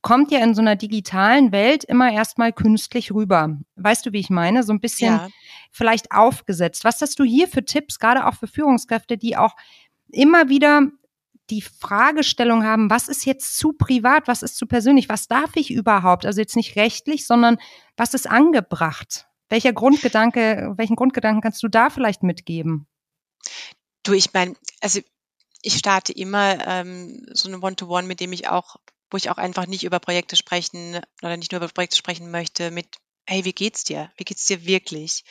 kommt 0.00 0.30
ja 0.30 0.42
in 0.42 0.54
so 0.54 0.60
einer 0.60 0.76
digitalen 0.76 1.52
Welt 1.52 1.84
immer 1.84 2.12
erstmal 2.12 2.52
künstlich 2.52 3.12
rüber. 3.12 3.58
Weißt 3.76 4.06
du, 4.06 4.12
wie 4.12 4.20
ich 4.20 4.30
meine? 4.30 4.62
So 4.62 4.72
ein 4.72 4.80
bisschen 4.80 5.14
ja. 5.14 5.28
vielleicht 5.70 6.12
aufgesetzt. 6.12 6.84
Was 6.84 7.00
hast 7.00 7.18
du 7.18 7.24
hier 7.24 7.48
für 7.48 7.64
Tipps, 7.64 7.98
gerade 7.98 8.26
auch 8.26 8.34
für 8.34 8.46
Führungskräfte, 8.46 9.18
die 9.18 9.36
auch 9.36 9.54
immer 10.10 10.48
wieder 10.48 10.88
die 11.50 11.62
Fragestellung 11.62 12.64
haben, 12.64 12.88
was 12.88 13.08
ist 13.08 13.26
jetzt 13.26 13.58
zu 13.58 13.72
privat, 13.72 14.28
was 14.28 14.42
ist 14.42 14.56
zu 14.56 14.66
persönlich, 14.66 15.08
was 15.08 15.28
darf 15.28 15.50
ich 15.56 15.70
überhaupt? 15.70 16.24
Also 16.24 16.40
jetzt 16.40 16.56
nicht 16.56 16.76
rechtlich, 16.76 17.26
sondern 17.26 17.58
was 17.96 18.14
ist 18.14 18.28
angebracht? 18.28 19.26
Welcher 19.48 19.72
Grundgedanke, 19.72 20.72
welchen 20.76 20.96
Grundgedanken 20.96 21.42
kannst 21.42 21.62
du 21.62 21.68
da 21.68 21.90
vielleicht 21.90 22.22
mitgeben? 22.22 22.86
Du, 24.02 24.12
ich 24.14 24.32
meine, 24.32 24.54
also 24.80 25.00
ich 25.60 25.76
starte 25.76 26.12
immer 26.12 26.66
ähm, 26.66 27.26
so 27.32 27.48
eine 27.48 27.60
One-to-One, 27.60 28.04
-One, 28.04 28.06
mit 28.06 28.20
dem 28.20 28.32
ich 28.32 28.48
auch 28.48 28.76
wo 29.12 29.16
ich 29.16 29.30
auch 29.30 29.38
einfach 29.38 29.66
nicht 29.66 29.84
über 29.84 30.00
Projekte 30.00 30.36
sprechen 30.36 31.00
oder 31.22 31.36
nicht 31.36 31.52
nur 31.52 31.60
über 31.60 31.68
Projekte 31.68 31.96
sprechen 31.96 32.30
möchte 32.30 32.70
mit 32.70 32.96
hey, 33.26 33.44
wie 33.44 33.52
geht's 33.52 33.84
dir? 33.84 34.10
Wie 34.16 34.24
geht's 34.24 34.46
dir 34.46 34.64
wirklich? 34.64 35.24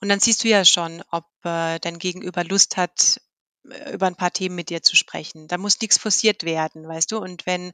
Und 0.00 0.08
dann 0.08 0.20
siehst 0.20 0.44
du 0.44 0.48
ja 0.48 0.64
schon, 0.64 1.02
ob 1.10 1.24
äh, 1.44 1.78
dein 1.78 1.98
Gegenüber 1.98 2.44
Lust 2.44 2.76
hat, 2.76 3.20
äh, 3.70 3.92
über 3.92 4.06
ein 4.06 4.16
paar 4.16 4.32
Themen 4.32 4.56
mit 4.56 4.70
dir 4.70 4.82
zu 4.82 4.96
sprechen. 4.96 5.48
Da 5.48 5.58
muss 5.58 5.80
nichts 5.80 5.98
forciert 5.98 6.42
werden, 6.42 6.88
weißt 6.88 7.12
du? 7.12 7.18
Und 7.18 7.46
wenn 7.46 7.72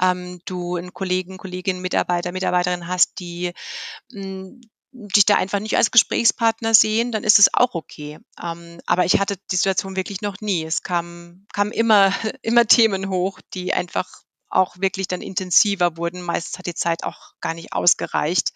ähm, 0.00 0.40
du 0.44 0.76
einen 0.76 0.92
Kollegen, 0.92 1.38
Kollegin, 1.38 1.80
Mitarbeiter, 1.80 2.32
Mitarbeiterin 2.32 2.86
hast, 2.86 3.18
die 3.18 3.52
mh, 4.12 4.22
hm, 4.22 4.60
dich 4.90 5.26
da 5.26 5.36
einfach 5.36 5.60
nicht 5.60 5.76
als 5.76 5.90
Gesprächspartner 5.90 6.72
sehen, 6.74 7.12
dann 7.12 7.22
ist 7.24 7.38
es 7.38 7.52
auch 7.52 7.74
okay. 7.74 8.18
Ähm, 8.42 8.80
aber 8.86 9.04
ich 9.04 9.20
hatte 9.20 9.36
die 9.50 9.56
Situation 9.56 9.96
wirklich 9.96 10.22
noch 10.22 10.40
nie. 10.40 10.64
Es 10.64 10.82
kam, 10.82 11.46
kam 11.52 11.72
immer, 11.72 12.12
immer 12.42 12.66
Themen 12.66 13.08
hoch, 13.08 13.40
die 13.54 13.72
einfach 13.74 14.08
auch 14.50 14.76
wirklich 14.78 15.08
dann 15.08 15.20
intensiver 15.20 15.96
wurden. 15.96 16.22
Meistens 16.22 16.58
hat 16.58 16.66
die 16.66 16.74
Zeit 16.74 17.04
auch 17.04 17.32
gar 17.40 17.54
nicht 17.54 17.72
ausgereicht 17.72 18.52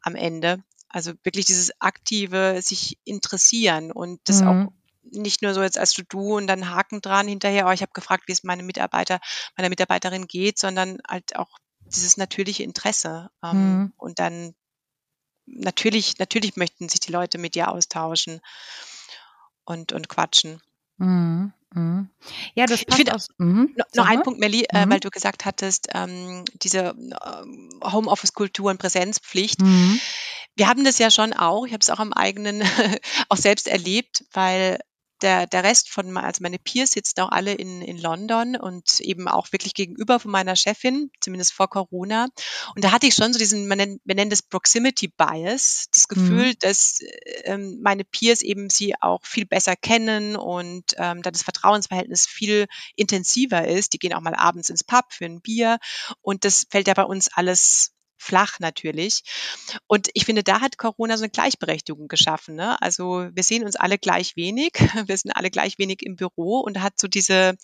am 0.00 0.14
Ende. 0.14 0.62
Also 0.88 1.12
wirklich 1.22 1.46
dieses 1.46 1.80
aktive 1.80 2.60
sich 2.62 2.98
interessieren 3.04 3.92
und 3.92 4.20
das 4.24 4.42
mhm. 4.42 4.48
auch 4.48 4.72
nicht 5.02 5.42
nur 5.42 5.54
so 5.54 5.62
jetzt 5.62 5.78
als 5.78 5.94
du 5.94 6.36
und 6.36 6.46
dann 6.46 6.70
Haken 6.70 7.00
dran 7.00 7.26
hinterher, 7.26 7.66
oh, 7.66 7.72
ich 7.72 7.82
habe 7.82 7.92
gefragt, 7.92 8.24
wie 8.28 8.32
es 8.32 8.44
meine 8.44 8.62
Mitarbeiter, 8.62 9.20
meiner 9.56 9.68
Mitarbeiterin 9.68 10.26
geht, 10.26 10.58
sondern 10.58 10.98
halt 11.08 11.36
auch 11.36 11.58
dieses 11.86 12.16
natürliche 12.16 12.62
Interesse. 12.62 13.30
Ähm, 13.42 13.78
mhm. 13.78 13.92
Und 13.96 14.18
dann 14.18 14.54
natürlich, 15.46 16.18
natürlich 16.18 16.56
möchten 16.56 16.88
sich 16.88 17.00
die 17.00 17.12
Leute 17.12 17.38
mit 17.38 17.54
dir 17.54 17.68
austauschen 17.68 18.40
und, 19.64 19.92
und 19.92 20.08
quatschen. 20.08 20.60
Mhm. 20.98 21.52
Mhm. 21.74 22.08
Ja, 22.54 22.66
das 22.66 22.82
ich 22.82 23.12
aus. 23.12 23.28
Mhm. 23.38 23.74
Noch 23.94 24.06
ein 24.06 24.22
Punkt, 24.22 24.40
Melli, 24.40 24.66
äh, 24.68 24.86
mhm. 24.86 24.90
weil 24.90 25.00
du 25.00 25.10
gesagt 25.10 25.44
hattest, 25.44 25.88
ähm, 25.94 26.44
diese 26.54 26.94
äh, 26.94 27.90
Homeoffice-Kultur 27.90 28.70
und 28.70 28.78
Präsenzpflicht. 28.78 29.60
Mhm. 29.60 30.00
Wir 30.54 30.68
haben 30.68 30.84
das 30.84 30.98
ja 30.98 31.10
schon 31.10 31.32
auch, 31.32 31.66
ich 31.66 31.72
habe 31.72 31.80
es 31.80 31.90
auch 31.90 31.98
am 31.98 32.12
eigenen, 32.12 32.62
auch 33.28 33.36
selbst 33.36 33.68
erlebt, 33.68 34.24
weil 34.32 34.78
der, 35.22 35.46
der 35.46 35.64
Rest 35.64 35.88
von, 35.90 36.16
also 36.16 36.42
meine 36.42 36.58
Peers 36.58 36.92
sitzen 36.92 37.20
auch 37.20 37.30
alle 37.30 37.54
in, 37.54 37.82
in 37.82 37.98
London 37.98 38.56
und 38.56 39.00
eben 39.00 39.28
auch 39.28 39.52
wirklich 39.52 39.74
gegenüber 39.74 40.20
von 40.20 40.30
meiner 40.30 40.56
Chefin, 40.56 41.10
zumindest 41.20 41.52
vor 41.52 41.68
Corona. 41.68 42.28
Und 42.74 42.84
da 42.84 42.92
hatte 42.92 43.06
ich 43.06 43.14
schon 43.14 43.32
so 43.32 43.38
diesen, 43.38 43.68
man 43.68 43.78
nennt, 43.78 44.06
man 44.06 44.16
nennt 44.16 44.32
das 44.32 44.42
Proximity 44.42 45.08
Bias, 45.08 45.86
das 45.92 46.08
Gefühl, 46.08 46.48
mhm. 46.48 46.58
dass 46.60 46.98
ähm, 47.44 47.78
meine 47.82 48.04
Peers 48.04 48.42
eben 48.42 48.68
sie 48.70 48.94
auch 49.00 49.24
viel 49.24 49.46
besser 49.46 49.76
kennen 49.76 50.36
und 50.36 50.94
ähm, 50.96 51.22
da 51.22 51.30
das 51.30 51.42
Vertrauensverhältnis 51.42 52.26
viel 52.26 52.66
intensiver 52.96 53.66
ist. 53.66 53.92
Die 53.92 53.98
gehen 53.98 54.14
auch 54.14 54.20
mal 54.20 54.34
abends 54.34 54.70
ins 54.70 54.84
Pub 54.84 55.06
für 55.10 55.24
ein 55.24 55.40
Bier 55.40 55.78
und 56.20 56.44
das 56.44 56.66
fällt 56.70 56.88
ja 56.88 56.94
bei 56.94 57.04
uns 57.04 57.28
alles 57.32 57.92
flach 58.22 58.60
natürlich. 58.60 59.22
Und 59.86 60.08
ich 60.14 60.24
finde, 60.24 60.42
da 60.42 60.60
hat 60.60 60.78
Corona 60.78 61.16
so 61.16 61.24
eine 61.24 61.30
Gleichberechtigung 61.30 62.08
geschaffen. 62.08 62.54
Ne? 62.54 62.80
Also 62.80 63.28
wir 63.32 63.42
sehen 63.42 63.64
uns 63.64 63.76
alle 63.76 63.98
gleich 63.98 64.36
wenig, 64.36 64.72
wir 65.06 65.16
sind 65.16 65.32
alle 65.32 65.50
gleich 65.50 65.78
wenig 65.78 66.02
im 66.02 66.16
Büro 66.16 66.60
und 66.60 66.80
hat 66.80 66.98
so 66.98 67.08
diese, 67.08 67.56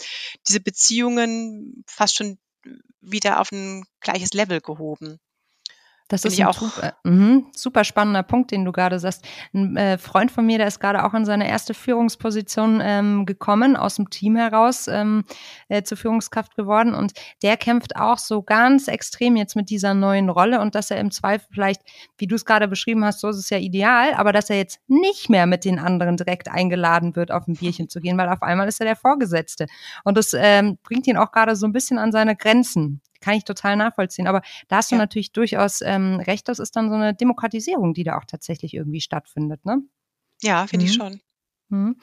diese 0.46 0.60
Beziehungen 0.60 1.84
fast 1.86 2.16
schon 2.16 2.38
wieder 3.00 3.40
auf 3.40 3.52
ein 3.52 3.84
gleiches 4.00 4.32
Level 4.32 4.60
gehoben. 4.60 5.18
Das 6.08 6.24
ist 6.24 6.40
ein 6.40 6.46
auch 6.46 6.58
super, 6.58 6.94
mh, 7.04 7.42
super, 7.54 7.84
spannender 7.84 8.22
Punkt, 8.22 8.50
den 8.50 8.64
du 8.64 8.72
gerade 8.72 8.98
sagst. 8.98 9.26
Ein 9.52 9.76
äh, 9.76 9.98
Freund 9.98 10.30
von 10.30 10.46
mir, 10.46 10.56
der 10.56 10.66
ist 10.66 10.80
gerade 10.80 11.04
auch 11.04 11.12
in 11.12 11.26
seine 11.26 11.46
erste 11.46 11.74
Führungsposition 11.74 12.80
ähm, 12.82 13.26
gekommen, 13.26 13.76
aus 13.76 13.96
dem 13.96 14.08
Team 14.08 14.34
heraus 14.34 14.88
ähm, 14.88 15.24
äh, 15.68 15.82
zur 15.82 15.98
Führungskraft 15.98 16.56
geworden. 16.56 16.94
Und 16.94 17.12
der 17.42 17.58
kämpft 17.58 17.96
auch 17.96 18.16
so 18.16 18.42
ganz 18.42 18.88
extrem 18.88 19.36
jetzt 19.36 19.54
mit 19.54 19.68
dieser 19.68 19.92
neuen 19.92 20.30
Rolle 20.30 20.60
und 20.60 20.74
dass 20.74 20.90
er 20.90 20.98
im 20.98 21.10
Zweifel 21.10 21.46
vielleicht, 21.52 21.82
wie 22.16 22.26
du 22.26 22.36
es 22.36 22.46
gerade 22.46 22.68
beschrieben 22.68 23.04
hast, 23.04 23.20
so 23.20 23.28
ist 23.28 23.36
es 23.36 23.50
ja 23.50 23.58
ideal, 23.58 24.14
aber 24.14 24.32
dass 24.32 24.48
er 24.48 24.56
jetzt 24.56 24.80
nicht 24.88 25.28
mehr 25.28 25.46
mit 25.46 25.66
den 25.66 25.78
anderen 25.78 26.16
direkt 26.16 26.48
eingeladen 26.48 27.16
wird, 27.16 27.30
auf 27.30 27.46
ein 27.46 27.54
Bierchen 27.54 27.90
zu 27.90 28.00
gehen, 28.00 28.16
weil 28.16 28.30
auf 28.30 28.42
einmal 28.42 28.66
ist 28.66 28.80
er 28.80 28.86
der 28.86 28.96
Vorgesetzte. 28.96 29.66
Und 30.04 30.16
das 30.16 30.32
ähm, 30.34 30.78
bringt 30.82 31.06
ihn 31.06 31.18
auch 31.18 31.32
gerade 31.32 31.54
so 31.54 31.66
ein 31.66 31.72
bisschen 31.72 31.98
an 31.98 32.12
seine 32.12 32.34
Grenzen 32.34 33.02
kann 33.20 33.34
ich 33.34 33.44
total 33.44 33.76
nachvollziehen. 33.76 34.26
Aber 34.26 34.42
da 34.68 34.76
hast 34.76 34.90
du 34.90 34.96
ja. 34.96 35.00
natürlich 35.00 35.32
durchaus 35.32 35.80
ähm, 35.80 36.20
recht, 36.20 36.48
das 36.48 36.58
ist 36.58 36.76
dann 36.76 36.88
so 36.88 36.94
eine 36.94 37.14
Demokratisierung, 37.14 37.94
die 37.94 38.04
da 38.04 38.18
auch 38.18 38.24
tatsächlich 38.24 38.74
irgendwie 38.74 39.00
stattfindet, 39.00 39.64
ne? 39.64 39.82
Ja, 40.42 40.66
finde 40.66 40.84
mhm. 40.84 40.90
ich 40.90 40.96
schon. 40.96 41.20
Mhm. 41.68 41.96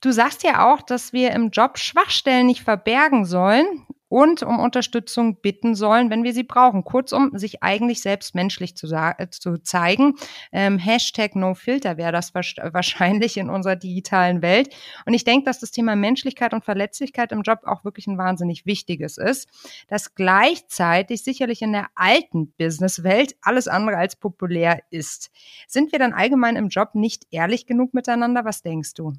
Du 0.00 0.12
sagst 0.12 0.42
ja 0.42 0.72
auch, 0.72 0.82
dass 0.82 1.12
wir 1.12 1.32
im 1.32 1.50
Job 1.50 1.78
Schwachstellen 1.78 2.46
nicht 2.46 2.62
verbergen 2.62 3.24
sollen 3.24 3.86
und 4.10 4.42
um 4.42 4.58
Unterstützung 4.58 5.40
bitten 5.40 5.74
sollen, 5.74 6.10
wenn 6.10 6.24
wir 6.24 6.34
sie 6.34 6.42
brauchen. 6.42 6.84
Kurzum, 6.84 7.30
sich 7.38 7.62
eigentlich 7.62 8.02
selbst 8.02 8.34
menschlich 8.34 8.76
zu, 8.76 8.88
äh, 8.88 9.30
zu 9.30 9.62
zeigen. 9.62 10.16
Ähm, 10.52 10.78
Hashtag 10.78 11.36
NoFilter 11.36 11.96
wäre 11.96 12.10
das 12.10 12.34
wahrscheinlich 12.34 13.36
in 13.36 13.48
unserer 13.48 13.76
digitalen 13.76 14.42
Welt. 14.42 14.74
Und 15.06 15.14
ich 15.14 15.22
denke, 15.22 15.44
dass 15.44 15.60
das 15.60 15.70
Thema 15.70 15.94
Menschlichkeit 15.94 16.52
und 16.52 16.64
Verletzlichkeit 16.64 17.30
im 17.30 17.42
Job 17.42 17.60
auch 17.64 17.84
wirklich 17.84 18.08
ein 18.08 18.18
wahnsinnig 18.18 18.66
wichtiges 18.66 19.16
ist, 19.16 19.48
das 19.88 20.16
gleichzeitig 20.16 21.22
sicherlich 21.22 21.62
in 21.62 21.72
der 21.72 21.86
alten 21.94 22.52
Businesswelt 22.58 23.36
alles 23.40 23.68
andere 23.68 23.96
als 23.96 24.16
populär 24.16 24.82
ist. 24.90 25.30
Sind 25.68 25.92
wir 25.92 26.00
dann 26.00 26.12
allgemein 26.12 26.56
im 26.56 26.68
Job 26.68 26.96
nicht 26.96 27.26
ehrlich 27.30 27.64
genug 27.64 27.94
miteinander? 27.94 28.44
Was 28.44 28.62
denkst 28.62 28.94
du? 28.94 29.12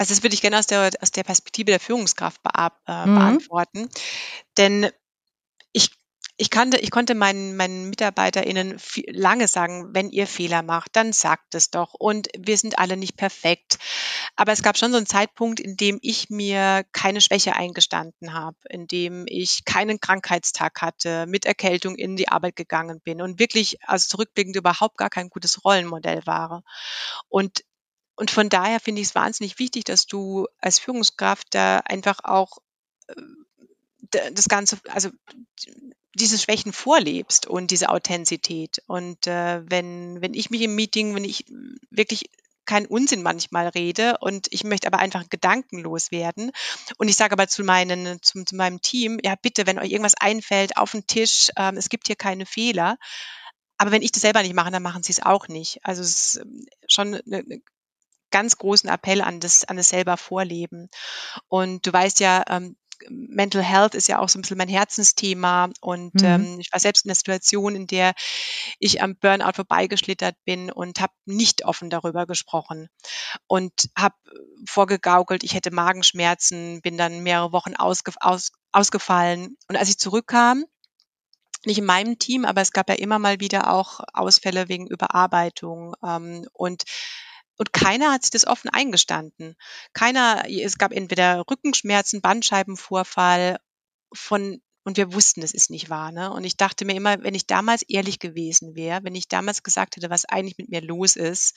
Also 0.00 0.14
das 0.14 0.22
würde 0.22 0.32
ich 0.32 0.40
gerne 0.40 0.58
aus 0.58 0.66
der, 0.66 0.90
aus 1.02 1.10
der 1.10 1.24
Perspektive 1.24 1.72
der 1.72 1.78
Führungskraft 1.78 2.42
beab, 2.42 2.80
äh, 2.88 3.04
mhm. 3.04 3.16
beantworten. 3.16 3.90
Denn 4.56 4.88
ich, 5.72 5.90
ich, 6.38 6.48
kannte, 6.48 6.78
ich 6.78 6.90
konnte 6.90 7.14
meinen, 7.14 7.54
meinen 7.54 7.90
MitarbeiterInnen 7.90 8.78
viel, 8.78 9.04
lange 9.08 9.46
sagen, 9.46 9.90
wenn 9.92 10.08
ihr 10.08 10.26
Fehler 10.26 10.62
macht, 10.62 10.96
dann 10.96 11.12
sagt 11.12 11.54
es 11.54 11.70
doch. 11.70 11.92
Und 11.92 12.28
wir 12.34 12.56
sind 12.56 12.78
alle 12.78 12.96
nicht 12.96 13.18
perfekt. 13.18 13.78
Aber 14.36 14.52
es 14.52 14.62
gab 14.62 14.78
schon 14.78 14.90
so 14.90 14.96
einen 14.96 15.04
Zeitpunkt, 15.04 15.60
in 15.60 15.76
dem 15.76 15.98
ich 16.00 16.30
mir 16.30 16.82
keine 16.92 17.20
Schwäche 17.20 17.54
eingestanden 17.54 18.32
habe, 18.32 18.56
in 18.70 18.86
dem 18.86 19.26
ich 19.28 19.66
keinen 19.66 20.00
Krankheitstag 20.00 20.80
hatte, 20.80 21.26
mit 21.26 21.44
Erkältung 21.44 21.94
in 21.96 22.16
die 22.16 22.28
Arbeit 22.28 22.56
gegangen 22.56 23.02
bin 23.04 23.20
und 23.20 23.38
wirklich, 23.38 23.76
also 23.86 24.08
zurückblickend 24.08 24.56
überhaupt 24.56 24.96
gar 24.96 25.10
kein 25.10 25.28
gutes 25.28 25.62
Rollenmodell 25.62 26.22
war. 26.24 26.64
Und 27.28 27.64
und 28.20 28.30
von 28.30 28.50
daher 28.50 28.80
finde 28.80 29.00
ich 29.00 29.08
es 29.08 29.14
wahnsinnig 29.14 29.58
wichtig, 29.58 29.84
dass 29.84 30.06
du 30.06 30.46
als 30.58 30.78
Führungskraft 30.78 31.46
da 31.52 31.78
einfach 31.78 32.18
auch 32.22 32.58
äh, 33.08 34.30
das 34.32 34.46
Ganze, 34.46 34.78
also 34.88 35.08
diese 36.14 36.38
Schwächen 36.38 36.74
vorlebst 36.74 37.46
und 37.46 37.70
diese 37.70 37.88
Authentizität. 37.88 38.82
Und 38.86 39.26
äh, 39.26 39.62
wenn, 39.70 40.20
wenn 40.20 40.34
ich 40.34 40.50
mich 40.50 40.60
im 40.60 40.74
Meeting, 40.74 41.14
wenn 41.14 41.24
ich 41.24 41.46
wirklich 41.90 42.28
keinen 42.66 42.84
Unsinn 42.84 43.22
manchmal 43.22 43.68
rede 43.68 44.18
und 44.20 44.48
ich 44.50 44.64
möchte 44.64 44.86
aber 44.86 44.98
einfach 44.98 45.30
gedankenlos 45.30 46.10
werden. 46.10 46.52
Und 46.98 47.08
ich 47.08 47.16
sage 47.16 47.32
aber 47.32 47.48
zu, 47.48 47.64
meinen, 47.64 48.20
zu, 48.20 48.44
zu 48.44 48.54
meinem 48.54 48.82
Team, 48.82 49.18
ja 49.24 49.34
bitte, 49.34 49.66
wenn 49.66 49.78
euch 49.78 49.90
irgendwas 49.90 50.14
einfällt, 50.14 50.76
auf 50.76 50.92
den 50.92 51.06
Tisch, 51.06 51.48
ähm, 51.56 51.78
es 51.78 51.88
gibt 51.88 52.06
hier 52.08 52.16
keine 52.16 52.44
Fehler. 52.44 52.98
Aber 53.78 53.92
wenn 53.92 54.02
ich 54.02 54.12
das 54.12 54.20
selber 54.20 54.42
nicht 54.42 54.54
mache, 54.54 54.70
dann 54.70 54.82
machen 54.82 55.02
sie 55.02 55.12
es 55.12 55.22
auch 55.22 55.48
nicht. 55.48 55.78
Also 55.84 56.02
es 56.02 56.34
ist 56.34 56.36
ähm, 56.42 56.66
schon 56.86 57.14
eine, 57.14 57.38
eine 57.38 57.62
ganz 58.30 58.56
großen 58.56 58.88
Appell 58.88 59.20
an 59.20 59.40
das, 59.40 59.64
an 59.64 59.76
das 59.76 59.88
selber 59.88 60.16
Vorleben. 60.16 60.88
Und 61.48 61.86
du 61.86 61.92
weißt 61.92 62.20
ja, 62.20 62.44
ähm, 62.48 62.76
Mental 63.08 63.62
Health 63.62 63.94
ist 63.94 64.08
ja 64.08 64.18
auch 64.18 64.28
so 64.28 64.38
ein 64.38 64.42
bisschen 64.42 64.58
mein 64.58 64.68
Herzensthema 64.68 65.70
und 65.80 66.14
mhm. 66.14 66.24
ähm, 66.24 66.60
ich 66.60 66.72
war 66.72 66.80
selbst 66.80 67.04
in 67.04 67.08
der 67.08 67.14
Situation, 67.14 67.74
in 67.74 67.86
der 67.86 68.12
ich 68.78 69.02
am 69.02 69.16
Burnout 69.16 69.54
vorbeigeschlittert 69.54 70.36
bin 70.44 70.70
und 70.70 71.00
habe 71.00 71.12
nicht 71.24 71.64
offen 71.64 71.90
darüber 71.90 72.26
gesprochen 72.26 72.88
und 73.46 73.72
habe 73.96 74.16
vorgegaukelt, 74.66 75.44
ich 75.44 75.54
hätte 75.54 75.70
Magenschmerzen, 75.70 76.82
bin 76.82 76.98
dann 76.98 77.22
mehrere 77.22 77.52
Wochen 77.52 77.74
ausge 77.74 78.12
aus 78.20 78.52
ausgefallen 78.72 79.56
und 79.68 79.76
als 79.76 79.88
ich 79.88 79.98
zurückkam, 79.98 80.64
nicht 81.66 81.78
in 81.78 81.84
meinem 81.84 82.18
Team, 82.18 82.44
aber 82.44 82.60
es 82.60 82.72
gab 82.72 82.88
ja 82.88 82.94
immer 82.94 83.18
mal 83.18 83.40
wieder 83.40 83.72
auch 83.72 84.00
Ausfälle 84.14 84.68
wegen 84.68 84.86
Überarbeitung 84.86 85.94
ähm, 86.02 86.46
und 86.52 86.84
und 87.60 87.74
keiner 87.74 88.10
hat 88.10 88.22
sich 88.22 88.30
das 88.30 88.46
offen 88.46 88.70
eingestanden. 88.70 89.54
Keiner, 89.92 90.44
es 90.48 90.78
gab 90.78 90.92
entweder 90.92 91.44
Rückenschmerzen, 91.50 92.22
Bandscheibenvorfall 92.22 93.58
von 94.14 94.62
und 94.82 94.96
wir 94.96 95.12
wussten, 95.12 95.42
das 95.42 95.52
ist 95.52 95.68
nicht 95.68 95.90
wahr. 95.90 96.10
Ne? 96.10 96.32
Und 96.32 96.44
ich 96.44 96.56
dachte 96.56 96.86
mir 96.86 96.94
immer, 96.94 97.22
wenn 97.22 97.34
ich 97.34 97.46
damals 97.46 97.82
ehrlich 97.82 98.18
gewesen 98.18 98.76
wäre, 98.76 99.04
wenn 99.04 99.14
ich 99.14 99.28
damals 99.28 99.62
gesagt 99.62 99.96
hätte, 99.96 100.08
was 100.08 100.24
eigentlich 100.24 100.56
mit 100.56 100.70
mir 100.70 100.80
los 100.80 101.16
ist, 101.16 101.54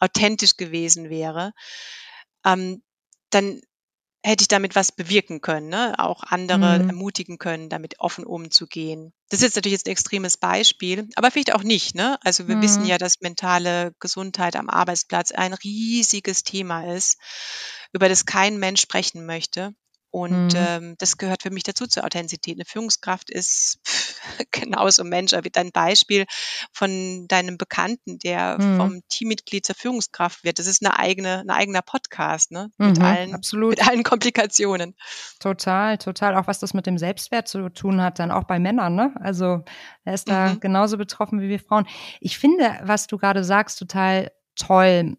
authentisch 0.00 0.56
gewesen 0.56 1.08
wäre, 1.08 1.52
ähm, 2.44 2.82
dann 3.30 3.60
hätte 4.24 4.42
ich 4.42 4.48
damit 4.48 4.74
was 4.74 4.90
bewirken 4.90 5.42
können, 5.42 5.68
ne? 5.68 5.94
auch 5.98 6.22
andere 6.24 6.78
mhm. 6.78 6.88
ermutigen 6.88 7.38
können, 7.38 7.68
damit 7.68 8.00
offen 8.00 8.24
umzugehen. 8.24 9.12
Das 9.28 9.40
ist 9.40 9.44
jetzt 9.44 9.56
natürlich 9.56 9.74
jetzt 9.74 9.86
ein 9.86 9.92
extremes 9.92 10.38
Beispiel, 10.38 11.08
aber 11.14 11.30
vielleicht 11.30 11.54
auch 11.54 11.62
nicht. 11.62 11.94
Ne? 11.94 12.18
Also 12.22 12.48
wir 12.48 12.56
mhm. 12.56 12.62
wissen 12.62 12.86
ja, 12.86 12.96
dass 12.96 13.20
mentale 13.20 13.92
Gesundheit 14.00 14.56
am 14.56 14.70
Arbeitsplatz 14.70 15.30
ein 15.30 15.52
riesiges 15.52 16.42
Thema 16.42 16.94
ist, 16.94 17.18
über 17.92 18.08
das 18.08 18.24
kein 18.24 18.58
Mensch 18.58 18.80
sprechen 18.80 19.26
möchte. 19.26 19.74
Und 20.14 20.54
mhm. 20.54 20.64
ähm, 20.68 20.94
das 20.98 21.18
gehört 21.18 21.42
für 21.42 21.50
mich 21.50 21.64
dazu 21.64 21.88
zur 21.88 22.04
Authentizität. 22.04 22.54
Eine 22.54 22.64
Führungskraft 22.64 23.30
ist 23.30 23.80
genauso 24.52 25.02
Mensch. 25.02 25.32
Wie 25.32 25.50
dein 25.50 25.72
Beispiel 25.72 26.24
von 26.72 27.26
deinem 27.26 27.58
Bekannten, 27.58 28.20
der 28.20 28.56
mhm. 28.60 28.76
vom 28.76 29.00
Teammitglied 29.08 29.66
zur 29.66 29.74
Führungskraft 29.74 30.44
wird. 30.44 30.60
Das 30.60 30.68
ist 30.68 30.86
eine 30.86 31.00
eigene, 31.00 31.40
ein 31.40 31.50
eigener 31.50 31.82
Podcast, 31.82 32.52
ne? 32.52 32.70
Mit, 32.78 32.98
mhm, 32.98 33.04
allen, 33.04 33.34
absolut. 33.34 33.70
mit 33.70 33.88
allen 33.88 34.04
Komplikationen. 34.04 34.94
Total, 35.40 35.98
total. 35.98 36.36
Auch 36.36 36.46
was 36.46 36.60
das 36.60 36.74
mit 36.74 36.86
dem 36.86 36.96
Selbstwert 36.96 37.48
zu 37.48 37.68
tun 37.70 38.00
hat, 38.00 38.20
dann 38.20 38.30
auch 38.30 38.44
bei 38.44 38.60
Männern, 38.60 38.94
ne? 38.94 39.12
Also 39.18 39.64
er 40.04 40.14
ist 40.14 40.28
da 40.28 40.50
mhm. 40.50 40.60
genauso 40.60 40.96
betroffen 40.96 41.40
wie 41.40 41.48
wir 41.48 41.58
Frauen. 41.58 41.88
Ich 42.20 42.38
finde, 42.38 42.78
was 42.84 43.08
du 43.08 43.18
gerade 43.18 43.42
sagst, 43.42 43.80
total 43.80 44.30
toll 44.54 45.16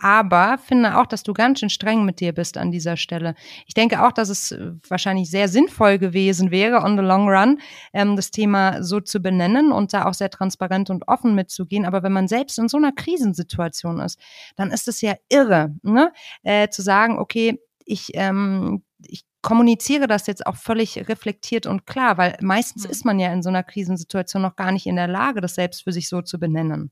aber 0.00 0.58
finde 0.58 0.98
auch, 0.98 1.06
dass 1.06 1.22
du 1.22 1.32
ganz 1.32 1.60
schön 1.60 1.70
streng 1.70 2.04
mit 2.04 2.20
dir 2.20 2.32
bist 2.32 2.56
an 2.56 2.70
dieser 2.70 2.96
Stelle. 2.96 3.34
Ich 3.66 3.74
denke 3.74 4.02
auch, 4.04 4.12
dass 4.12 4.28
es 4.28 4.52
äh, 4.52 4.72
wahrscheinlich 4.88 5.30
sehr 5.30 5.48
sinnvoll 5.48 5.98
gewesen 5.98 6.50
wäre, 6.50 6.82
on 6.82 6.96
the 6.96 7.02
long 7.02 7.28
run, 7.28 7.60
ähm, 7.92 8.16
das 8.16 8.30
Thema 8.30 8.82
so 8.82 9.00
zu 9.00 9.20
benennen 9.20 9.72
und 9.72 9.92
da 9.92 10.06
auch 10.06 10.14
sehr 10.14 10.30
transparent 10.30 10.90
und 10.90 11.06
offen 11.08 11.34
mitzugehen. 11.34 11.84
Aber 11.84 12.02
wenn 12.02 12.12
man 12.12 12.28
selbst 12.28 12.58
in 12.58 12.68
so 12.68 12.78
einer 12.78 12.92
Krisensituation 12.92 14.00
ist, 14.00 14.18
dann 14.56 14.70
ist 14.70 14.88
es 14.88 15.00
ja 15.00 15.14
irre, 15.28 15.74
ne? 15.82 16.12
Äh, 16.42 16.68
zu 16.68 16.82
sagen, 16.82 17.18
okay, 17.18 17.60
ich, 17.84 18.10
ähm, 18.14 18.82
ich 19.04 19.24
kommuniziere 19.42 20.06
das 20.06 20.26
jetzt 20.26 20.46
auch 20.46 20.56
völlig 20.56 21.08
reflektiert 21.08 21.66
und 21.66 21.86
klar, 21.86 22.18
weil 22.18 22.36
meistens 22.40 22.84
mhm. 22.84 22.90
ist 22.90 23.04
man 23.04 23.18
ja 23.18 23.32
in 23.32 23.42
so 23.42 23.48
einer 23.48 23.62
Krisensituation 23.62 24.42
noch 24.42 24.56
gar 24.56 24.72
nicht 24.72 24.86
in 24.86 24.96
der 24.96 25.08
Lage, 25.08 25.40
das 25.40 25.54
selbst 25.54 25.84
für 25.84 25.92
sich 25.92 26.08
so 26.08 26.22
zu 26.22 26.38
benennen. 26.38 26.90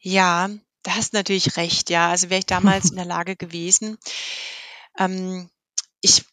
Ja, 0.00 0.48
da 0.82 0.94
hast 0.94 1.12
natürlich 1.12 1.56
recht, 1.56 1.90
ja. 1.90 2.10
Also 2.10 2.30
wäre 2.30 2.40
ich 2.40 2.46
damals 2.46 2.90
in 2.90 2.96
der 2.96 3.04
Lage 3.04 3.36
gewesen. 3.36 3.98
Ähm, 4.98 5.48
ich, 6.00 6.24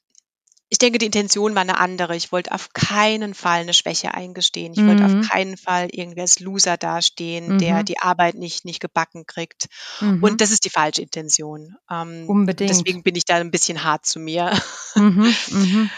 ich 0.70 0.78
denke, 0.78 0.98
die 0.98 1.06
Intention 1.06 1.56
war 1.56 1.62
eine 1.62 1.78
andere. 1.78 2.16
Ich 2.16 2.32
wollte 2.32 2.52
auf 2.52 2.74
keinen 2.74 3.34
Fall 3.34 3.62
eine 3.62 3.74
Schwäche 3.74 4.14
eingestehen. 4.14 4.74
Ich 4.74 4.80
mhm. 4.80 4.88
wollte 4.88 5.06
auf 5.06 5.14
mhm. 5.14 5.22
keinen 5.22 5.58
Fall 5.58 5.90
irgendwie 5.92 6.22
als 6.22 6.40
Loser 6.40 6.78
dastehen, 6.78 7.54
mhm. 7.54 7.58
der 7.60 7.84
die 7.84 8.00
Arbeit 8.00 8.36
nicht, 8.36 8.66
nicht 8.66 8.80
gebacken 8.80 9.26
kriegt. 9.26 9.68
Mhm. 10.02 10.24
Und 10.24 10.42
das 10.42 10.52
ist 10.52 10.66
die 10.66 10.70
falsche 10.70 11.02
Intention. 11.02 11.76
Ähm, 11.90 12.26
Unbedingt. 12.28 12.70
Deswegen 12.70 13.04
bin 13.04 13.16
ich 13.16 13.26
da 13.26 13.36
ein 13.36 13.52
bisschen 13.52 13.84
hart 13.84 14.06
zu 14.06 14.20
mir. 14.20 14.52
Mhm. 14.96 15.36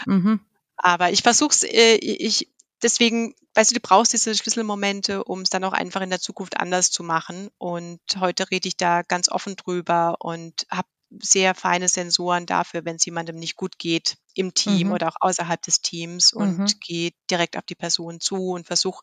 Mhm. 0.06 0.40
Aber 0.76 1.10
ich 1.10 1.22
versuche 1.22 1.50
es, 1.50 1.64
äh, 1.64 1.96
ich, 1.96 2.48
deswegen, 2.82 3.34
weißt 3.54 3.70
du, 3.70 3.74
du 3.74 3.80
brauchst 3.80 4.12
diese 4.12 4.34
Schlüsselmomente, 4.34 5.24
um 5.24 5.40
es 5.40 5.50
dann 5.50 5.64
auch 5.64 5.72
einfach 5.72 6.00
in 6.00 6.10
der 6.10 6.20
Zukunft 6.20 6.58
anders 6.58 6.90
zu 6.90 7.02
machen. 7.02 7.48
Und 7.58 8.00
heute 8.18 8.50
rede 8.50 8.68
ich 8.68 8.76
da 8.76 9.02
ganz 9.02 9.28
offen 9.28 9.56
drüber 9.56 10.16
und 10.20 10.66
habe 10.70 10.88
sehr 11.20 11.54
feine 11.54 11.88
Sensoren 11.88 12.46
dafür, 12.46 12.84
wenn 12.84 12.96
es 12.96 13.04
jemandem 13.04 13.36
nicht 13.36 13.56
gut 13.56 13.78
geht 13.78 14.18
im 14.34 14.54
Team 14.54 14.88
mhm. 14.88 14.92
oder 14.92 15.08
auch 15.08 15.16
außerhalb 15.20 15.60
des 15.62 15.80
Teams 15.80 16.32
und 16.32 16.58
mhm. 16.58 16.66
gehe 16.80 17.12
direkt 17.30 17.56
auf 17.56 17.64
die 17.64 17.74
Person 17.74 18.20
zu 18.20 18.50
und 18.50 18.66
versuche 18.66 19.02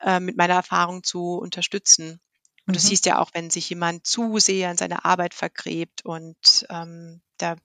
äh, 0.00 0.20
mit 0.20 0.36
meiner 0.36 0.54
Erfahrung 0.54 1.02
zu 1.02 1.34
unterstützen. 1.34 2.20
Und 2.66 2.68
mhm. 2.68 2.72
du 2.74 2.78
siehst 2.78 3.06
ja 3.06 3.18
auch, 3.18 3.30
wenn 3.32 3.50
sich 3.50 3.68
jemand 3.68 4.06
zu 4.06 4.38
sehr 4.38 4.70
in 4.70 4.76
seine 4.76 5.04
Arbeit 5.04 5.34
vergräbt 5.34 6.04
und 6.04 6.66
ähm, 6.70 7.22
da 7.38 7.56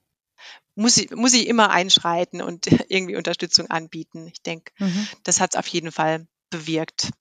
muss 0.76 0.98
ich, 0.98 1.12
muss 1.12 1.34
ich 1.34 1.48
immer 1.48 1.70
einschreiten 1.70 2.42
und 2.42 2.68
irgendwie 2.90 3.16
Unterstützung 3.16 3.70
anbieten. 3.70 4.28
Ich 4.28 4.42
denke, 4.42 4.72
mhm. 4.80 5.08
das 5.24 5.40
hat 5.40 5.54
es 5.54 5.60
auf 5.60 5.68
jeden 5.68 5.92
Fall 5.92 6.28
bewirkt. 6.50 7.12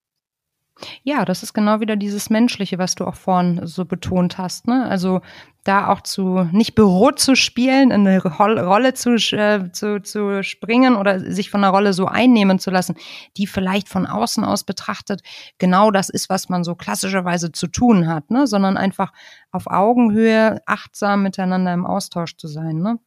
Ja, 1.03 1.25
das 1.25 1.43
ist 1.43 1.53
genau 1.53 1.81
wieder 1.81 1.97
dieses 1.97 2.31
Menschliche, 2.31 2.79
was 2.79 2.95
du 2.95 3.05
auch 3.05 3.15
vorhin 3.15 3.67
so 3.67 3.85
betont 3.85 4.39
hast. 4.39 4.67
Ne? 4.67 4.87
Also 4.87 5.21
da 5.65 5.89
auch 5.89 6.01
zu 6.01 6.49
nicht 6.53 6.75
Büro 6.75 7.11
zu 7.11 7.37
spielen, 7.37 7.91
in 7.91 8.07
eine 8.07 8.23
Rolle 8.23 8.95
zu, 8.95 9.15
äh, 9.37 9.71
zu, 9.73 10.01
zu 10.01 10.43
springen 10.43 10.97
oder 10.97 11.21
sich 11.21 11.51
von 11.51 11.63
einer 11.63 11.73
Rolle 11.73 11.93
so 11.93 12.07
einnehmen 12.07 12.59
zu 12.59 12.71
lassen, 12.71 12.97
die 13.37 13.47
vielleicht 13.47 13.89
von 13.89 14.07
außen 14.07 14.43
aus 14.45 14.65
betrachtet 14.65 15.21
genau 15.59 15.91
das 15.91 16.09
ist, 16.09 16.31
was 16.31 16.49
man 16.49 16.65
so 16.65 16.75
klassischerweise 16.75 17.53
zu 17.53 17.67
tun 17.67 18.09
hat, 18.09 18.31
ne? 18.31 18.47
sondern 18.47 18.79
einfach 18.79 19.13
auf 19.51 19.67
Augenhöhe 19.67 20.63
achtsam 20.65 21.23
miteinander 21.23 21.75
im 21.75 21.85
Austausch 21.85 22.37
zu 22.37 22.49
sein. 22.49 22.79
Ne? 22.79 22.99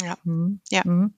Ja. 0.00 0.16
Mhm. 0.24 0.60
ja. 0.70 0.82
Mhm. 0.84 1.14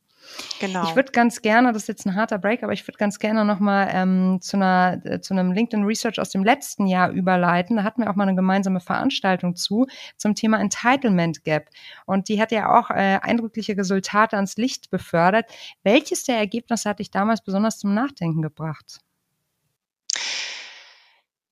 Genau. 0.60 0.84
Ich 0.88 0.96
würde 0.96 1.12
ganz 1.12 1.42
gerne, 1.42 1.72
das 1.72 1.82
ist 1.82 1.88
jetzt 1.88 2.06
ein 2.06 2.14
harter 2.14 2.38
Break, 2.38 2.62
aber 2.62 2.72
ich 2.72 2.86
würde 2.86 2.98
ganz 2.98 3.18
gerne 3.18 3.44
nochmal 3.44 3.90
ähm, 3.92 4.38
zu, 4.40 4.56
einer, 4.56 5.00
äh, 5.04 5.20
zu 5.20 5.34
einem 5.34 5.52
LinkedIn 5.52 5.84
Research 5.84 6.18
aus 6.18 6.30
dem 6.30 6.44
letzten 6.44 6.86
Jahr 6.86 7.10
überleiten. 7.10 7.76
Da 7.76 7.84
hatten 7.84 8.02
wir 8.02 8.10
auch 8.10 8.14
mal 8.14 8.24
eine 8.26 8.34
gemeinsame 8.34 8.80
Veranstaltung 8.80 9.54
zu, 9.54 9.86
zum 10.16 10.34
Thema 10.34 10.60
Entitlement 10.60 11.44
Gap. 11.44 11.68
Und 12.06 12.28
die 12.28 12.40
hat 12.40 12.52
ja 12.52 12.78
auch 12.78 12.90
äh, 12.90 13.18
eindrückliche 13.20 13.76
Resultate 13.76 14.36
ans 14.36 14.56
Licht 14.56 14.90
befördert. 14.90 15.50
Welches 15.82 16.24
der 16.24 16.36
Ergebnisse 16.36 16.88
hat 16.88 17.00
dich 17.00 17.10
damals 17.10 17.42
besonders 17.42 17.78
zum 17.78 17.94
Nachdenken 17.94 18.42
gebracht? 18.42 19.00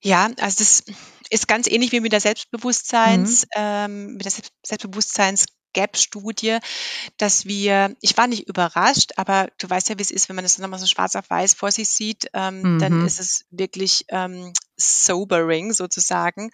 Ja, 0.03 0.31
also 0.41 0.59
das 0.59 0.85
ist 1.31 1.47
ganz 1.47 1.69
ähnlich 1.69 1.93
wie 1.93 2.01
mit 2.01 2.13
der 2.13 2.21
Selbstbewusstseins, 2.21 3.45
mhm. 3.45 3.49
ähm, 3.57 4.13
mit 4.15 4.25
der 4.25 4.33
Selbstbewusstseins 4.65 5.47
Gap-Studie, 5.73 6.59
dass 7.17 7.47
wir, 7.47 7.97
ich 8.01 8.17
war 8.17 8.27
nicht 8.27 8.49
überrascht, 8.49 9.13
aber 9.17 9.49
du 9.59 9.69
weißt 9.69 9.89
ja, 9.89 9.99
wie 9.99 10.03
es 10.03 10.11
ist, 10.11 10.29
wenn 10.29 10.37
man 10.37 10.45
das 10.45 10.59
nochmal 10.59 10.79
so 10.79 10.87
schwarz 10.87 11.17
auf 11.17 11.29
weiß 11.31 11.55
vor 11.55 11.71
sich 11.71 11.89
sieht, 11.89 12.29
ähm, 12.35 12.63
mhm. 12.63 12.79
dann 12.79 13.07
ist 13.07 13.21
es 13.21 13.45
wirklich 13.51 14.05
ähm, 14.09 14.53
sobering 14.77 15.73
sozusagen. 15.73 16.51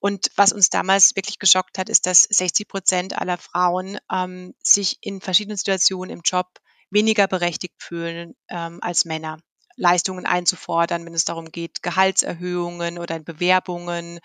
Und 0.00 0.30
was 0.36 0.52
uns 0.52 0.70
damals 0.70 1.16
wirklich 1.16 1.38
geschockt 1.38 1.78
hat, 1.78 1.88
ist, 1.88 2.06
dass 2.06 2.24
60 2.24 2.68
Prozent 2.68 3.18
aller 3.18 3.38
Frauen 3.38 3.98
ähm, 4.10 4.54
sich 4.62 4.98
in 5.00 5.20
verschiedenen 5.20 5.56
Situationen 5.56 6.10
im 6.10 6.22
Job 6.24 6.46
weniger 6.90 7.26
berechtigt 7.26 7.82
fühlen 7.82 8.34
ähm, 8.48 8.78
als 8.82 9.04
Männer. 9.04 9.38
Leistungen 9.76 10.26
einzufordern, 10.26 11.04
wenn 11.04 11.14
es 11.14 11.24
darum 11.24 11.50
geht, 11.50 11.82
Gehaltserhöhungen 11.82 12.98
oder 12.98 13.18
Bewerbungen, 13.18 14.20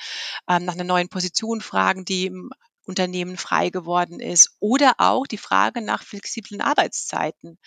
ähm, 0.47 0.65
nach 0.65 0.73
einer 0.73 0.83
neuen 0.83 1.09
Position 1.09 1.61
fragen, 1.61 2.05
die 2.05 2.27
im 2.27 2.51
Unternehmen 2.89 3.37
frei 3.37 3.69
geworden 3.69 4.19
ist. 4.19 4.55
Oder 4.59 4.95
auch 4.97 5.27
die 5.27 5.37
Frage 5.37 5.81
nach 5.81 6.03
flexiblen 6.03 6.59
Arbeitszeiten. 6.59 7.57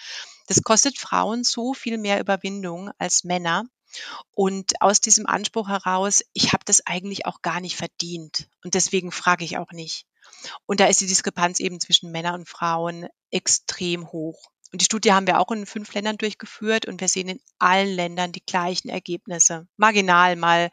Das 0.48 0.62
kostet 0.62 0.98
Frauen 0.98 1.44
so 1.44 1.72
viel 1.72 1.96
mehr 1.96 2.20
Überwindung 2.20 2.90
als 2.98 3.24
Männer. 3.24 3.64
Und 4.32 4.80
aus 4.80 5.00
diesem 5.00 5.26
Anspruch 5.26 5.68
heraus, 5.68 6.22
ich 6.32 6.52
habe 6.52 6.64
das 6.64 6.86
eigentlich 6.86 7.26
auch 7.26 7.42
gar 7.42 7.60
nicht 7.60 7.76
verdient. 7.76 8.48
Und 8.64 8.74
deswegen 8.74 9.12
frage 9.12 9.44
ich 9.44 9.58
auch 9.58 9.72
nicht. 9.72 10.06
Und 10.66 10.80
da 10.80 10.86
ist 10.86 11.00
die 11.00 11.06
Diskrepanz 11.06 11.60
eben 11.60 11.80
zwischen 11.80 12.10
Männern 12.10 12.40
und 12.40 12.48
Frauen 12.48 13.06
extrem 13.30 14.10
hoch. 14.10 14.50
Und 14.72 14.80
die 14.80 14.86
Studie 14.86 15.12
haben 15.12 15.26
wir 15.26 15.38
auch 15.38 15.50
in 15.50 15.66
fünf 15.66 15.92
Ländern 15.92 16.16
durchgeführt 16.16 16.86
und 16.86 17.00
wir 17.02 17.08
sehen 17.08 17.28
in 17.28 17.40
allen 17.58 17.94
Ländern 17.94 18.32
die 18.32 18.44
gleichen 18.44 18.88
Ergebnisse. 18.88 19.68
Marginal 19.76 20.34
mal 20.36 20.70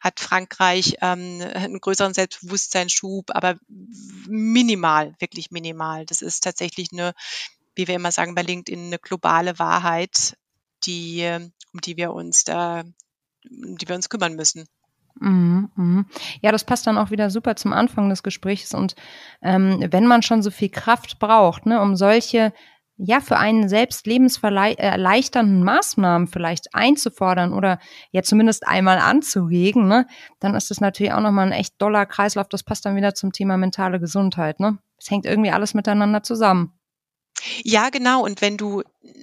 hat 0.00 0.18
Frankreich 0.18 0.96
ähm, 1.02 1.40
einen 1.54 1.80
größeren 1.80 2.14
Selbstbewusstseinsschub, 2.14 3.30
aber 3.30 3.56
minimal, 4.26 5.14
wirklich 5.20 5.52
minimal. 5.52 6.04
Das 6.04 6.20
ist 6.20 6.42
tatsächlich 6.42 6.88
eine, 6.92 7.12
wie 7.76 7.86
wir 7.86 7.94
immer 7.94 8.10
sagen 8.10 8.34
bei 8.34 8.42
LinkedIn, 8.42 8.86
eine 8.86 8.98
globale 8.98 9.58
Wahrheit, 9.60 10.36
die, 10.84 11.24
um 11.72 11.80
die 11.80 11.96
wir 11.96 12.12
uns 12.12 12.42
da, 12.42 12.82
um 13.48 13.78
die 13.78 13.88
wir 13.88 13.94
uns 13.94 14.08
kümmern 14.08 14.34
müssen. 14.34 14.64
Mhm, 15.20 15.70
mhm. 15.76 16.06
Ja, 16.42 16.50
das 16.50 16.64
passt 16.64 16.88
dann 16.88 16.98
auch 16.98 17.10
wieder 17.10 17.30
super 17.30 17.54
zum 17.54 17.72
Anfang 17.72 18.08
des 18.08 18.24
Gesprächs. 18.24 18.74
Und 18.74 18.96
ähm, 19.42 19.84
wenn 19.90 20.06
man 20.06 20.22
schon 20.22 20.42
so 20.42 20.50
viel 20.50 20.70
Kraft 20.70 21.18
braucht, 21.20 21.66
ne, 21.66 21.80
um 21.80 21.94
solche 21.94 22.52
ja, 22.98 23.20
für 23.20 23.38
einen 23.38 23.68
selbst 23.68 24.06
lebenserleichternden 24.06 25.62
Maßnahmen 25.62 26.26
vielleicht 26.26 26.74
einzufordern 26.74 27.52
oder 27.52 27.78
ja 28.10 28.22
zumindest 28.22 28.66
einmal 28.66 28.98
anzuregen, 28.98 29.86
ne, 29.86 30.06
dann 30.40 30.54
ist 30.54 30.70
das 30.70 30.80
natürlich 30.80 31.12
auch 31.12 31.20
nochmal 31.20 31.46
ein 31.46 31.52
echt 31.52 31.80
doller 31.80 32.06
Kreislauf. 32.06 32.48
Das 32.48 32.64
passt 32.64 32.84
dann 32.84 32.96
wieder 32.96 33.14
zum 33.14 33.32
Thema 33.32 33.56
mentale 33.56 34.00
Gesundheit, 34.00 34.58
ne? 34.58 34.78
Es 34.98 35.10
hängt 35.10 35.26
irgendwie 35.26 35.52
alles 35.52 35.74
miteinander 35.74 36.24
zusammen. 36.24 36.72
Ja, 37.62 37.90
genau. 37.90 38.24
Und 38.24 38.40
wenn 38.40 38.56
du, 38.56 38.82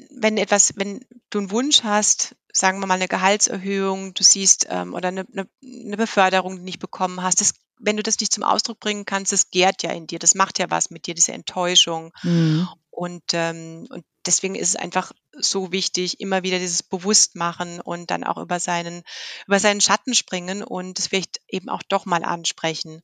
wenn 0.09 0.37
etwas, 0.37 0.73
wenn 0.77 1.05
du 1.29 1.39
einen 1.39 1.51
Wunsch 1.51 1.83
hast, 1.83 2.35
sagen 2.53 2.79
wir 2.79 2.87
mal 2.87 2.93
eine 2.93 3.09
Gehaltserhöhung, 3.09 4.13
du 4.13 4.23
siehst 4.23 4.67
ähm, 4.69 4.93
oder 4.93 5.09
eine, 5.09 5.25
eine, 5.31 5.47
eine 5.61 5.97
Beförderung, 5.97 6.53
die 6.53 6.59
du 6.59 6.65
nicht 6.65 6.79
bekommen 6.79 7.21
hast, 7.21 7.41
das, 7.41 7.53
wenn 7.77 7.97
du 7.97 8.03
das 8.03 8.19
nicht 8.19 8.31
zum 8.31 8.43
Ausdruck 8.43 8.79
bringen 8.79 9.05
kannst, 9.05 9.33
das 9.33 9.49
gärt 9.49 9.83
ja 9.83 9.91
in 9.91 10.07
dir, 10.07 10.19
das 10.19 10.35
macht 10.35 10.59
ja 10.59 10.69
was 10.69 10.89
mit 10.89 11.07
dir, 11.07 11.13
diese 11.13 11.33
Enttäuschung. 11.33 12.13
Mhm. 12.23 12.69
Und, 12.95 13.23
ähm, 13.33 13.87
und 13.89 14.05
deswegen 14.25 14.55
ist 14.55 14.69
es 14.69 14.75
einfach 14.77 15.11
so 15.33 15.73
wichtig, 15.73 16.21
immer 16.21 16.43
wieder 16.43 16.59
dieses 16.59 16.81
Bewusstmachen 16.81 17.81
und 17.81 18.09
dann 18.09 18.23
auch 18.23 18.37
über 18.37 18.61
seinen, 18.61 19.03
über 19.47 19.59
seinen 19.59 19.81
Schatten 19.81 20.13
springen 20.13 20.63
und 20.63 20.97
es 20.97 21.07
vielleicht 21.07 21.41
eben 21.49 21.67
auch 21.67 21.83
doch 21.83 22.05
mal 22.05 22.23
ansprechen. 22.23 23.01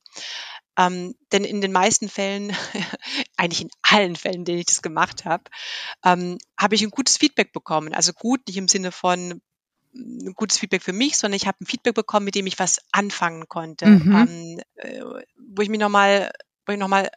Ähm, 0.78 1.14
denn 1.30 1.44
in 1.44 1.60
den 1.60 1.72
meisten 1.72 2.08
Fällen, 2.08 2.56
eigentlich 3.36 3.60
in 3.60 3.70
allen 3.82 4.16
Fällen, 4.16 4.36
in 4.36 4.44
denen 4.46 4.58
ich 4.60 4.66
das 4.66 4.80
gemacht 4.80 5.26
habe, 5.26 5.44
ähm, 6.04 6.38
habe 6.58 6.74
ich 6.74 6.82
ein 6.82 6.90
gutes 6.90 7.18
Feedback 7.18 7.52
bekommen. 7.52 7.92
Also 7.92 8.14
gut, 8.14 8.46
nicht 8.46 8.56
im 8.56 8.68
Sinne 8.68 8.92
von 8.92 9.42
ein 9.94 10.32
gutes 10.32 10.58
Feedback 10.58 10.82
für 10.82 10.94
mich, 10.94 11.18
sondern 11.18 11.36
ich 11.36 11.46
habe 11.46 11.58
ein 11.60 11.66
Feedback 11.66 11.94
bekommen, 11.94 12.24
mit 12.24 12.34
dem 12.34 12.46
ich 12.46 12.58
was 12.58 12.78
anfangen 12.92 13.46
konnte, 13.46 13.84
mhm. 13.84 14.16
ähm, 14.16 14.60
äh, 14.76 15.02
wo 15.36 15.60
ich 15.60 15.68
mich 15.68 15.80
nochmal, 15.80 16.32
wo 16.64 16.72
ich 16.72 16.78
nochmal 16.78 17.10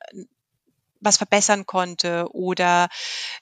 was 1.05 1.17
verbessern 1.17 1.65
konnte 1.65 2.27
oder 2.31 2.89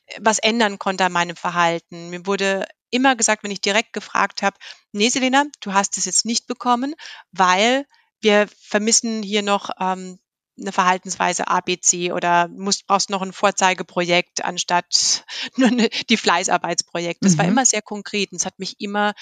äh, 0.05 0.19
was 0.21 0.39
ändern 0.39 0.79
konnte 0.79 1.05
an 1.05 1.11
meinem 1.11 1.35
Verhalten. 1.35 2.09
Mir 2.09 2.25
wurde 2.25 2.65
immer 2.91 3.15
gesagt, 3.15 3.43
wenn 3.43 3.51
ich 3.51 3.61
direkt 3.61 3.93
gefragt 3.93 4.43
habe, 4.43 4.57
nee, 4.91 5.09
Selena, 5.09 5.45
du 5.61 5.73
hast 5.73 5.97
es 5.97 6.05
jetzt 6.05 6.25
nicht 6.25 6.47
bekommen, 6.47 6.93
weil 7.31 7.85
wir 8.21 8.47
vermissen 8.61 9.23
hier 9.23 9.41
noch 9.41 9.71
ähm, 9.79 10.19
eine 10.59 10.71
Verhaltensweise 10.71 11.47
ABC 11.47 12.11
oder 12.11 12.47
musst, 12.47 12.85
brauchst 12.85 13.09
noch 13.09 13.21
ein 13.21 13.33
Vorzeigeprojekt 13.33 14.45
anstatt 14.45 15.25
nur 15.57 15.69
eine, 15.69 15.89
die 16.09 16.17
Fleißarbeitsprojekte. 16.17 17.25
Das 17.25 17.33
mhm. 17.33 17.37
war 17.39 17.45
immer 17.45 17.65
sehr 17.65 17.81
konkret 17.81 18.31
und 18.31 18.37
es 18.37 18.45
hat 18.45 18.59
mich 18.59 18.79
immer, 18.79 19.13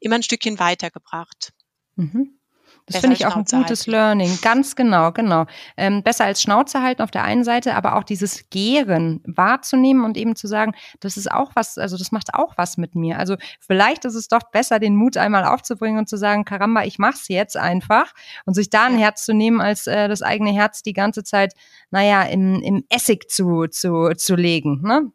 immer 0.00 0.16
ein 0.16 0.22
Stückchen 0.22 0.58
weitergebracht. 0.58 1.52
Mhm. 1.96 2.40
Das 2.86 2.98
finde 2.98 3.16
ich 3.16 3.24
auch 3.24 3.34
ein 3.34 3.44
gutes 3.44 3.80
halten. 3.80 3.90
Learning. 3.90 4.38
Ganz 4.42 4.76
genau, 4.76 5.10
genau. 5.10 5.46
Ähm, 5.76 6.02
besser 6.02 6.26
als 6.26 6.42
Schnauze 6.42 6.82
halten 6.82 7.00
auf 7.00 7.10
der 7.10 7.24
einen 7.24 7.42
Seite, 7.42 7.74
aber 7.74 7.96
auch 7.96 8.04
dieses 8.04 8.50
Gären 8.50 9.22
wahrzunehmen 9.26 10.04
und 10.04 10.18
eben 10.18 10.36
zu 10.36 10.46
sagen, 10.46 10.72
das 11.00 11.16
ist 11.16 11.30
auch 11.30 11.52
was, 11.54 11.78
also 11.78 11.96
das 11.96 12.12
macht 12.12 12.34
auch 12.34 12.58
was 12.58 12.76
mit 12.76 12.94
mir. 12.94 13.18
Also 13.18 13.36
vielleicht 13.58 14.04
ist 14.04 14.14
es 14.14 14.28
doch 14.28 14.50
besser, 14.50 14.78
den 14.80 14.96
Mut 14.96 15.16
einmal 15.16 15.44
aufzubringen 15.44 15.98
und 15.98 16.10
zu 16.10 16.18
sagen, 16.18 16.44
Karamba, 16.44 16.84
ich 16.84 16.98
mach's 16.98 17.28
jetzt 17.28 17.56
einfach 17.56 18.12
und 18.44 18.52
sich 18.52 18.68
da 18.68 18.84
ein 18.84 18.98
Herz 18.98 19.24
zu 19.24 19.32
nehmen, 19.32 19.62
als 19.62 19.86
äh, 19.86 20.06
das 20.08 20.20
eigene 20.20 20.52
Herz 20.52 20.82
die 20.82 20.92
ganze 20.92 21.24
Zeit, 21.24 21.54
naja, 21.90 22.22
im, 22.24 22.60
im 22.60 22.84
Essig 22.90 23.30
zu, 23.30 23.66
zu, 23.66 24.10
zu 24.14 24.34
legen. 24.34 24.82
Ne? 24.82 25.10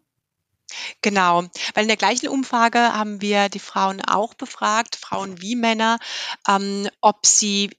Genau, 1.02 1.44
weil 1.74 1.84
in 1.84 1.88
der 1.88 1.98
gleichen 1.98 2.28
Umfrage 2.28 2.80
haben 2.80 3.22
wir 3.22 3.50
die 3.50 3.60
Frauen 3.60 4.02
auch 4.02 4.34
befragt, 4.34 4.96
Frauen 4.96 5.42
wie 5.42 5.56
Männer, 5.56 6.00
ähm, 6.48 6.90
ob 7.02 7.26
sie, 7.26 7.70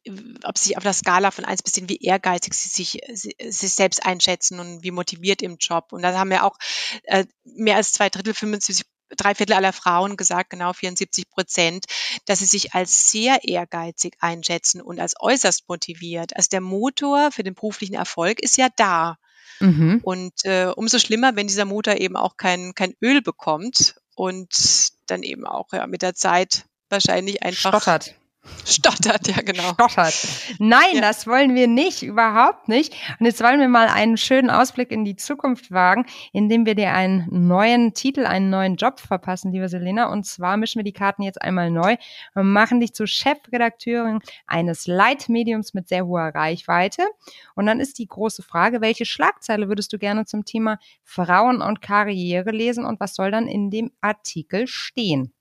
ob 0.44 0.58
sie 0.58 0.76
auf 0.76 0.82
der 0.82 0.92
Skala 0.92 1.30
von 1.30 1.44
1 1.44 1.62
bis 1.62 1.74
10, 1.74 1.88
wie 1.88 1.98
ehrgeizig 1.98 2.54
sie 2.54 2.68
sich, 2.68 3.00
sie, 3.12 3.34
sich 3.38 3.72
selbst 3.74 4.04
einschätzen 4.04 4.60
und 4.60 4.82
wie 4.82 4.90
motiviert 4.90 5.42
im 5.42 5.56
Job. 5.58 5.92
Und 5.92 6.02
da 6.02 6.16
haben 6.16 6.30
wir 6.30 6.44
auch 6.44 6.56
äh, 7.04 7.24
mehr 7.44 7.76
als 7.76 7.92
zwei 7.92 8.08
Drittel, 8.08 8.34
75 8.34 8.84
drei 9.16 9.34
Viertel 9.34 9.54
aller 9.54 9.72
Frauen 9.72 10.16
gesagt, 10.16 10.50
genau 10.50 10.72
74 10.72 11.28
Prozent, 11.28 11.86
dass 12.26 12.38
sie 12.40 12.46
sich 12.46 12.74
als 12.74 13.10
sehr 13.10 13.44
ehrgeizig 13.44 14.16
einschätzen 14.20 14.80
und 14.80 15.00
als 15.00 15.14
äußerst 15.18 15.68
motiviert. 15.68 16.36
Also 16.36 16.48
der 16.52 16.60
Motor 16.60 17.32
für 17.32 17.42
den 17.42 17.54
beruflichen 17.54 17.94
Erfolg 17.94 18.40
ist 18.40 18.56
ja 18.56 18.68
da. 18.76 19.16
Mhm. 19.60 20.00
Und 20.02 20.32
äh, 20.44 20.72
umso 20.74 20.98
schlimmer, 20.98 21.36
wenn 21.36 21.46
dieser 21.46 21.64
Motor 21.64 21.96
eben 21.96 22.16
auch 22.16 22.36
kein, 22.36 22.74
kein 22.74 22.94
Öl 23.02 23.22
bekommt 23.22 23.94
und 24.14 24.90
dann 25.06 25.22
eben 25.22 25.46
auch 25.46 25.68
ja, 25.72 25.86
mit 25.86 26.02
der 26.02 26.14
Zeit 26.14 26.64
wahrscheinlich 26.88 27.42
einfach 27.42 27.80
stottert. 27.80 28.14
Stottert, 28.64 29.26
ja 29.28 29.42
genau. 29.42 29.72
Stottert. 29.74 30.14
Nein, 30.58 30.94
ja. 30.94 31.00
das 31.00 31.26
wollen 31.26 31.54
wir 31.54 31.66
nicht, 31.66 32.02
überhaupt 32.02 32.68
nicht. 32.68 32.94
Und 33.18 33.26
jetzt 33.26 33.42
wollen 33.42 33.60
wir 33.60 33.68
mal 33.68 33.88
einen 33.88 34.16
schönen 34.16 34.48
Ausblick 34.48 34.90
in 34.92 35.04
die 35.04 35.16
Zukunft 35.16 35.70
wagen, 35.70 36.06
indem 36.32 36.64
wir 36.64 36.74
dir 36.74 36.92
einen 36.92 37.26
neuen 37.30 37.94
Titel, 37.94 38.24
einen 38.26 38.48
neuen 38.48 38.76
Job 38.76 39.00
verpassen, 39.00 39.52
liebe 39.52 39.68
Selena. 39.68 40.10
Und 40.10 40.24
zwar 40.24 40.56
mischen 40.56 40.78
wir 40.78 40.84
die 40.84 40.92
Karten 40.92 41.22
jetzt 41.22 41.42
einmal 41.42 41.70
neu 41.70 41.96
und 42.34 42.52
machen 42.52 42.80
dich 42.80 42.94
zur 42.94 43.06
Chefredakteurin 43.06 44.20
eines 44.46 44.86
Leitmediums 44.86 45.74
mit 45.74 45.88
sehr 45.88 46.06
hoher 46.06 46.34
Reichweite. 46.34 47.06
Und 47.54 47.66
dann 47.66 47.80
ist 47.80 47.98
die 47.98 48.06
große 48.06 48.42
Frage, 48.42 48.80
welche 48.80 49.04
Schlagzeile 49.04 49.68
würdest 49.68 49.92
du 49.92 49.98
gerne 49.98 50.24
zum 50.24 50.44
Thema 50.44 50.78
Frauen 51.02 51.60
und 51.60 51.82
Karriere 51.82 52.52
lesen 52.52 52.84
und 52.84 53.00
was 53.00 53.14
soll 53.14 53.30
dann 53.30 53.48
in 53.48 53.70
dem 53.70 53.90
Artikel 54.00 54.66
stehen? 54.66 55.32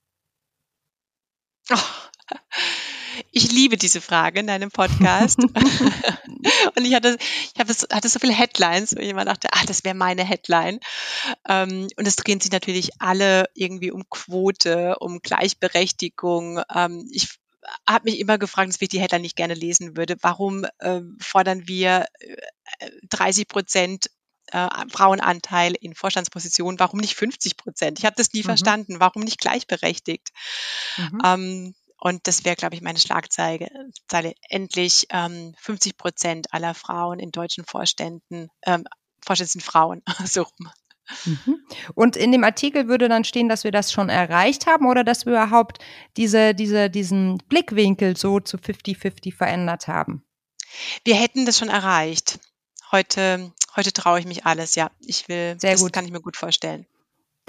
Oh. 1.71 1.75
Ich 3.31 3.51
liebe 3.51 3.77
diese 3.77 4.01
Frage 4.01 4.39
in 4.39 4.47
deinem 4.47 4.71
Podcast. 4.71 5.39
und 6.75 6.85
ich 6.85 6.93
hatte, 6.93 7.17
ich 7.53 7.59
hatte, 7.59 7.73
hatte 7.91 8.09
so 8.09 8.19
viele 8.19 8.33
Headlines, 8.33 8.95
wo 8.95 8.99
ich 8.99 9.09
immer 9.09 9.25
dachte, 9.25 9.49
ah, 9.51 9.65
das 9.65 9.83
wäre 9.83 9.95
meine 9.95 10.23
Headline. 10.23 10.79
Ähm, 11.47 11.87
und 11.97 12.07
es 12.07 12.15
drehen 12.15 12.39
sich 12.39 12.51
natürlich 12.51 13.01
alle 13.01 13.49
irgendwie 13.53 13.91
um 13.91 14.09
Quote, 14.09 14.97
um 14.99 15.19
Gleichberechtigung. 15.19 16.61
Ähm, 16.73 17.07
ich 17.11 17.39
habe 17.87 18.09
mich 18.09 18.19
immer 18.19 18.37
gefragt, 18.37 18.69
dass 18.69 18.81
ich 18.81 18.89
die 18.89 18.99
Headline 18.99 19.21
nicht 19.21 19.35
gerne 19.35 19.53
lesen 19.53 19.97
würde. 19.97 20.17
Warum 20.21 20.65
äh, 20.79 21.01
fordern 21.19 21.67
wir 21.67 22.05
30 23.09 23.41
äh, 23.41 23.45
Prozent 23.45 24.09
äh, 24.51 24.67
Frauenanteil 24.89 25.75
in 25.79 25.93
Vorstandspositionen, 25.93 26.79
warum 26.79 26.99
nicht 26.99 27.15
50 27.15 27.57
Prozent? 27.57 27.99
Ich 27.99 28.05
habe 28.05 28.15
das 28.17 28.33
nie 28.33 28.41
mhm. 28.41 28.45
verstanden. 28.45 28.99
Warum 28.99 29.23
nicht 29.23 29.39
gleichberechtigt? 29.39 30.29
Mhm. 30.97 31.21
Ähm, 31.23 31.75
und 31.99 32.27
das 32.27 32.45
wäre, 32.45 32.55
glaube 32.55 32.75
ich, 32.75 32.81
meine 32.81 32.99
Schlagzeile. 32.99 33.67
Endlich 34.49 35.07
ähm, 35.09 35.53
50 35.59 35.97
Prozent 35.97 36.53
aller 36.53 36.73
Frauen 36.73 37.19
in 37.19 37.31
deutschen 37.31 37.65
Vorständen, 37.65 38.49
ähm, 38.65 38.85
Vorständen 39.23 39.51
sind 39.51 39.63
Frauen, 39.63 40.01
so 40.25 40.43
rum. 40.43 40.71
Mhm. 41.25 41.59
Und 41.95 42.15
in 42.15 42.31
dem 42.31 42.43
Artikel 42.43 42.87
würde 42.87 43.09
dann 43.09 43.23
stehen, 43.23 43.49
dass 43.49 43.63
wir 43.63 43.71
das 43.71 43.91
schon 43.91 44.09
erreicht 44.09 44.67
haben 44.67 44.85
oder 44.85 45.03
dass 45.03 45.25
wir 45.25 45.33
überhaupt 45.33 45.79
diese, 46.17 46.53
diese, 46.53 46.89
diesen 46.89 47.37
Blickwinkel 47.49 48.15
so 48.15 48.39
zu 48.39 48.57
50-50 48.57 49.35
verändert 49.35 49.87
haben? 49.87 50.23
Wir 51.03 51.15
hätten 51.15 51.45
das 51.45 51.57
schon 51.57 51.69
erreicht. 51.69 52.39
Heute, 52.91 53.51
heute 53.75 53.91
traue 53.91 54.19
ich 54.19 54.25
mich 54.25 54.45
alles, 54.45 54.75
ja. 54.75 54.91
Ich 54.99 55.27
will, 55.27 55.57
Sehr 55.59 55.71
das 55.71 55.81
gut. 55.81 55.93
kann 55.93 56.05
ich 56.05 56.11
mir 56.11 56.21
gut 56.21 56.37
vorstellen. 56.37 56.85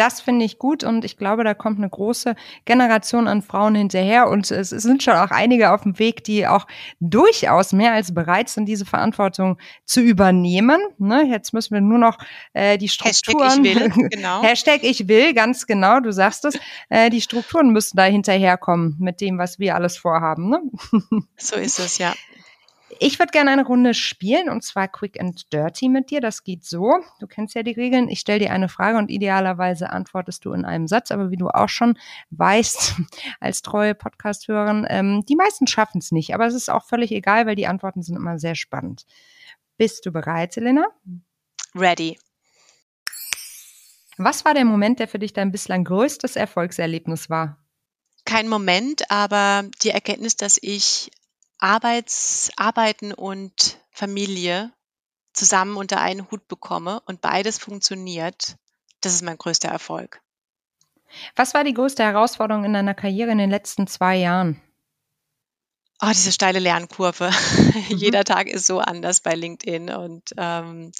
Das 0.01 0.22
finde 0.22 0.46
ich 0.46 0.59
gut 0.59 0.82
und 0.82 1.05
ich 1.05 1.18
glaube, 1.18 1.44
da 1.44 1.53
kommt 1.53 1.76
eine 1.76 1.90
große 1.90 2.34
Generation 2.64 3.28
an 3.28 3.42
Frauen 3.42 3.74
hinterher 3.74 4.30
und 4.30 4.51
es 4.51 4.70
sind 4.70 5.03
schon 5.03 5.12
auch 5.12 5.30
einige 5.30 5.72
auf 5.72 5.82
dem 5.82 5.98
Weg, 5.98 6.24
die 6.24 6.46
auch 6.46 6.66
durchaus 7.01 7.74
mehr 7.74 7.92
als 7.92 8.14
bereit 8.14 8.48
sind, 8.48 8.64
diese 8.64 8.86
Verantwortung 8.86 9.59
zu 9.84 10.01
übernehmen. 10.01 10.80
Ne? 10.96 11.26
Jetzt 11.28 11.53
müssen 11.53 11.74
wir 11.74 11.82
nur 11.82 11.98
noch 11.98 12.16
äh, 12.55 12.78
die 12.78 12.88
Strukturen. 12.88 13.62
Hashtag 13.62 13.76
ich 13.76 13.96
will, 13.96 14.09
genau. 14.11 14.42
Hashtag 14.42 14.78
ich 14.84 15.07
will, 15.07 15.34
ganz 15.34 15.66
genau, 15.66 16.01
du 16.01 16.14
sagst 16.14 16.46
es. 16.46 16.59
Äh, 16.88 17.11
die 17.11 17.20
Strukturen 17.20 17.68
müssen 17.68 17.98
da 17.98 18.05
hinterherkommen 18.05 18.96
mit 19.01 19.20
dem, 19.20 19.36
was 19.36 19.59
wir 19.59 19.74
alles 19.74 19.98
vorhaben. 19.98 20.48
Ne? 20.48 20.62
So 21.36 21.57
ist 21.57 21.78
es, 21.78 21.98
ja. 21.98 22.14
Ich 22.99 23.18
würde 23.18 23.30
gerne 23.30 23.51
eine 23.51 23.64
Runde 23.64 23.95
spielen 23.95 24.49
und 24.49 24.62
zwar 24.64 24.88
Quick 24.88 25.20
and 25.20 25.53
Dirty 25.53 25.88
mit 25.88 26.11
dir. 26.11 26.20
Das 26.20 26.43
geht 26.43 26.64
so. 26.64 26.99
Du 27.20 27.26
kennst 27.26 27.55
ja 27.55 27.62
die 27.62 27.72
Regeln. 27.72 28.09
Ich 28.09 28.20
stelle 28.20 28.41
dir 28.41 28.53
eine 28.53 28.68
Frage 28.68 28.99
und 28.99 29.11
idealerweise 29.11 29.91
antwortest 29.91 30.45
du 30.45 30.53
in 30.53 30.64
einem 30.64 30.88
Satz. 30.88 31.11
Aber 31.11 31.30
wie 31.30 31.36
du 31.36 31.49
auch 31.49 31.68
schon 31.68 31.99
weißt, 32.30 32.97
als 33.41 33.62
treue 33.62 33.95
Podcast-Hörerin, 33.95 34.86
ähm, 34.88 35.24
die 35.28 35.36
meisten 35.36 35.66
schaffen 35.66 35.99
es 35.99 36.11
nicht. 36.11 36.34
Aber 36.34 36.47
es 36.47 36.55
ist 36.55 36.70
auch 36.70 36.84
völlig 36.84 37.12
egal, 37.12 37.47
weil 37.47 37.57
die 37.57 37.66
Antworten 37.66 38.03
sind 38.03 38.16
immer 38.16 38.38
sehr 38.38 38.55
spannend. 38.55 39.07
Bist 39.76 40.05
du 40.05 40.11
bereit, 40.11 40.53
Selena? 40.53 40.86
Ready. 41.74 42.18
Was 44.18 44.45
war 44.45 44.53
der 44.53 44.64
Moment, 44.64 44.99
der 44.99 45.09
für 45.09 45.18
dich 45.18 45.32
dein 45.32 45.53
bislang 45.53 45.84
größtes 45.84 46.36
Erfolgserlebnis 46.36 47.30
war? 47.30 47.57
Kein 48.26 48.49
Moment, 48.49 49.11
aber 49.11 49.64
die 49.82 49.91
Erkenntnis, 49.91 50.36
dass 50.36 50.59
ich 50.61 51.11
Arbeits 51.61 52.51
Arbeiten 52.57 53.13
und 53.13 53.79
Familie 53.91 54.73
zusammen 55.33 55.77
unter 55.77 56.01
einen 56.01 56.31
Hut 56.31 56.49
bekomme 56.49 57.01
und 57.07 57.21
beides 57.21 57.59
funktioniert, 57.59 58.57
das 59.01 59.15
ist 59.15 59.23
mein 59.23 59.39
größter 59.39 59.69
Erfolg. 59.69 60.21
Was 61.37 61.55
war 61.55 61.65
die 61.65 61.75
größte 61.75 62.03
Herausforderung 62.03 62.65
in 62.65 62.73
deiner 62.73 62.95
Karriere 62.95 63.31
in 63.31 63.39
den 63.39 63.51
letzten 63.51 63.87
zwei 63.87 64.17
Jahren? 64.17 64.61
Oh, 66.03 66.09
diese 66.09 66.33
steile 66.33 66.59
Lernkurve. 66.59 67.31
Mhm. 67.71 67.97
Jeder 67.97 68.25
Tag 68.25 68.49
ist 68.49 68.67
so 68.67 68.79
anders 68.81 69.21
bei 69.21 69.35
LinkedIn 69.35 69.91
und, 69.91 70.35
ähm, 70.37 70.93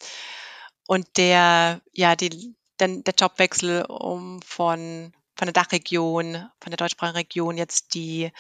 und 0.87 1.07
der, 1.17 1.81
ja, 1.93 2.15
die, 2.17 2.55
den, 2.79 3.03
der 3.03 3.15
Jobwechsel 3.15 3.85
um 3.87 4.41
von 4.43 5.13
von 5.41 5.47
der 5.47 5.55
Dachregion, 5.55 6.35
von 6.61 6.71
der 6.71 6.77
deutschsprachigen 6.77 7.17
Region 7.17 7.57
jetzt 7.57 7.95
die 7.95 8.31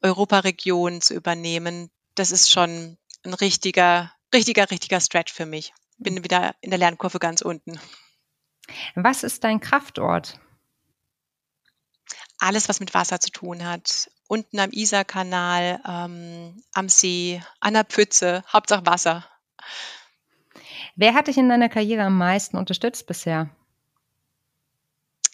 Europaregion 0.00 1.02
zu 1.02 1.12
übernehmen, 1.12 1.90
das 2.14 2.30
ist 2.30 2.50
schon 2.50 2.96
ein 3.26 3.34
richtiger, 3.34 4.10
richtiger, 4.32 4.70
richtiger 4.70 5.02
Stretch 5.02 5.34
für 5.34 5.44
mich. 5.44 5.74
Bin 5.98 6.24
wieder 6.24 6.54
in 6.62 6.70
der 6.70 6.78
Lernkurve 6.78 7.18
ganz 7.18 7.42
unten. 7.42 7.78
Was 8.94 9.22
ist 9.22 9.44
dein 9.44 9.60
Kraftort? 9.60 10.40
Alles, 12.38 12.70
was 12.70 12.80
mit 12.80 12.94
Wasser 12.94 13.20
zu 13.20 13.30
tun 13.30 13.66
hat. 13.66 14.10
Unten 14.26 14.60
am 14.60 14.70
Isarkanal, 14.72 15.82
ähm, 15.86 16.64
am 16.72 16.88
See, 16.88 17.42
an 17.60 17.74
der 17.74 17.84
Pfütze, 17.84 18.44
Hauptsache 18.50 18.86
Wasser. 18.86 19.26
Wer 20.96 21.12
hat 21.12 21.26
dich 21.26 21.36
in 21.36 21.50
deiner 21.50 21.68
Karriere 21.68 22.04
am 22.04 22.16
meisten 22.16 22.56
unterstützt 22.56 23.06
bisher? 23.06 23.50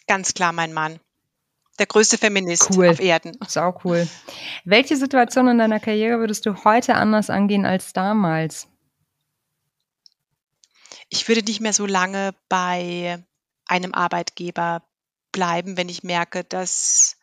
Ganz 0.07 0.33
klar 0.33 0.53
mein 0.53 0.73
Mann. 0.73 0.99
Der 1.79 1.85
größte 1.85 2.17
Feminist 2.17 2.71
cool. 2.71 2.89
auf 2.89 2.99
Erden. 2.99 3.37
Sau 3.47 3.79
cool. 3.83 4.07
Welche 4.65 4.97
Situation 4.97 5.47
in 5.47 5.59
deiner 5.59 5.79
Karriere 5.79 6.19
würdest 6.19 6.45
du 6.45 6.63
heute 6.63 6.95
anders 6.95 7.29
angehen 7.29 7.65
als 7.65 7.93
damals? 7.93 8.67
Ich 11.09 11.27
würde 11.27 11.43
nicht 11.43 11.61
mehr 11.61 11.73
so 11.73 11.85
lange 11.85 12.33
bei 12.49 13.23
einem 13.65 13.93
Arbeitgeber 13.93 14.81
bleiben, 15.31 15.77
wenn 15.77 15.89
ich 15.89 16.03
merke, 16.03 16.43
dass 16.43 17.17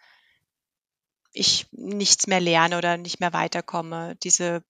ich 1.32 1.66
nichts 1.72 2.26
mehr 2.28 2.40
lerne 2.40 2.78
oder 2.78 2.96
nicht 2.96 3.18
mehr 3.18 3.32
weiterkomme. 3.32 4.16
Diese, 4.22 4.62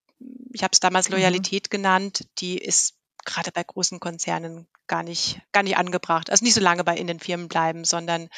ich 0.52 0.62
habe 0.62 0.72
es 0.72 0.80
damals 0.80 1.10
mhm. 1.10 1.16
Loyalität 1.16 1.66
mhm. 1.66 1.70
genannt, 1.70 2.26
die 2.38 2.56
ist 2.56 2.94
gerade 3.24 3.52
bei 3.52 3.62
großen 3.62 4.00
Konzernen 4.00 4.66
gar 4.86 5.02
nicht, 5.02 5.40
gar 5.52 5.62
nicht 5.62 5.76
angebracht. 5.76 6.30
Also 6.30 6.44
nicht 6.44 6.54
so 6.54 6.60
lange 6.60 6.84
bei 6.84 6.96
in 6.96 7.06
den 7.06 7.20
Firmen 7.20 7.48
bleiben, 7.48 7.84
sondern 7.84 8.28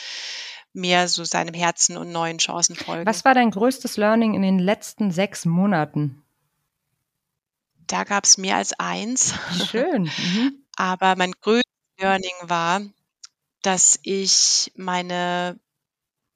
mehr 0.72 1.08
so 1.08 1.24
seinem 1.24 1.54
Herzen 1.54 1.96
und 1.96 2.12
neuen 2.12 2.38
Chancen 2.38 2.76
folgen. 2.76 3.06
Was 3.06 3.24
war 3.24 3.34
dein 3.34 3.50
größtes 3.50 3.96
Learning 3.96 4.34
in 4.34 4.42
den 4.42 4.58
letzten 4.58 5.10
sechs 5.10 5.44
Monaten? 5.44 6.22
Da 7.86 8.04
gab 8.04 8.24
es 8.24 8.36
mehr 8.36 8.56
als 8.56 8.72
eins. 8.78 9.34
Schön. 9.70 10.10
Mhm. 10.18 10.62
Aber 10.78 11.16
mein 11.16 11.32
größtes 11.32 11.72
Learning 11.98 12.34
war, 12.42 12.82
dass 13.62 13.98
ich 14.02 14.70
meine, 14.76 15.58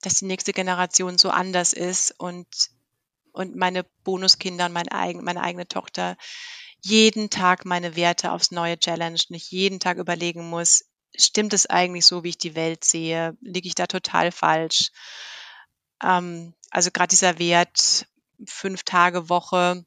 dass 0.01 0.15
die 0.15 0.25
nächste 0.25 0.55
Generation 0.55 1.19
so 1.19 1.29
anders 1.29 1.75
ist 1.75 2.19
und, 2.19 2.47
und 3.33 3.55
meine 3.55 3.85
Bonuskinder 4.03 4.67
und 4.67 4.73
meine, 4.73 4.91
eigen, 4.93 5.23
meine 5.23 5.43
eigene 5.43 5.69
Tochter 5.69 6.17
jeden 6.83 7.31
Tag 7.31 7.64
meine 7.64 7.97
Werte 7.97 8.33
aufs 8.33 8.51
Neue 8.51 8.78
challenge 8.78 9.20
und 9.28 9.37
ich 9.37 9.51
jeden 9.51 9.81
Tag 9.81 9.99
überlegen 9.99 10.49
muss, 10.49 10.85
stimmt 11.16 11.53
es 11.53 11.66
eigentlich 11.66 12.07
so, 12.07 12.24
wie 12.24 12.31
ich 12.31 12.39
die 12.39 12.55
Welt 12.55 12.85
sehe? 12.85 13.37
Liege 13.41 13.68
ich 13.68 13.74
da 13.74 13.87
total 13.87 14.33
falsch? 14.33 14.91
Ähm, 16.03 16.55
also 16.70 16.91
gerade 16.91 17.11
dieser 17.11 17.39
Wert 17.39 18.07
fünf 18.47 18.85
Tage 18.85 19.28
Woche 19.28 19.85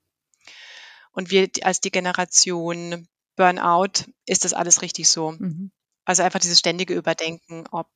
und 1.12 1.32
wir 1.32 1.50
als 1.64 1.82
die 1.82 1.92
Generation 1.92 3.08
Burnout, 3.36 4.12
ist 4.26 4.46
das 4.46 4.54
alles 4.54 4.82
richtig 4.82 5.10
so? 5.10 5.32
Mhm. 5.32 5.72
Also 6.06 6.24
einfach 6.24 6.40
dieses 6.40 6.60
ständige 6.60 6.94
Überdenken, 6.94 7.66
ob 7.72 7.90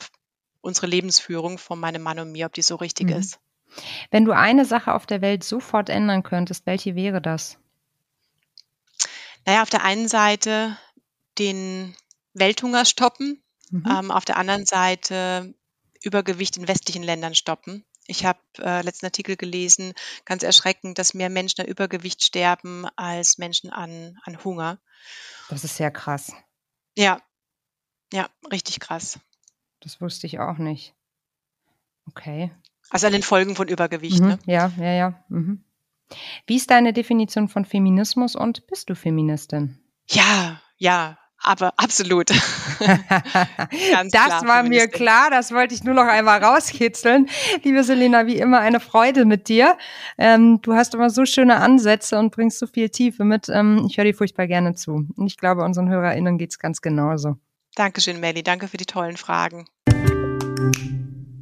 unsere 0.61 0.87
Lebensführung 0.87 1.57
von 1.57 1.79
meinem 1.79 2.01
Mann 2.01 2.19
und 2.19 2.31
mir, 2.31 2.45
ob 2.45 2.53
die 2.53 2.61
so 2.61 2.75
richtig 2.75 3.07
mhm. 3.07 3.17
ist. 3.17 3.39
Wenn 4.11 4.25
du 4.25 4.31
eine 4.31 4.65
Sache 4.65 4.93
auf 4.93 5.05
der 5.05 5.21
Welt 5.21 5.43
sofort 5.43 5.89
ändern 5.89 6.23
könntest, 6.23 6.65
welche 6.65 6.95
wäre 6.95 7.21
das? 7.21 7.59
Naja, 9.47 9.61
auf 9.61 9.69
der 9.69 9.85
einen 9.85 10.09
Seite 10.09 10.77
den 11.39 11.95
Welthunger 12.33 12.83
stoppen, 12.83 13.41
mhm. 13.69 13.85
ähm, 13.89 14.11
auf 14.11 14.25
der 14.25 14.35
anderen 14.35 14.65
Seite 14.65 15.55
Übergewicht 16.03 16.57
in 16.57 16.67
westlichen 16.67 17.01
Ländern 17.01 17.33
stoppen. 17.33 17.85
Ich 18.07 18.25
habe 18.25 18.39
äh, 18.59 18.81
letzten 18.81 19.05
Artikel 19.05 19.37
gelesen, 19.37 19.93
ganz 20.25 20.43
erschreckend, 20.43 20.99
dass 20.99 21.13
mehr 21.13 21.29
Menschen 21.29 21.61
an 21.61 21.67
Übergewicht 21.67 22.23
sterben 22.23 22.87
als 22.97 23.37
Menschen 23.37 23.69
an, 23.69 24.17
an 24.23 24.43
Hunger. 24.43 24.79
Das 25.47 25.63
ist 25.63 25.77
sehr 25.77 25.91
krass. 25.91 26.33
Ja, 26.97 27.21
ja, 28.11 28.29
richtig 28.51 28.81
krass. 28.81 29.17
Das 29.79 30.01
wusste 30.01 30.27
ich 30.27 30.39
auch 30.39 30.57
nicht. 30.57 30.93
Okay. 32.05 32.51
Also 32.89 33.07
an 33.07 33.13
den 33.13 33.23
Folgen 33.23 33.55
von 33.55 33.69
Übergewicht, 33.69 34.19
mhm. 34.19 34.27
ne? 34.27 34.39
Ja, 34.45 34.73
ja, 34.77 34.91
ja. 34.91 35.25
Mhm. 35.29 35.63
Wie 36.45 36.55
ist 36.55 36.71
deine 36.71 36.93
Definition 36.93 37.47
von 37.47 37.65
Feminismus 37.65 38.35
und 38.35 38.67
bist 38.67 38.89
du 38.89 38.95
Feministin? 38.95 39.79
Ja, 40.09 40.61
ja, 40.77 41.17
aber 41.39 41.73
absolut. 41.77 42.29
das 42.79 44.45
war 44.45 44.63
mir 44.63 44.87
klar, 44.87 45.29
das 45.29 45.51
wollte 45.51 45.73
ich 45.75 45.83
nur 45.83 45.93
noch 45.93 46.07
einmal 46.07 46.43
rauskitzeln. 46.43 47.29
Liebe 47.63 47.83
Selena, 47.83 48.25
wie 48.25 48.37
immer 48.37 48.59
eine 48.59 48.79
Freude 48.79 49.25
mit 49.25 49.47
dir. 49.47 49.77
Ähm, 50.17 50.59
du 50.61 50.73
hast 50.73 50.93
immer 50.93 51.09
so 51.09 51.25
schöne 51.25 51.57
Ansätze 51.57 52.17
und 52.17 52.31
bringst 52.31 52.59
so 52.59 52.67
viel 52.67 52.89
Tiefe 52.89 53.23
mit. 53.23 53.49
Ähm, 53.49 53.85
ich 53.89 53.97
höre 53.97 54.05
dir 54.05 54.15
furchtbar 54.15 54.47
gerne 54.47 54.75
zu. 54.75 55.07
Und 55.15 55.27
ich 55.27 55.37
glaube, 55.37 55.63
unseren 55.63 55.89
HörerInnen 55.89 56.37
geht 56.37 56.51
es 56.51 56.59
ganz 56.59 56.81
genauso. 56.81 57.37
Dankeschön, 57.75 58.19
Melly. 58.19 58.43
Danke 58.43 58.67
für 58.67 58.77
die 58.77 58.85
tollen 58.85 59.17
Fragen. 59.17 59.67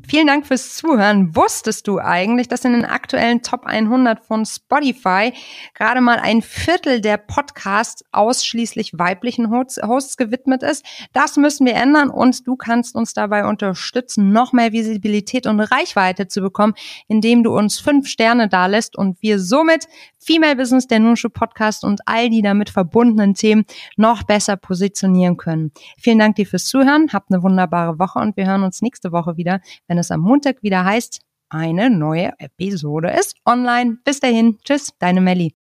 Vielen 0.08 0.28
Dank 0.28 0.46
fürs 0.46 0.76
Zuhören. 0.76 1.36
Wusstest 1.36 1.88
du 1.88 2.00
eigentlich, 2.00 2.48
dass 2.48 2.64
in 2.64 2.74
den 2.74 2.86
aktuellen 2.86 3.42
Top 3.42 3.66
100 3.66 4.24
von 4.24 4.46
Spotify 4.46 5.34
gerade 5.74 6.00
mal 6.00 6.20
ein 6.20 6.44
Viertel 6.44 7.02
der 7.02 7.18
Podcasts 7.18 8.04
ausschließlich 8.12 8.92
weiblichen 8.98 9.50
Hosts 9.52 10.18
gewidmet 10.18 10.62
ist? 10.62 10.86
Das 11.14 11.38
müssen 11.38 11.66
wir 11.66 11.74
ändern 11.74 12.10
und 12.12 12.46
du 12.46 12.56
kannst 12.56 12.96
uns 12.96 13.14
dabei 13.14 13.46
unterstützen, 13.48 14.32
noch 14.32 14.54
mehr 14.54 14.72
Visibilität 14.74 15.48
und 15.48 15.60
Reichweite 15.60 16.28
zu 16.28 16.42
bekommen, 16.42 16.76
indem 17.08 17.44
du 17.44 17.56
uns 17.56 17.80
fünf 17.80 18.08
Sterne 18.08 18.48
dalässt 18.48 18.96
und 18.96 19.22
wir 19.22 19.40
somit 19.40 19.88
Female 20.20 20.56
Business, 20.56 20.88
der 20.88 21.00
Nunschu 21.00 21.30
Podcast 21.30 21.84
und 21.84 22.02
all 22.08 22.32
die 22.32 22.42
damit 22.42 22.72
verbundenen 22.72 23.36
Themen 23.36 23.66
noch 23.96 24.24
besser 24.24 24.58
positionieren 24.58 25.38
können. 25.38 25.72
Vielen 26.00 26.18
Dank 26.18 26.36
dir 26.36 26.48
fürs 26.48 26.66
Zuhören. 26.66 27.10
Habt 27.14 27.32
eine 27.32 27.44
wunderbare 27.44 28.00
Woche 28.00 28.18
und 28.18 28.36
wir 28.36 28.48
hören 28.48 28.64
uns 28.64 28.82
nächste 28.82 29.12
Woche 29.12 29.38
wieder, 29.38 29.62
wenn 29.96 30.02
es 30.02 30.12
am 30.12 30.20
Montag 30.20 30.62
wieder 30.62 30.84
heißt, 30.84 31.22
eine 31.48 31.90
neue 31.90 32.34
Episode 32.38 33.12
ist 33.18 33.38
online. 33.46 33.98
Bis 34.04 34.20
dahin. 34.20 34.58
Tschüss, 34.66 34.92
deine 35.00 35.22
Melli. 35.22 35.56